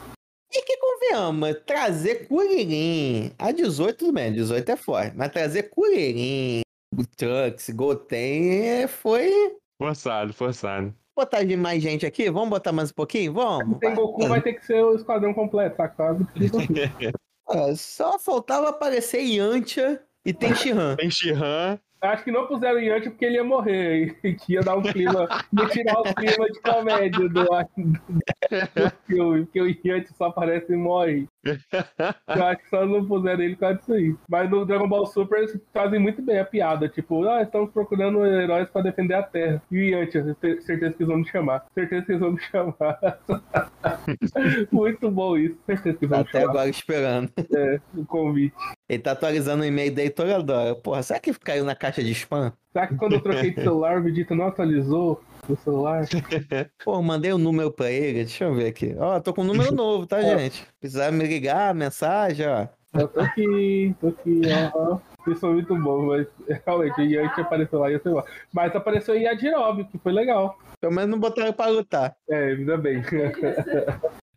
E 0.53 0.63
que 0.63 0.77
convenhamos, 0.79 1.55
trazer 1.67 2.27
Kuririn. 2.27 3.31
A 3.39 3.53
18, 3.53 3.99
tudo 3.99 4.13
bem, 4.13 4.33
18 4.33 4.69
é 4.71 4.77
forte. 4.77 5.13
Mas 5.17 5.31
trazer 5.31 5.65
Kuririn, 5.65 6.63
Trunks, 7.17 7.69
Goten 7.71 8.61
é- 8.83 8.87
foi. 8.89 9.31
Forçado, 9.79 10.33
forçado. 10.33 10.95
botar 11.15 11.45
de 11.45 11.57
mais 11.57 11.83
gente 11.83 12.07
aqui? 12.07 12.31
Vamos 12.31 12.49
botar 12.49 12.73
mais 12.73 12.91
um 12.91 12.95
pouquinho? 12.95 13.35
Vamos. 13.35 13.79
Tem 13.79 13.95
Goku, 13.95 14.27
vai 14.27 14.41
ter 14.41 14.55
que 14.55 14.65
ser 14.65 14.83
o 14.83 14.95
esquadrão 14.95 15.35
completo, 15.35 15.77
tá? 15.77 15.89
Quase. 15.89 16.25
Ah, 17.49 17.75
Só 17.77 18.19
faltava 18.19 18.71
aparecer 18.71 19.21
Yantia 19.21 20.03
e 20.25 20.33
tem 20.33 20.55
Shihan. 20.55 20.97
Tem 20.97 21.11
Shihan. 21.11 21.79
Acho 22.01 22.25
que 22.25 22.31
não 22.31 22.47
puseram 22.47 22.79
Yanti 22.79 23.09
porque 23.09 23.25
ele 23.25 23.37
ia 23.37 23.45
morrer 23.45 24.19
e 24.23 24.35
que 24.35 24.53
ia 24.53 24.61
dar 24.61 24.77
um 24.77 24.83
clima, 24.83 25.27
ia 25.59 25.69
tirar 25.69 25.99
o 25.99 26.15
clima 26.15 26.51
de 26.51 26.61
comédia 26.61 27.29
do, 27.29 27.29
do 27.29 28.91
filme, 29.07 29.45
porque 29.47 29.61
o 29.61 29.67
Yanti 29.67 30.13
só 30.13 30.27
aparece 30.27 30.73
e 30.73 30.77
morre. 30.77 31.27
Eu 31.47 32.45
acho 32.45 32.63
que 32.63 32.69
só 32.69 32.87
não 32.87 33.05
puseram 33.07 33.43
ele 33.43 33.55
por 33.55 33.61
causa 33.61 33.79
disso 33.79 33.93
aí. 33.93 34.15
Mas 34.29 34.51
no 34.51 34.65
Dragon 34.65 34.89
Ball 34.89 35.07
Super 35.07 35.39
eles 35.39 35.59
fazem 35.73 35.99
muito 35.99 36.23
bem 36.23 36.39
a 36.39 36.45
piada, 36.45 36.89
tipo, 36.89 37.27
ah, 37.27 37.43
estamos 37.43 37.71
procurando 37.71 38.25
heróis 38.25 38.69
pra 38.71 38.83
defender 38.83 39.15
a 39.15 39.23
Terra. 39.23 39.63
E 39.71 39.77
o 39.77 40.01
Yanti, 40.01 40.13
certeza 40.41 40.75
que 40.77 40.85
eles 40.85 41.07
vão 41.07 41.19
me 41.19 41.29
chamar. 41.29 41.65
Certeza 41.75 42.05
que 42.05 42.13
eles 42.13 42.21
vão 42.21 42.33
me 42.33 42.41
chamar. 42.41 42.99
muito 44.73 45.11
bom 45.11 45.37
isso, 45.37 45.57
certeza 45.67 45.99
que 45.99 46.07
vão 46.07 46.19
me 46.19 46.25
Até 46.25 46.41
chamar. 46.41 46.51
agora 46.51 46.69
esperando. 46.69 47.31
É, 47.55 47.81
o 47.95 48.05
convite. 48.05 48.55
Ele 48.89 49.03
tá 49.03 49.13
atualizando 49.13 49.63
o 49.63 49.67
e-mail 49.67 49.95
da 49.95 50.03
Heitor 50.03 50.27
Porra, 50.83 51.03
será 51.03 51.21
que 51.21 51.33
caiu 51.39 51.65
na 51.65 51.75
caixa 51.75 52.03
de 52.03 52.13
spam? 52.13 52.53
Será 52.73 52.87
que 52.87 52.97
quando 52.97 53.15
eu 53.15 53.21
troquei 53.21 53.53
de 53.53 53.63
celular, 53.63 53.99
o 53.99 54.03
Vegeta 54.03 54.35
não 54.35 54.49
atualizou 54.49 55.23
o 55.53 55.57
celular? 55.57 56.05
Pô, 56.85 57.01
mandei 57.03 57.33
o 57.33 57.39
número 57.39 57.71
pra 57.71 57.91
ele, 57.91 58.25
deixa 58.25 58.45
eu 58.45 58.55
ver 58.55 58.69
aqui. 58.69 58.95
Ó, 58.99 59.21
tô 59.21 59.33
com 59.33 59.43
um 59.43 59.47
número 59.47 59.75
novo, 59.75 60.07
tá, 60.07 60.21
gente? 60.23 60.67
Precisar 60.81 61.11
me 61.11 61.27
ligar, 61.27 61.75
mensagem, 61.75 62.47
ó. 62.47 62.67
Eu 62.95 63.09
tô 63.09 63.21
aqui, 63.21 63.95
tô 64.01 64.09
aqui, 64.09 64.41
ó. 64.75 64.99
Isso 65.31 65.41
foi 65.41 65.55
muito 65.55 65.75
bom, 65.77 66.07
mas 66.07 66.27
realmente, 66.65 67.01
o 67.01 67.05
Yanti 67.05 67.41
apareceu 67.41 67.79
lá 67.81 67.91
e 67.91 67.95
eu 67.95 68.01
sei 68.01 68.13
lá. 68.13 68.25
Mas 68.53 68.75
apareceu 68.75 69.15
o 69.15 69.19
Yajirobe, 69.19 69.85
que 69.85 69.99
foi 69.99 70.13
legal. 70.13 70.57
Pelo 70.81 70.95
menos 70.95 71.11
não 71.11 71.19
botaram 71.19 71.53
pra 71.53 71.67
lutar. 71.67 72.17
É, 72.31 72.53
ainda 72.53 72.77
bem. 72.77 73.03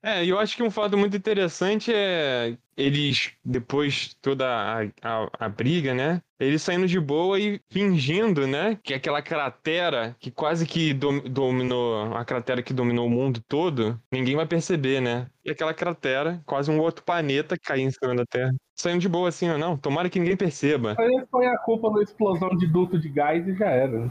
É, 0.02 0.24
e 0.24 0.30
eu 0.30 0.40
acho 0.40 0.56
que 0.56 0.64
um 0.64 0.72
fato 0.72 0.98
muito 0.98 1.18
interessante 1.18 1.92
é 1.94 2.56
eles, 2.80 3.34
depois 3.44 4.16
toda 4.22 4.48
a, 4.48 4.84
a, 5.02 5.30
a 5.38 5.50
briga, 5.50 5.94
né? 5.94 6.22
Eles 6.40 6.62
saindo 6.62 6.88
de 6.88 6.98
boa 6.98 7.38
e 7.38 7.60
fingindo, 7.70 8.48
né? 8.48 8.80
Que 8.82 8.94
aquela 8.94 9.22
cratera 9.22 10.16
que 10.18 10.32
quase 10.32 10.66
que 10.66 10.94
dom- 10.94 11.20
dominou, 11.20 12.16
a 12.16 12.24
cratera 12.24 12.64
que 12.64 12.74
dominou 12.74 13.08
o 13.08 13.10
mundo 13.10 13.42
todo, 13.46 14.02
ninguém 14.10 14.38
vai 14.38 14.46
perceber, 14.46 15.02
né? 15.02 15.28
E 15.44 15.52
aquela 15.52 15.74
cratera, 15.74 16.42
quase 16.46 16.72
um 16.72 16.80
outro 16.80 17.04
planeta 17.04 17.58
caindo 17.62 17.90
em 17.90 17.92
cima 17.92 18.16
da 18.16 18.26
Terra. 18.26 18.56
Saindo 18.74 19.02
de 19.02 19.10
boa 19.10 19.28
assim, 19.28 19.50
ó, 19.50 19.58
não, 19.58 19.76
tomara 19.76 20.10
que 20.10 20.20
ninguém 20.20 20.38
perceba. 20.38 20.96
Aí 20.98 21.26
foi 21.30 21.46
a 21.48 21.58
culpa 21.58 21.92
da 21.92 22.02
explosão 22.02 22.56
de 22.56 22.66
duto 22.66 22.98
de 22.98 23.10
gás 23.10 23.46
e 23.46 23.54
já 23.54 23.68
era. 23.68 24.08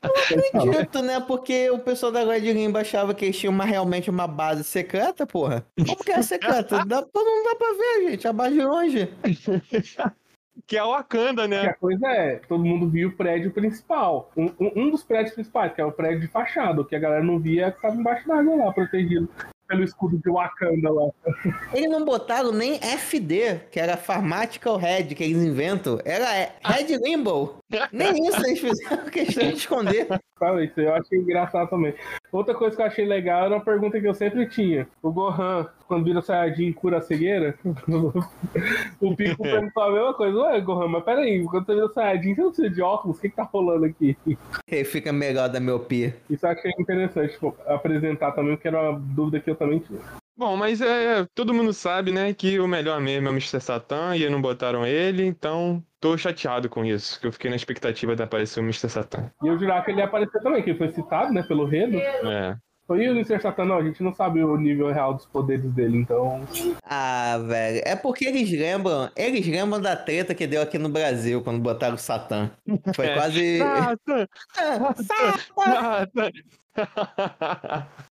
Acredito, 0.00 1.02
né? 1.02 1.20
Porque 1.20 1.68
o 1.70 1.78
pessoal 1.78 2.10
da 2.10 2.24
Limbo 2.24 2.78
achava 2.78 3.12
que 3.12 3.26
eles 3.26 3.38
tinham 3.38 3.52
uma, 3.52 3.64
realmente 3.64 4.08
uma 4.08 4.26
base 4.26 4.64
secreta, 4.64 5.26
porra. 5.26 5.66
Como 5.76 6.02
que 6.02 6.10
é 6.10 6.22
secreta? 6.22 6.84
Dá, 6.86 7.02
todo 7.02 7.26
mundo 7.26 7.49
dá 7.50 7.56
pra 7.56 7.72
ver, 7.72 8.10
gente. 8.10 8.28
A 8.28 8.32
base 8.32 8.54
de 8.54 8.62
longe. 8.64 9.08
Que 10.66 10.76
é 10.76 10.84
o 10.84 10.90
Wakanda, 10.90 11.44
E 11.44 11.48
né? 11.48 11.60
a 11.68 11.74
coisa 11.74 12.06
é, 12.06 12.36
todo 12.46 12.64
mundo 12.64 12.88
via 12.88 13.08
o 13.08 13.12
prédio 13.12 13.50
principal. 13.50 14.30
Um, 14.36 14.46
um- 14.60 14.72
um 14.76 14.90
dos 14.90 15.02
prédios 15.02 15.34
principais, 15.34 15.72
que 15.72 15.80
é 15.80 15.84
o 15.84 15.90
prédio 15.90 16.20
de 16.20 16.28
fachada, 16.28 16.80
o 16.80 16.84
que 16.84 16.94
a 16.94 16.98
galera 16.98 17.24
não 17.24 17.38
via 17.40 17.66
é 17.66 17.70
que 17.70 17.80
tava 17.80 17.96
embaixo 17.96 18.28
d'água 18.28 18.56
lá, 18.66 18.72
protegido 18.72 19.28
pelo 19.66 19.82
escudo 19.82 20.18
de 20.18 20.30
Wakanda 20.30 20.90
lá. 20.92 21.10
Eles 21.72 21.90
não 21.90 22.04
botaram 22.04 22.52
nem 22.52 22.78
FD, 22.78 23.60
que 23.70 23.80
era 23.80 23.96
Pharmatical 23.96 24.76
Red, 24.76 25.04
que 25.14 25.24
eles 25.24 25.42
inventam. 25.42 25.98
Era 26.04 26.36
é, 26.36 26.52
Red 26.62 26.96
Limbo. 26.98 27.56
Nem 27.90 28.26
isso 28.28 28.44
eles 28.46 28.58
fizeram 28.60 29.04
questão 29.06 29.48
de 29.48 29.54
esconder. 29.54 30.06
Isso 30.62 30.80
eu 30.80 30.94
achei 30.94 31.18
engraçado 31.18 31.68
também. 31.68 31.94
Outra 32.32 32.54
coisa 32.54 32.74
que 32.74 32.82
eu 32.82 32.86
achei 32.86 33.04
legal 33.04 33.46
era 33.46 33.54
uma 33.54 33.64
pergunta 33.64 34.00
que 34.00 34.06
eu 34.06 34.14
sempre 34.14 34.46
tinha. 34.46 34.86
O 35.02 35.12
Gohan, 35.12 35.66
quando 35.86 36.04
vira 36.04 36.22
Saiyajin, 36.22 36.72
cura 36.72 36.98
a 36.98 37.00
cegueira? 37.00 37.54
o 39.00 39.16
Pico 39.16 39.42
perguntou 39.42 39.82
a 39.82 39.92
mesma 39.92 40.14
coisa. 40.14 40.38
Ué, 40.38 40.60
Gohan, 40.60 40.88
mas 40.88 41.04
peraí, 41.04 41.44
quando 41.44 41.66
você 41.66 41.74
vira 41.74 41.88
Saiyajin, 41.88 42.34
você 42.34 42.40
não 42.40 42.48
precisa 42.50 42.70
de 42.70 42.82
óculos? 42.82 43.18
O 43.18 43.20
que 43.20 43.28
que 43.28 43.36
tá 43.36 43.42
rolando 43.42 43.84
aqui? 43.84 44.16
Ele 44.66 44.84
fica 44.84 45.12
melhor 45.12 45.48
da 45.48 45.60
miopia. 45.60 46.16
Isso 46.28 46.46
eu 46.46 46.50
achei 46.50 46.72
interessante 46.78 47.32
tipo, 47.32 47.56
apresentar 47.66 48.32
também, 48.32 48.54
porque 48.54 48.68
era 48.68 48.90
uma 48.90 48.98
dúvida 48.98 49.40
que 49.40 49.50
eu 49.50 49.56
também 49.56 49.80
tinha. 49.80 50.00
Bom, 50.40 50.56
mas 50.56 50.80
é, 50.80 51.26
todo 51.34 51.52
mundo 51.52 51.70
sabe, 51.70 52.10
né, 52.12 52.32
que 52.32 52.58
o 52.58 52.66
melhor 52.66 52.98
mesmo 52.98 53.28
é 53.28 53.30
o 53.30 53.34
Mr. 53.34 53.60
Satan 53.60 54.16
e 54.16 54.26
não 54.30 54.40
botaram 54.40 54.86
ele, 54.86 55.26
então 55.26 55.84
tô 56.00 56.16
chateado 56.16 56.66
com 56.66 56.82
isso, 56.82 57.20
que 57.20 57.26
eu 57.26 57.32
fiquei 57.32 57.50
na 57.50 57.56
expectativa 57.56 58.16
de 58.16 58.22
aparecer 58.22 58.58
o 58.58 58.62
Mr. 58.62 58.88
Satan. 58.88 59.30
E 59.44 59.48
eu 59.48 59.58
jurava 59.58 59.84
que 59.84 59.90
ele 59.90 59.98
ia 59.98 60.06
aparecer 60.06 60.40
também, 60.40 60.62
que 60.62 60.70
ele 60.70 60.78
foi 60.78 60.88
citado, 60.92 61.30
né, 61.30 61.42
pelo 61.42 61.66
Redo. 61.66 61.98
É. 61.98 62.56
Foi 62.86 63.06
o 63.06 63.10
Mr. 63.12 63.38
Satan, 63.38 63.66
não, 63.66 63.76
a 63.76 63.84
gente 63.84 64.02
não 64.02 64.14
sabe 64.14 64.42
o 64.42 64.56
nível 64.56 64.90
real 64.90 65.12
dos 65.12 65.26
poderes 65.26 65.70
dele, 65.74 65.98
então. 65.98 66.40
Ah, 66.84 67.38
velho. 67.46 67.82
É 67.84 67.94
porque 67.94 68.24
eles 68.24 68.50
lembram. 68.50 69.10
Eles 69.14 69.46
lembram 69.46 69.78
da 69.78 69.94
treta 69.94 70.34
que 70.34 70.46
deu 70.46 70.62
aqui 70.62 70.78
no 70.78 70.88
Brasil 70.88 71.42
quando 71.42 71.60
botaram 71.60 71.96
o 71.96 71.98
Satã. 71.98 72.50
Foi 72.96 73.06
É. 73.06 73.14
quase. 73.14 73.58
Satan! 73.58 74.26
Satan! 75.04 76.30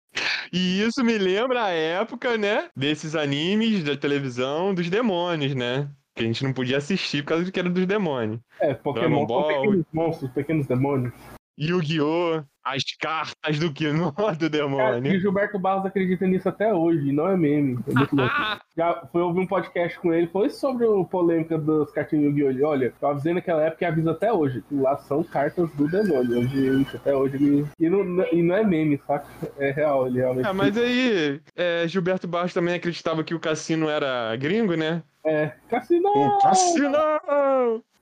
E 0.52 0.82
isso 0.82 1.04
me 1.04 1.18
lembra 1.18 1.66
a 1.66 1.70
época, 1.70 2.38
né, 2.38 2.70
desses 2.76 3.16
animes 3.16 3.84
da 3.84 3.96
televisão 3.96 4.74
dos 4.74 4.90
demônios, 4.90 5.56
né? 5.56 5.90
Que 6.16 6.24
a 6.24 6.28
gente 6.28 6.44
não 6.44 6.54
podia 6.54 6.78
assistir 6.78 7.24
por 7.24 7.30
causa 7.30 7.52
que 7.52 7.60
era 7.60 7.70
dos 7.70 7.86
demônios. 7.86 8.40
É, 8.60 8.74
Pokémon 8.74 9.26
Dragon 9.26 9.28
Ball. 9.28 9.48
pequenos 9.48 9.86
monstros, 9.92 10.32
pequenos 10.32 10.68
demônios. 10.68 11.14
Yu-Gi-Oh! 11.60 12.44
As 12.66 12.84
cartas 13.00 13.60
do 13.60 13.72
Kino 13.72 14.12
do 14.40 14.46
e 14.46 14.50
demônio. 14.50 15.16
o 15.16 15.20
Gilberto 15.20 15.60
Barros 15.60 15.86
acredita 15.86 16.26
nisso 16.26 16.50
até 16.50 16.74
hoje, 16.74 17.12
não 17.12 17.30
é 17.30 17.38
meme. 17.38 17.78
É 17.88 17.94
muito 17.94 18.16
louco. 18.16 18.34
Já 18.76 19.08
foi 19.12 19.22
ouvir 19.22 19.42
um 19.42 19.48
podcast 19.48 20.00
com 20.00 20.12
ele, 20.12 20.28
foi 20.28 20.50
sobre 20.50 20.86
a 20.86 21.04
polêmica 21.06 21.58
dos 21.58 21.92
cartinhos 21.92 22.36
Yu-Gi-Oh! 22.36 22.50
Ele, 22.50 22.66
Olha, 22.66 22.94
eu 23.00 23.08
avisei 23.08 23.34
naquela 23.34 23.62
época 23.64 23.86
e 23.86 23.88
aviso 23.88 24.10
até 24.10 24.34
hoje. 24.34 24.64
Que 24.68 24.76
lá 24.76 24.98
são 24.98 25.24
cartas 25.24 25.70
do 25.74 25.88
demônio. 25.88 26.40
Hoje, 26.40 26.88
até 26.96 27.16
hoje 27.16 27.36
ele. 27.36 27.66
E 27.80 27.88
não, 27.88 28.26
e 28.32 28.42
não 28.42 28.56
é 28.56 28.64
meme, 28.64 29.00
saca? 29.06 29.28
É 29.60 29.72
real, 29.72 30.08
ele 30.08 30.18
realmente. 30.18 30.48
Ah, 30.48 30.54
mas 30.54 30.76
aí, 30.76 31.40
é, 31.56 31.88
Gilberto 31.88 32.28
Barros 32.28 32.54
também 32.54 32.74
acreditava 32.74 33.24
que 33.24 33.36
o 33.36 33.40
cassino 33.40 33.88
era 33.88 34.36
gringo, 34.36 34.76
né? 34.76 35.04
É. 35.26 35.52
Cassino! 35.70 36.10
O 36.10 36.38
cassino! 36.40 36.98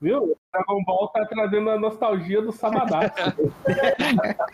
Viu? 0.00 0.24
O 0.24 0.36
Dragon 0.52 0.84
Ball 0.84 1.08
tá 1.08 1.24
trazendo 1.24 1.70
a 1.70 1.78
nostalgia 1.78 2.42
do 2.42 2.52
Sabadatsu. 2.52 3.32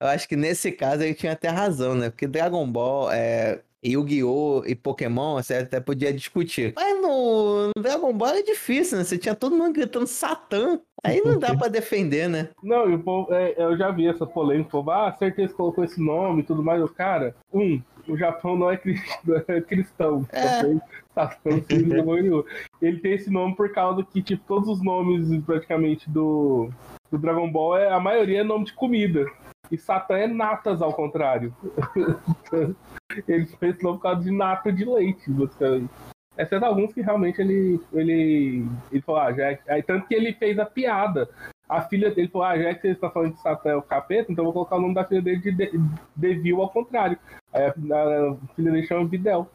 Eu 0.00 0.06
acho 0.06 0.28
que 0.28 0.36
nesse 0.36 0.70
caso 0.70 1.02
ele 1.02 1.14
tinha 1.14 1.32
até 1.32 1.48
razão, 1.48 1.94
né? 1.94 2.08
Porque 2.08 2.26
Dragon 2.26 2.66
Ball, 2.70 3.10
é, 3.10 3.60
Yu-Gi-Oh! 3.84 4.62
e 4.64 4.74
Pokémon, 4.74 5.34
você 5.36 5.54
até 5.54 5.80
podia 5.80 6.12
discutir. 6.12 6.72
Mas 6.76 7.02
no, 7.02 7.72
no 7.76 7.82
Dragon 7.82 8.12
Ball 8.12 8.36
é 8.36 8.42
difícil, 8.42 8.98
né? 8.98 9.04
Você 9.04 9.18
tinha 9.18 9.34
todo 9.34 9.56
mundo 9.56 9.72
gritando 9.72 10.06
Satã. 10.06 10.80
Aí 11.02 11.20
não 11.24 11.38
dá 11.38 11.54
pra 11.58 11.68
defender, 11.68 12.28
né? 12.28 12.48
Não, 12.62 12.90
e 12.92 12.98
povo, 12.98 13.32
é, 13.32 13.54
eu 13.56 13.76
já 13.76 13.90
vi 13.90 14.06
essa 14.06 14.24
polêmica, 14.24 14.70
povo, 14.70 14.90
ah, 14.90 15.12
certeza 15.18 15.48
que 15.48 15.56
colocou 15.56 15.84
esse 15.84 16.00
nome 16.00 16.42
e 16.42 16.44
tudo 16.44 16.62
mais. 16.62 16.80
O 16.80 16.88
cara, 16.88 17.34
um, 17.52 17.80
o 18.08 18.16
Japão 18.16 18.56
não 18.56 18.70
é, 18.70 18.80
não 19.24 19.42
é 19.48 19.60
cristão. 19.60 20.26
É. 20.32 20.62
demônio 21.82 22.22
nenhum. 22.22 22.44
Ele 22.80 23.00
tem 23.00 23.14
esse 23.14 23.30
nome 23.30 23.56
por 23.56 23.72
causa 23.72 24.04
que, 24.04 24.22
tipo, 24.22 24.44
todos 24.46 24.68
os 24.68 24.82
nomes 24.82 25.44
praticamente 25.44 26.08
do, 26.08 26.70
do 27.10 27.18
Dragon 27.18 27.50
Ball, 27.50 27.76
é, 27.78 27.90
a 27.90 28.00
maioria 28.00 28.40
é 28.40 28.44
nome 28.44 28.66
de 28.66 28.72
comida. 28.72 29.26
E 29.70 29.76
Satã 29.76 30.16
é 30.16 30.26
natas 30.26 30.80
ao 30.80 30.92
contrário. 30.92 31.54
ele 33.28 33.46
fez 33.46 33.74
esse 33.74 33.82
nome 33.82 33.96
por 33.98 34.02
causa 34.02 34.22
de 34.22 34.30
nata 34.30 34.72
de 34.72 34.84
leite, 34.84 35.30
basicamente. 35.30 35.90
Exceto 36.36 36.64
alguns 36.64 36.92
que 36.92 37.00
realmente 37.00 37.40
ele. 37.40 37.80
ele. 37.92 38.66
ele 38.92 39.02
falou, 39.02 39.20
ah, 39.20 39.30
é... 39.30 39.58
Aí 39.68 39.82
tanto 39.82 40.06
que 40.06 40.14
ele 40.14 40.32
fez 40.34 40.58
a 40.58 40.64
piada. 40.64 41.28
A 41.68 41.82
filha 41.82 42.10
dele 42.10 42.28
falou, 42.28 42.46
ah, 42.46 42.58
já 42.58 42.74
que 42.74 42.80
você 42.80 42.88
está 42.88 43.10
falando 43.10 43.34
de 43.34 43.42
Satã 43.42 43.70
é 43.70 43.76
o 43.76 43.82
capeta, 43.82 44.32
então 44.32 44.44
vou 44.44 44.54
colocar 44.54 44.76
o 44.76 44.80
nome 44.80 44.94
da 44.94 45.04
filha 45.04 45.20
dele 45.20 45.38
de, 45.38 45.52
de 45.52 45.80
Devil 46.16 46.62
ao 46.62 46.70
contrário. 46.70 47.18
Aí 47.52 47.64
a, 47.64 47.68
a 47.68 48.36
filha 48.54 48.70
dele 48.70 48.86
chama 48.86 49.06
Videl. 49.06 49.50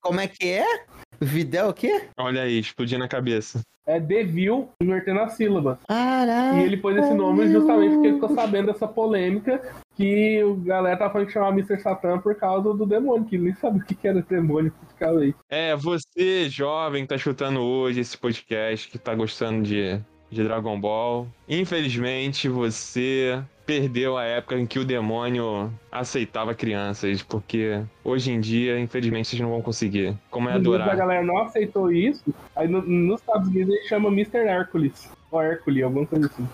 Como 0.00 0.20
é 0.20 0.28
que 0.28 0.52
é? 0.52 0.84
Videl 1.20 1.68
o 1.68 1.74
quê? 1.74 2.08
Olha 2.18 2.42
aí, 2.42 2.58
explodindo 2.58 3.04
a 3.04 3.08
cabeça. 3.08 3.60
É 3.86 4.00
Devil 4.00 4.70
invertendo 4.80 5.20
as 5.20 5.34
sílabas. 5.34 5.78
Caraca. 5.86 6.56
E 6.56 6.62
ele 6.62 6.78
pôs 6.78 6.96
esse 6.96 7.12
nome 7.12 7.46
justamente 7.48 7.92
porque 7.92 8.06
ele 8.06 8.14
ficou 8.14 8.34
sabendo 8.34 8.72
dessa 8.72 8.88
polêmica 8.88 9.60
que 9.94 10.42
o 10.42 10.56
galera 10.56 10.96
tava 10.96 11.12
falando 11.12 11.26
que 11.26 11.32
chamava 11.34 11.52
Mr. 11.52 11.80
Satan 11.80 12.18
por 12.18 12.34
causa 12.34 12.72
do 12.72 12.86
demônio, 12.86 13.26
que 13.26 13.36
ele 13.36 13.44
nem 13.44 13.54
sabia 13.54 13.82
o 13.82 13.84
que 13.84 13.94
que 13.94 14.08
era 14.08 14.22
demônio 14.22 14.72
praticamente. 14.72 15.36
É, 15.50 15.76
você, 15.76 16.48
jovem, 16.48 17.02
que 17.02 17.08
tá 17.08 17.16
escutando 17.16 17.60
hoje 17.60 18.00
esse 18.00 18.16
podcast, 18.16 18.88
que 18.88 18.98
tá 18.98 19.14
gostando 19.14 19.62
de, 19.62 20.00
de 20.30 20.42
Dragon 20.42 20.80
Ball, 20.80 21.28
infelizmente 21.46 22.48
você 22.48 23.42
perdeu 23.66 24.16
a 24.16 24.24
época 24.24 24.58
em 24.58 24.66
que 24.66 24.78
o 24.78 24.84
demônio 24.84 25.72
aceitava 25.90 26.54
crianças, 26.54 27.22
porque 27.22 27.80
hoje 28.04 28.30
em 28.30 28.40
dia, 28.40 28.78
infelizmente, 28.78 29.28
vocês 29.28 29.40
não 29.40 29.50
vão 29.50 29.62
conseguir. 29.62 30.14
Como 30.30 30.48
é 30.48 30.52
Unidos 30.54 30.72
a 30.72 30.76
adorar? 30.76 30.96
galera 30.96 31.22
não 31.24 31.38
aceitou 31.38 31.90
isso, 31.90 32.22
aí 32.54 32.68
no- 32.68 32.82
nos 32.82 33.20
Estados 33.20 33.48
Unidos 33.48 33.74
ele 33.74 33.88
chama 33.88 34.08
Mr. 34.10 34.38
Hércules. 34.46 35.10
Ou 35.30 35.40
Hércules, 35.40 35.82
alguma 35.82 36.06
coisa 36.06 36.26
assim. 36.26 36.46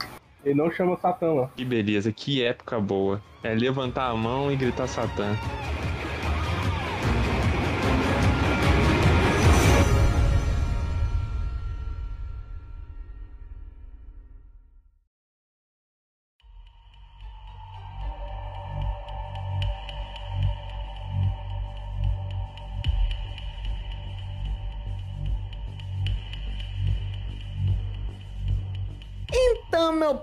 Ele 0.45 0.55
não 0.55 0.71
chama 0.71 0.97
Satã 0.97 1.33
lá. 1.33 1.51
Que 1.57 1.65
beleza, 1.65 2.11
que 2.13 2.43
época 2.43 2.81
boa. 2.81 3.21
É 3.43 3.55
levantar 3.55 4.09
a 4.09 4.15
mão 4.15 4.51
e 4.51 4.57
gritar 4.57 4.87
Satã. 4.87 5.37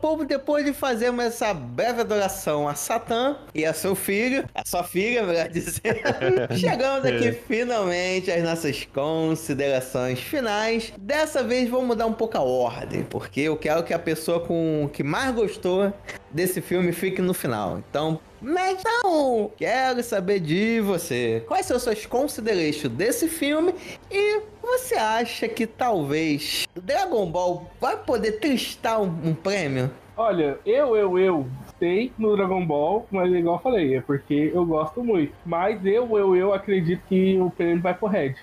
Povo, 0.08 0.24
depois 0.24 0.64
de 0.64 0.72
fazermos 0.72 1.26
essa 1.26 1.54
breve 1.54 2.00
adoração 2.00 2.66
a 2.66 2.76
Satã 2.76 3.36
e 3.54 3.66
a 3.66 3.74
seu 3.74 3.94
filho, 3.94 4.46
a 4.56 4.64
sua 4.66 4.82
filha, 4.82 5.22
melhor 5.22 5.50
dizendo, 5.52 6.00
chegamos 6.58 7.04
aqui 7.04 7.34
finalmente 7.34 8.32
às 8.32 8.42
nossas 8.42 8.88
considerações 8.94 10.22
finais. 10.22 10.94
Dessa 10.98 11.44
vez 11.44 11.70
vamos 11.70 11.88
mudar 11.88 12.06
um 12.06 12.14
pouco 12.14 12.38
a 12.38 12.42
ordem, 12.42 13.04
porque 13.04 13.42
eu 13.42 13.58
quero 13.58 13.84
que 13.84 13.94
a 13.94 14.00
pessoa 14.00 14.40
com 14.40 14.90
que 14.94 15.04
mais 15.04 15.36
gostou 15.36 15.92
desse 16.32 16.62
filme 16.62 16.94
fique 16.94 17.22
no 17.22 17.34
final. 17.34 17.84
Então, 17.90 18.18
então, 18.42 19.52
quero 19.58 20.04
saber 20.04 20.40
de 20.40 20.80
você. 20.82 21.44
Quais 21.48 21.66
são 21.66 21.80
suas 21.80 22.06
considerações 22.06 22.88
desse 22.90 23.28
filme 23.28 23.74
e 24.12 24.42
você 24.62 24.96
acha 24.96 25.48
que 25.48 25.66
talvez 25.66 26.68
Dragon 26.76 27.30
Ball 27.30 27.70
vai 27.80 27.98
poder 27.98 28.34
tristar 28.34 29.02
um, 29.02 29.30
um 29.30 29.34
prêmio? 29.34 29.92
Olha, 30.16 30.58
eu, 30.66 30.96
eu, 30.96 31.20
eu 31.20 31.48
sei 31.78 32.12
no 32.18 32.36
Dragon 32.36 32.66
Ball, 32.66 33.06
mas 33.12 33.32
igual 33.32 33.58
eu 33.58 33.62
falei, 33.62 33.96
é 33.96 34.02
porque 34.02 34.52
eu 34.54 34.66
gosto 34.66 35.04
muito. 35.04 35.32
Mas 35.46 35.86
eu, 35.86 36.18
eu, 36.18 36.36
eu 36.36 36.54
acredito 36.54 37.02
que 37.08 37.38
o 37.40 37.52
prêmio 37.52 37.82
vai 37.82 37.94
pro 37.94 38.08
Red. 38.08 38.36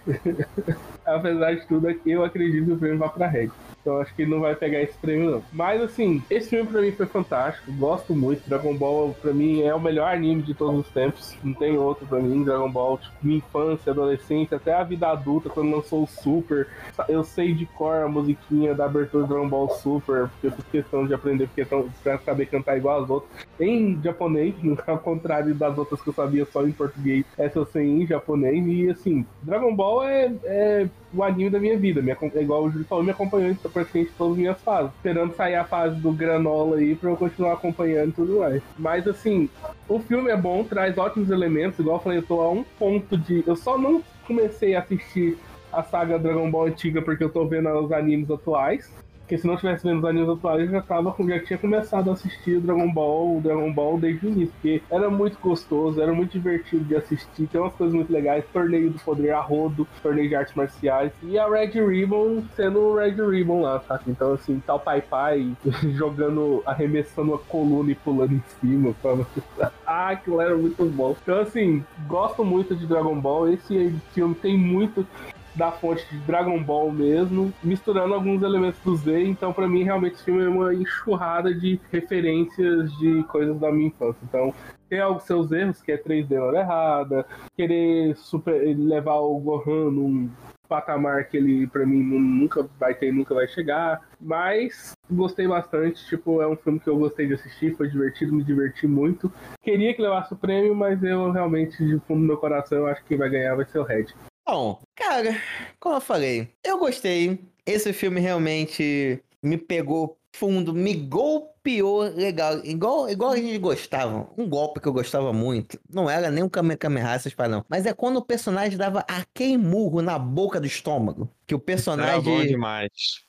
Apesar 1.05 1.55
de 1.55 1.67
tudo, 1.67 1.89
eu 2.07 2.25
acredito 2.25 2.67
que 2.67 2.73
o 2.73 2.79
prêmio 2.79 2.99
vai 2.99 3.09
pra 3.09 3.27
Red. 3.27 3.51
Então 3.85 3.99
acho 4.01 4.15
que 4.15 4.23
ele 4.23 4.31
não 4.31 4.41
vai 4.41 4.55
pegar 4.57 4.81
esse 4.81 4.97
prêmio, 4.97 5.31
não. 5.31 5.43
Mas 5.53 5.83
assim, 5.83 6.23
esse 6.31 6.49
filme 6.49 6.71
pra 6.71 6.81
mim 6.81 6.91
foi 6.91 7.05
fantástico. 7.05 7.71
Gosto 7.73 8.15
muito. 8.15 8.49
Dragon 8.49 8.75
Ball, 8.75 9.15
pra 9.21 9.31
mim, 9.35 9.61
é 9.61 9.75
o 9.75 9.81
melhor 9.81 10.11
anime 10.11 10.41
de 10.41 10.55
todos 10.55 10.81
os 10.81 10.89
tempos. 10.91 11.37
Não 11.45 11.53
tem 11.53 11.77
outro 11.77 12.07
pra 12.07 12.19
mim. 12.19 12.43
Dragon 12.43 12.71
Ball, 12.71 12.97
tipo, 12.97 13.15
minha 13.23 13.39
infância, 13.39 13.93
adolescência, 13.93 14.57
até 14.57 14.73
a 14.73 14.83
vida 14.83 15.09
adulta, 15.09 15.51
quando 15.51 15.71
lançou 15.71 16.05
o 16.05 16.07
Super. 16.07 16.67
Eu 17.11 17.23
sei 17.23 17.53
de 17.53 17.67
cor 17.67 17.97
a 17.97 18.09
musiquinha 18.09 18.75
da 18.75 18.87
abertura 18.87 19.25
do 19.25 19.29
Dragon 19.29 19.49
Ball 19.49 19.69
Super, 19.69 20.29
porque 20.29 20.47
eu 20.47 20.53
fiz 20.53 20.65
questão 20.73 21.07
de 21.07 21.13
aprender, 21.13 21.47
porque 21.47 21.61
eu 21.71 21.91
pra 22.03 22.19
saber 22.19 22.47
cantar 22.47 22.79
igual 22.79 23.05
as 23.05 23.11
outras. 23.11 23.31
Em 23.61 24.01
japonês, 24.03 24.55
ao 24.87 24.99
contrário 24.99 25.55
das 25.55 25.77
outras 25.77 26.01
que 26.01 26.09
eu 26.09 26.15
sabia 26.15 26.47
só 26.47 26.67
em 26.67 26.73
português. 26.73 27.27
Essa 27.37 27.59
eu 27.59 27.67
sei 27.67 27.87
em 27.87 28.07
japonês. 28.07 28.67
E 28.67 28.89
assim, 28.89 29.27
Dragon 29.43 29.75
Ball 29.77 30.05
é, 30.05 30.33
é 30.45 30.89
o 31.13 31.23
anime 31.23 31.51
da 31.51 31.61
minha 31.61 31.79
vida. 31.79 32.01
Me, 32.01 32.17
igual 32.41 32.65
o 32.65 32.71
Júlio 32.71 32.87
falou, 32.87 33.05
me 33.05 33.11
acompanhou 33.11 33.51
praticamente 33.75 34.13
todas 34.17 34.33
as 34.33 34.39
minhas 34.39 34.61
fases. 34.63 34.93
Esperando 34.95 35.35
sair 35.35 35.57
a 35.57 35.65
fase 35.65 35.97
do 35.97 36.13
Granola 36.13 36.79
aí 36.79 36.95
pra 36.95 37.11
eu 37.11 37.17
continuar 37.17 37.55
acompanhando 37.55 38.11
e 38.11 38.13
tudo 38.13 38.39
mais. 38.39 38.63
Mas 38.79 39.07
assim, 39.07 39.51
o 39.89 39.99
filme 39.99 40.31
é 40.31 40.37
bom, 40.37 40.65
traz 40.65 40.97
ótimos 40.97 41.29
elementos. 41.31 41.79
Igual 41.79 41.97
eu 41.97 42.03
falei, 42.03 42.19
eu 42.19 42.23
tô 42.23 42.41
a 42.41 42.51
um 42.51 42.65
ponto 42.79 43.19
de. 43.19 43.45
Eu 43.47 43.57
só 43.57 43.77
não 43.77 44.03
comecei 44.27 44.75
a 44.75 44.81
assistir 44.81 45.37
a 45.73 45.83
saga 45.83 46.19
Dragon 46.19 46.51
Ball 46.51 46.67
antiga 46.67 47.03
porque 47.03 47.25
eu 47.25 47.31
tô 47.31 47.45
vendo 47.47 47.69
os 47.69 47.93
animes 47.93 48.31
atuais. 48.31 48.91
Porque 49.25 49.39
se 49.39 49.47
não 49.47 49.57
tivesse 49.57 49.83
vendo 49.83 50.01
os 50.01 50.05
animes 50.05 50.29
atuais, 50.29 50.61
eu 50.61 50.71
já, 50.71 50.83
tava, 50.83 51.15
já 51.19 51.41
tinha 51.41 51.59
começado 51.59 52.11
a 52.11 52.13
assistir 52.13 52.61
Dragon 52.61 52.93
Ball, 52.93 53.41
Dragon 53.41 53.73
Ball 53.73 53.99
desde 53.99 54.27
o 54.27 54.31
início. 54.31 54.53
Porque 54.53 54.83
era 54.91 55.09
muito 55.09 55.39
gostoso, 55.41 56.01
era 56.01 56.13
muito 56.13 56.33
divertido 56.33 56.85
de 56.85 56.95
assistir. 56.95 57.47
Tem 57.47 57.59
umas 57.59 57.73
coisas 57.75 57.95
muito 57.95 58.13
legais. 58.13 58.45
Torneio 58.53 58.91
do 58.91 58.99
Poder 58.99 59.31
a 59.31 59.41
Rodo, 59.41 59.89
torneio 60.03 60.29
de 60.29 60.35
artes 60.35 60.55
marciais. 60.55 61.11
E 61.23 61.39
a 61.39 61.49
Red 61.49 61.71
Ribbon 61.71 62.45
sendo 62.55 62.81
o 62.81 62.97
Red 62.97 63.15
Ribbon 63.15 63.63
lá, 63.63 63.79
tá? 63.79 63.99
Então, 64.07 64.35
assim, 64.35 64.63
tal 64.67 64.79
Pai 64.79 65.01
Pai 65.01 65.51
jogando, 65.97 66.63
arremessando 66.67 67.35
a 67.35 67.39
coluna 67.39 67.93
e 67.93 67.95
pulando 67.95 68.35
em 68.35 68.43
cima. 68.61 68.95
Pra... 69.01 69.73
ah, 69.87 70.11
aquilo 70.11 70.39
era 70.39 70.55
muito 70.55 70.85
bom. 70.85 71.17
Então, 71.23 71.41
assim, 71.41 71.83
gosto 72.07 72.45
muito 72.45 72.77
de 72.77 72.87
Dragon 72.87 73.19
Ball. 73.19 73.49
Esse 73.49 73.95
filme 74.13 74.35
tem 74.35 74.59
muito 74.59 75.07
da 75.55 75.71
fonte 75.71 76.07
de 76.11 76.19
Dragon 76.21 76.63
Ball 76.63 76.91
mesmo, 76.91 77.53
misturando 77.63 78.15
alguns 78.15 78.43
elementos 78.43 78.81
do 78.81 78.97
Z. 78.97 79.23
Então, 79.25 79.53
para 79.53 79.69
mim, 79.69 79.85
realmente, 79.85 80.15
esse 80.15 80.25
filme 80.25 80.45
é 80.45 80.49
uma 80.49 80.75
enxurrada 80.75 81.55
de 81.55 81.81
referências 81.93 82.93
de 82.99 83.23
coisas 83.25 83.59
da 83.59 83.71
minha 83.71 83.89
infância. 83.89 84.19
Então, 84.23 84.53
tem 84.89 85.01
alguns 85.01 85.25
seus 85.25 85.51
erros, 85.53 85.83
que 85.83 85.93
é 85.93 85.97
3D 85.97 86.37
na 86.37 86.45
hora 86.45 86.61
errada, 86.61 87.27
querer 87.57 88.17
super, 88.17 88.77
levar 88.77 89.17
o 89.17 89.39
Gohan 89.39 89.91
num 89.91 90.31
patamar 90.69 91.25
que 91.29 91.37
ele, 91.37 91.67
para 91.67 91.87
mim, 91.87 92.03
nunca 92.03 92.69
vai 92.79 92.95
ter, 92.95 93.13
nunca 93.13 93.35
vai 93.35 93.47
chegar. 93.47 94.01
Mas 94.21 94.93
gostei 95.11 95.47
bastante, 95.47 96.05
tipo, 96.07 96.41
é 96.41 96.49
um 96.49 96.57
filme 96.57 96.81
que 96.81 96.89
eu 96.89 96.99
gostei 96.99 97.27
de 97.27 97.35
assistir, 97.35 97.77
foi 97.77 97.89
divertido, 97.89 98.35
me 98.35 98.43
diverti 98.43 98.87
muito. 98.87 99.33
Queria 99.63 99.95
que 99.95 100.03
levasse 100.03 100.33
o 100.33 100.37
prêmio, 100.37 100.75
mas 100.75 101.03
eu 101.03 101.31
realmente, 101.31 101.85
de 101.85 101.99
fundo 102.01 102.21
do 102.21 102.27
meu 102.27 102.37
coração, 102.37 102.79
eu 102.79 102.87
acho 102.87 103.03
que 103.03 103.09
quem 103.09 103.19
vai 103.19 103.31
ganhar 103.31 103.55
vai 103.55 103.67
ser 103.67 103.79
o 103.79 103.85
Red. 103.85 104.07
Bom, 104.47 104.83
cara, 104.95 105.41
como 105.81 105.97
eu 105.97 106.01
falei, 106.01 106.49
eu 106.63 106.79
gostei. 106.79 107.39
Esse 107.65 107.93
filme 107.93 108.21
realmente 108.21 109.23
me 109.43 109.57
pegou 109.57 110.19
fundo, 110.35 110.75
me 110.75 110.95
golpeou 110.95 112.01
legal, 112.01 112.61
igual, 112.65 113.09
igual 113.09 113.33
a 113.33 113.37
gente 113.37 113.57
gostava. 113.57 114.29
Um 114.37 114.49
golpe 114.49 114.81
que 114.81 114.89
eu 114.89 114.93
gostava 114.93 115.33
muito, 115.33 115.79
não 115.89 116.11
era 116.11 116.31
nem 116.31 116.43
um 116.43 116.49
Kamehameha, 116.49 117.15
essas 117.15 117.33
não, 117.49 117.65
mas 117.69 117.87
é 117.87 117.95
quando 117.95 118.17
o 118.17 118.25
personagem 118.25 118.77
dava 118.77 119.05
aquele 119.09 119.57
murro 119.57 120.03
na 120.03 120.19
boca 120.19 120.61
do 120.61 120.67
estômago, 120.67 121.31
que 121.47 121.55
o 121.55 121.59
personagem 121.59 122.59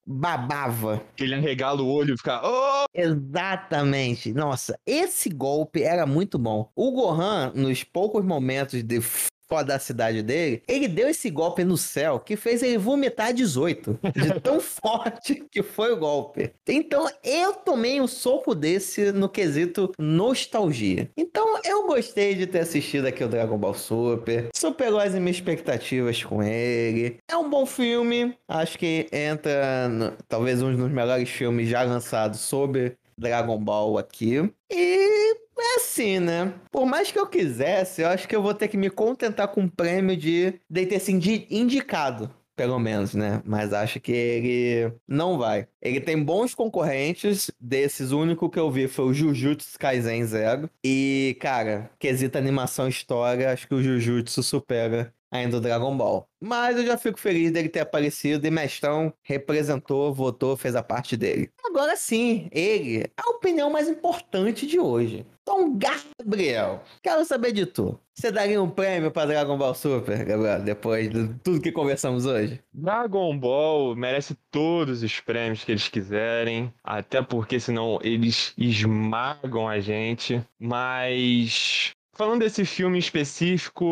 babava. 0.06 1.02
Que 1.16 1.24
ele 1.26 1.36
arregala 1.36 1.82
o 1.82 1.88
olho 1.88 2.16
e 2.16 2.18
fica. 2.18 2.42
Oh! 2.44 2.86
Exatamente. 2.94 4.34
Nossa, 4.34 4.80
esse 4.86 5.30
golpe 5.30 5.84
era 5.84 6.06
muito 6.06 6.40
bom. 6.40 6.72
O 6.76 6.92
Gohan, 6.92 7.52
nos 7.54 7.84
poucos 7.84 8.26
momentos 8.26 8.84
de 8.84 9.00
fora 9.48 9.64
da 9.64 9.80
cidade 9.80 10.22
dele, 10.22 10.64
ele 10.68 10.88
deu 10.88 11.10
esse 11.10 11.30
golpe 11.30 11.64
no 11.64 11.78
céu 11.78 12.20
que 12.20 12.36
fez 12.36 12.64
ele 12.64 12.78
vomitar 12.78 13.34
18. 13.34 14.00
De 14.14 14.40
tão 14.42 14.60
forte 14.60 15.46
que 15.52 15.62
foi 15.62 15.92
o 15.94 15.98
golpe. 15.98 16.52
Então 16.68 17.08
eu 17.24 17.54
tomei 17.54 18.02
um 18.02 18.08
soco 18.08 18.54
desse 18.56 19.12
no 19.12 19.30
quesito 19.30 19.92
nostalgia. 19.98 21.10
Então 21.18 21.60
eu 21.64 21.88
gostei 21.88 22.36
de 22.36 22.48
ter 22.48 22.60
assistido 22.60 23.06
aqui 23.06 23.24
o 23.24 23.28
Dragon 23.28 23.58
Ball 23.58 23.74
Super. 23.74 24.50
Superou 24.56 25.00
as 25.00 25.14
minhas 25.14 25.38
expectativas 25.38 26.24
com 26.24 26.42
ele. 26.42 27.18
É 27.30 27.38
um 27.38 27.50
bom 27.50 27.66
filme. 27.66 28.36
Acho 28.48 28.78
que 28.78 29.08
entra 29.12 29.88
no, 29.90 30.12
talvez 30.28 30.62
um 30.62 30.76
dos 30.76 30.92
melhores 30.92 31.30
filmes 31.30 31.70
já 31.70 31.84
lançados 31.84 32.40
sobre 32.40 32.98
Dragon 33.18 33.58
Ball 33.58 33.98
aqui. 33.98 34.50
E 34.72 35.45
é 35.62 35.76
assim, 35.78 36.20
né? 36.20 36.54
Por 36.72 36.86
mais 36.86 37.12
que 37.12 37.20
eu 37.20 37.28
quisesse, 37.28 38.02
eu 38.02 38.10
acho 38.10 38.28
que 38.28 38.36
eu 38.36 38.42
vou 38.42 38.54
ter 38.54 38.68
que 38.68 38.78
me 38.78 38.90
contentar 38.90 39.48
com 39.48 39.66
o 39.66 39.72
prêmio 39.72 40.16
de, 40.16 40.60
de 40.70 40.86
ter 40.86 41.00
sido 41.00 41.26
indicado. 41.50 42.30
Pelo 42.56 42.80
menos, 42.80 43.14
né? 43.14 43.42
Mas 43.46 43.74
acho 43.74 44.00
que 44.00 44.14
ele 44.14 44.94
não 45.06 45.38
vai. 45.38 45.68
Ele 45.82 46.00
tem 46.00 46.22
bons 46.24 46.56
concorrentes. 46.56 47.52
Desses, 47.60 48.12
o 48.12 48.20
único 48.20 48.50
que 48.50 48.58
eu 48.58 48.72
vi 48.72 48.88
foi 48.88 49.06
o 49.06 49.14
Jujutsu 49.14 49.78
Kaisen 49.78 50.26
Zero. 50.26 50.70
E, 50.84 51.38
cara, 51.42 51.92
quesita 52.00 52.40
animação 52.40 52.88
história, 52.88 53.52
acho 53.52 53.68
que 53.68 53.76
o 53.76 53.84
Jujutsu 53.84 54.42
supera 54.42 55.14
ainda 55.36 55.58
o 55.58 55.62
Dragon 55.62 55.96
Ball. 55.96 56.28
Mas 56.42 56.78
eu 56.78 56.86
já 56.86 56.98
fico 56.98 57.20
feliz 57.20 57.52
dele 57.52 57.70
ter 57.70 57.80
aparecido 57.80 58.46
e 58.46 58.52
Mestrão 58.52 59.14
representou, 59.24 60.14
votou, 60.14 60.56
fez 60.56 60.76
a 60.76 60.84
parte 60.84 61.18
dele. 61.18 61.50
Agora 61.66 61.96
sim, 61.96 62.48
ele, 62.52 63.06
a 63.18 63.30
opinião 63.32 63.70
mais 63.70 63.88
importante 63.88 64.66
de 64.66 64.80
hoje. 64.80 65.26
Então, 65.42 65.78
Gabriel, 65.78 66.84
quero 67.04 67.24
saber 67.24 67.52
de 67.52 67.66
tu. 67.68 68.00
Você 68.16 68.32
daria 68.32 68.62
um 68.62 68.70
prêmio 68.70 69.12
para 69.12 69.28
Dragon 69.28 69.58
Ball 69.58 69.76
Super, 69.76 70.26
Gabriel, 70.26 70.62
depois 70.64 71.10
de 71.10 71.28
tudo 71.44 71.62
que 71.62 71.72
conversamos 71.72 72.26
hoje? 72.26 72.60
Dragon 72.74 73.38
Ball 73.38 73.96
merece 73.96 74.36
todos 74.50 75.04
os 75.04 75.20
prêmios 75.20 75.64
que 75.64 75.72
eles 75.72 75.88
quiserem, 75.88 76.74
até 76.84 77.22
porque 77.22 77.60
senão 77.60 78.00
eles 78.02 78.54
esmagam 78.58 79.68
a 79.68 79.80
gente. 79.80 80.44
Mas 80.60 81.92
falando 82.16 82.40
desse 82.40 82.66
filme 82.66 82.98
específico, 82.98 83.86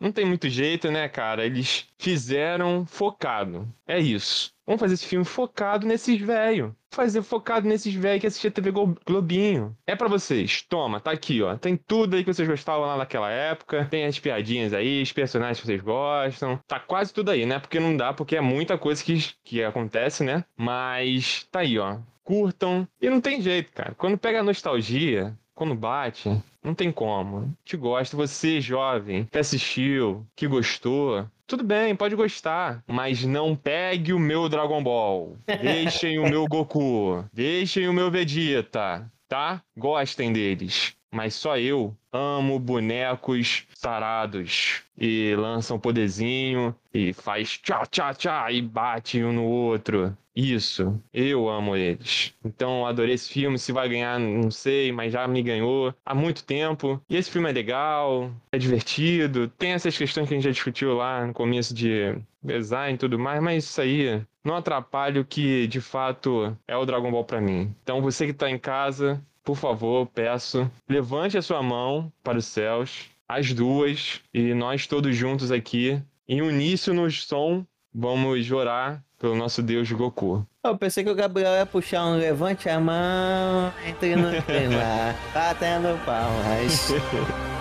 não 0.00 0.10
tem 0.10 0.24
muito 0.24 0.48
jeito, 0.48 0.90
né, 0.90 1.08
cara? 1.08 1.44
Eles 1.44 1.86
fizeram 1.98 2.86
focado. 2.86 3.68
É 3.86 3.98
isso. 4.00 4.50
Vamos 4.66 4.80
fazer 4.80 4.94
esse 4.94 5.06
filme 5.06 5.24
focado 5.24 5.86
nesses 5.86 6.20
velhos. 6.20 6.72
Fazer 6.92 7.22
focado 7.22 7.68
nesses 7.68 7.92
velhos 7.94 8.20
que 8.20 8.26
assistiam 8.26 8.50
TV 8.50 8.70
Glo- 8.70 8.96
Globinho. 9.06 9.76
É 9.86 9.94
pra 9.94 10.08
vocês. 10.08 10.62
Toma, 10.62 11.00
tá 11.00 11.10
aqui, 11.10 11.42
ó. 11.42 11.56
Tem 11.56 11.76
tudo 11.76 12.16
aí 12.16 12.24
que 12.24 12.32
vocês 12.32 12.48
gostavam 12.48 12.86
lá 12.86 12.96
naquela 12.96 13.30
época. 13.30 13.86
Tem 13.90 14.06
as 14.06 14.18
piadinhas 14.18 14.72
aí, 14.72 15.02
os 15.02 15.12
personagens 15.12 15.60
que 15.60 15.66
vocês 15.66 15.80
gostam. 15.80 16.58
Tá 16.66 16.80
quase 16.80 17.12
tudo 17.12 17.30
aí, 17.30 17.44
né? 17.44 17.58
Porque 17.58 17.78
não 17.78 17.96
dá, 17.96 18.12
porque 18.12 18.36
é 18.36 18.40
muita 18.40 18.78
coisa 18.78 19.02
que, 19.04 19.18
que 19.44 19.62
acontece, 19.62 20.24
né? 20.24 20.44
Mas 20.56 21.46
tá 21.50 21.60
aí, 21.60 21.78
ó. 21.78 21.98
Curtam. 22.24 22.86
E 23.00 23.10
não 23.10 23.20
tem 23.20 23.40
jeito, 23.42 23.72
cara. 23.72 23.94
Quando 23.96 24.16
pega 24.16 24.38
a 24.40 24.44
nostalgia, 24.44 25.36
quando 25.54 25.74
bate, 25.74 26.30
não 26.62 26.74
tem 26.74 26.92
como. 26.92 27.54
Te 27.64 27.76
gosta, 27.76 28.16
você 28.16 28.60
jovem, 28.60 29.24
que 29.24 29.38
assistiu, 29.38 30.26
que 30.36 30.46
gostou. 30.46 31.26
Tudo 31.46 31.64
bem, 31.64 31.96
pode 31.96 32.14
gostar, 32.14 32.84
mas 32.86 33.24
não 33.24 33.56
pegue 33.56 34.12
o 34.12 34.18
meu 34.18 34.48
Dragon 34.48 34.82
Ball. 34.82 35.36
Deixem 35.46 36.18
o 36.18 36.28
meu 36.28 36.46
Goku. 36.46 37.24
Deixem 37.32 37.88
o 37.88 37.92
meu 37.92 38.10
Vegeta, 38.10 39.10
tá? 39.28 39.62
Gostem 39.76 40.32
deles. 40.32 40.94
Mas 41.12 41.34
só 41.34 41.58
eu 41.58 41.96
amo 42.12 42.58
bonecos 42.58 43.66
sarados 43.74 44.82
e 44.96 45.34
lançam 45.36 45.78
poderzinho 45.78 46.74
e 46.92 47.12
faz 47.12 47.58
tchá 47.58 47.84
tchá 47.86 48.14
tchá 48.14 48.52
e 48.52 48.62
bate 48.62 49.22
um 49.22 49.32
no 49.32 49.44
outro. 49.44 50.16
Isso, 50.34 50.98
eu 51.12 51.48
amo 51.48 51.76
eles. 51.76 52.32
Então, 52.44 52.86
adorei 52.86 53.14
esse 53.14 53.28
filme. 53.28 53.58
Se 53.58 53.72
vai 53.72 53.88
ganhar, 53.88 54.18
não 54.18 54.50
sei, 54.50 54.92
mas 54.92 55.12
já 55.12 55.26
me 55.26 55.42
ganhou 55.42 55.92
há 56.06 56.14
muito 56.14 56.44
tempo. 56.44 57.00
E 57.10 57.16
esse 57.16 57.30
filme 57.30 57.50
é 57.50 57.52
legal, 57.52 58.30
é 58.52 58.56
divertido. 58.58 59.48
Tem 59.48 59.72
essas 59.72 59.98
questões 59.98 60.28
que 60.28 60.34
a 60.34 60.36
gente 60.36 60.44
já 60.44 60.50
discutiu 60.50 60.94
lá 60.94 61.26
no 61.26 61.32
começo 61.32 61.74
de 61.74 62.16
design 62.42 62.94
e 62.94 62.98
tudo 62.98 63.18
mais, 63.18 63.42
mas 63.42 63.64
isso 63.64 63.80
aí 63.80 64.22
não 64.44 64.56
atrapalha 64.56 65.20
o 65.20 65.24
que 65.24 65.66
de 65.66 65.80
fato 65.80 66.56
é 66.66 66.76
o 66.76 66.86
Dragon 66.86 67.10
Ball 67.10 67.24
pra 67.24 67.40
mim. 67.40 67.74
Então, 67.82 68.00
você 68.00 68.26
que 68.26 68.32
tá 68.32 68.48
em 68.48 68.58
casa, 68.58 69.22
por 69.44 69.56
favor, 69.56 70.06
peço, 70.06 70.70
levante 70.88 71.36
a 71.38 71.42
sua 71.42 71.62
mão 71.62 72.12
para 72.22 72.38
os 72.38 72.46
céus, 72.46 73.06
as 73.28 73.52
duas, 73.52 74.20
e 74.32 74.54
nós 74.54 74.86
todos 74.86 75.14
juntos 75.14 75.50
aqui, 75.52 76.02
em 76.28 76.42
uníssono 76.42 77.10
som, 77.10 77.64
vamos 77.94 78.50
orar 78.50 79.02
pelo 79.18 79.36
nosso 79.36 79.62
Deus 79.62 79.90
Goku. 79.92 80.46
Eu 80.64 80.76
pensei 80.76 81.04
que 81.04 81.10
o 81.10 81.14
Gabriel 81.14 81.52
ia 81.52 81.66
puxar 81.66 82.04
um 82.06 82.16
levante 82.16 82.68
a 82.68 82.80
mão, 82.80 83.72
entre 83.86 84.16
no 84.16 84.30
clima, 84.42 85.14
batendo 85.34 85.98
palmas. 86.04 86.92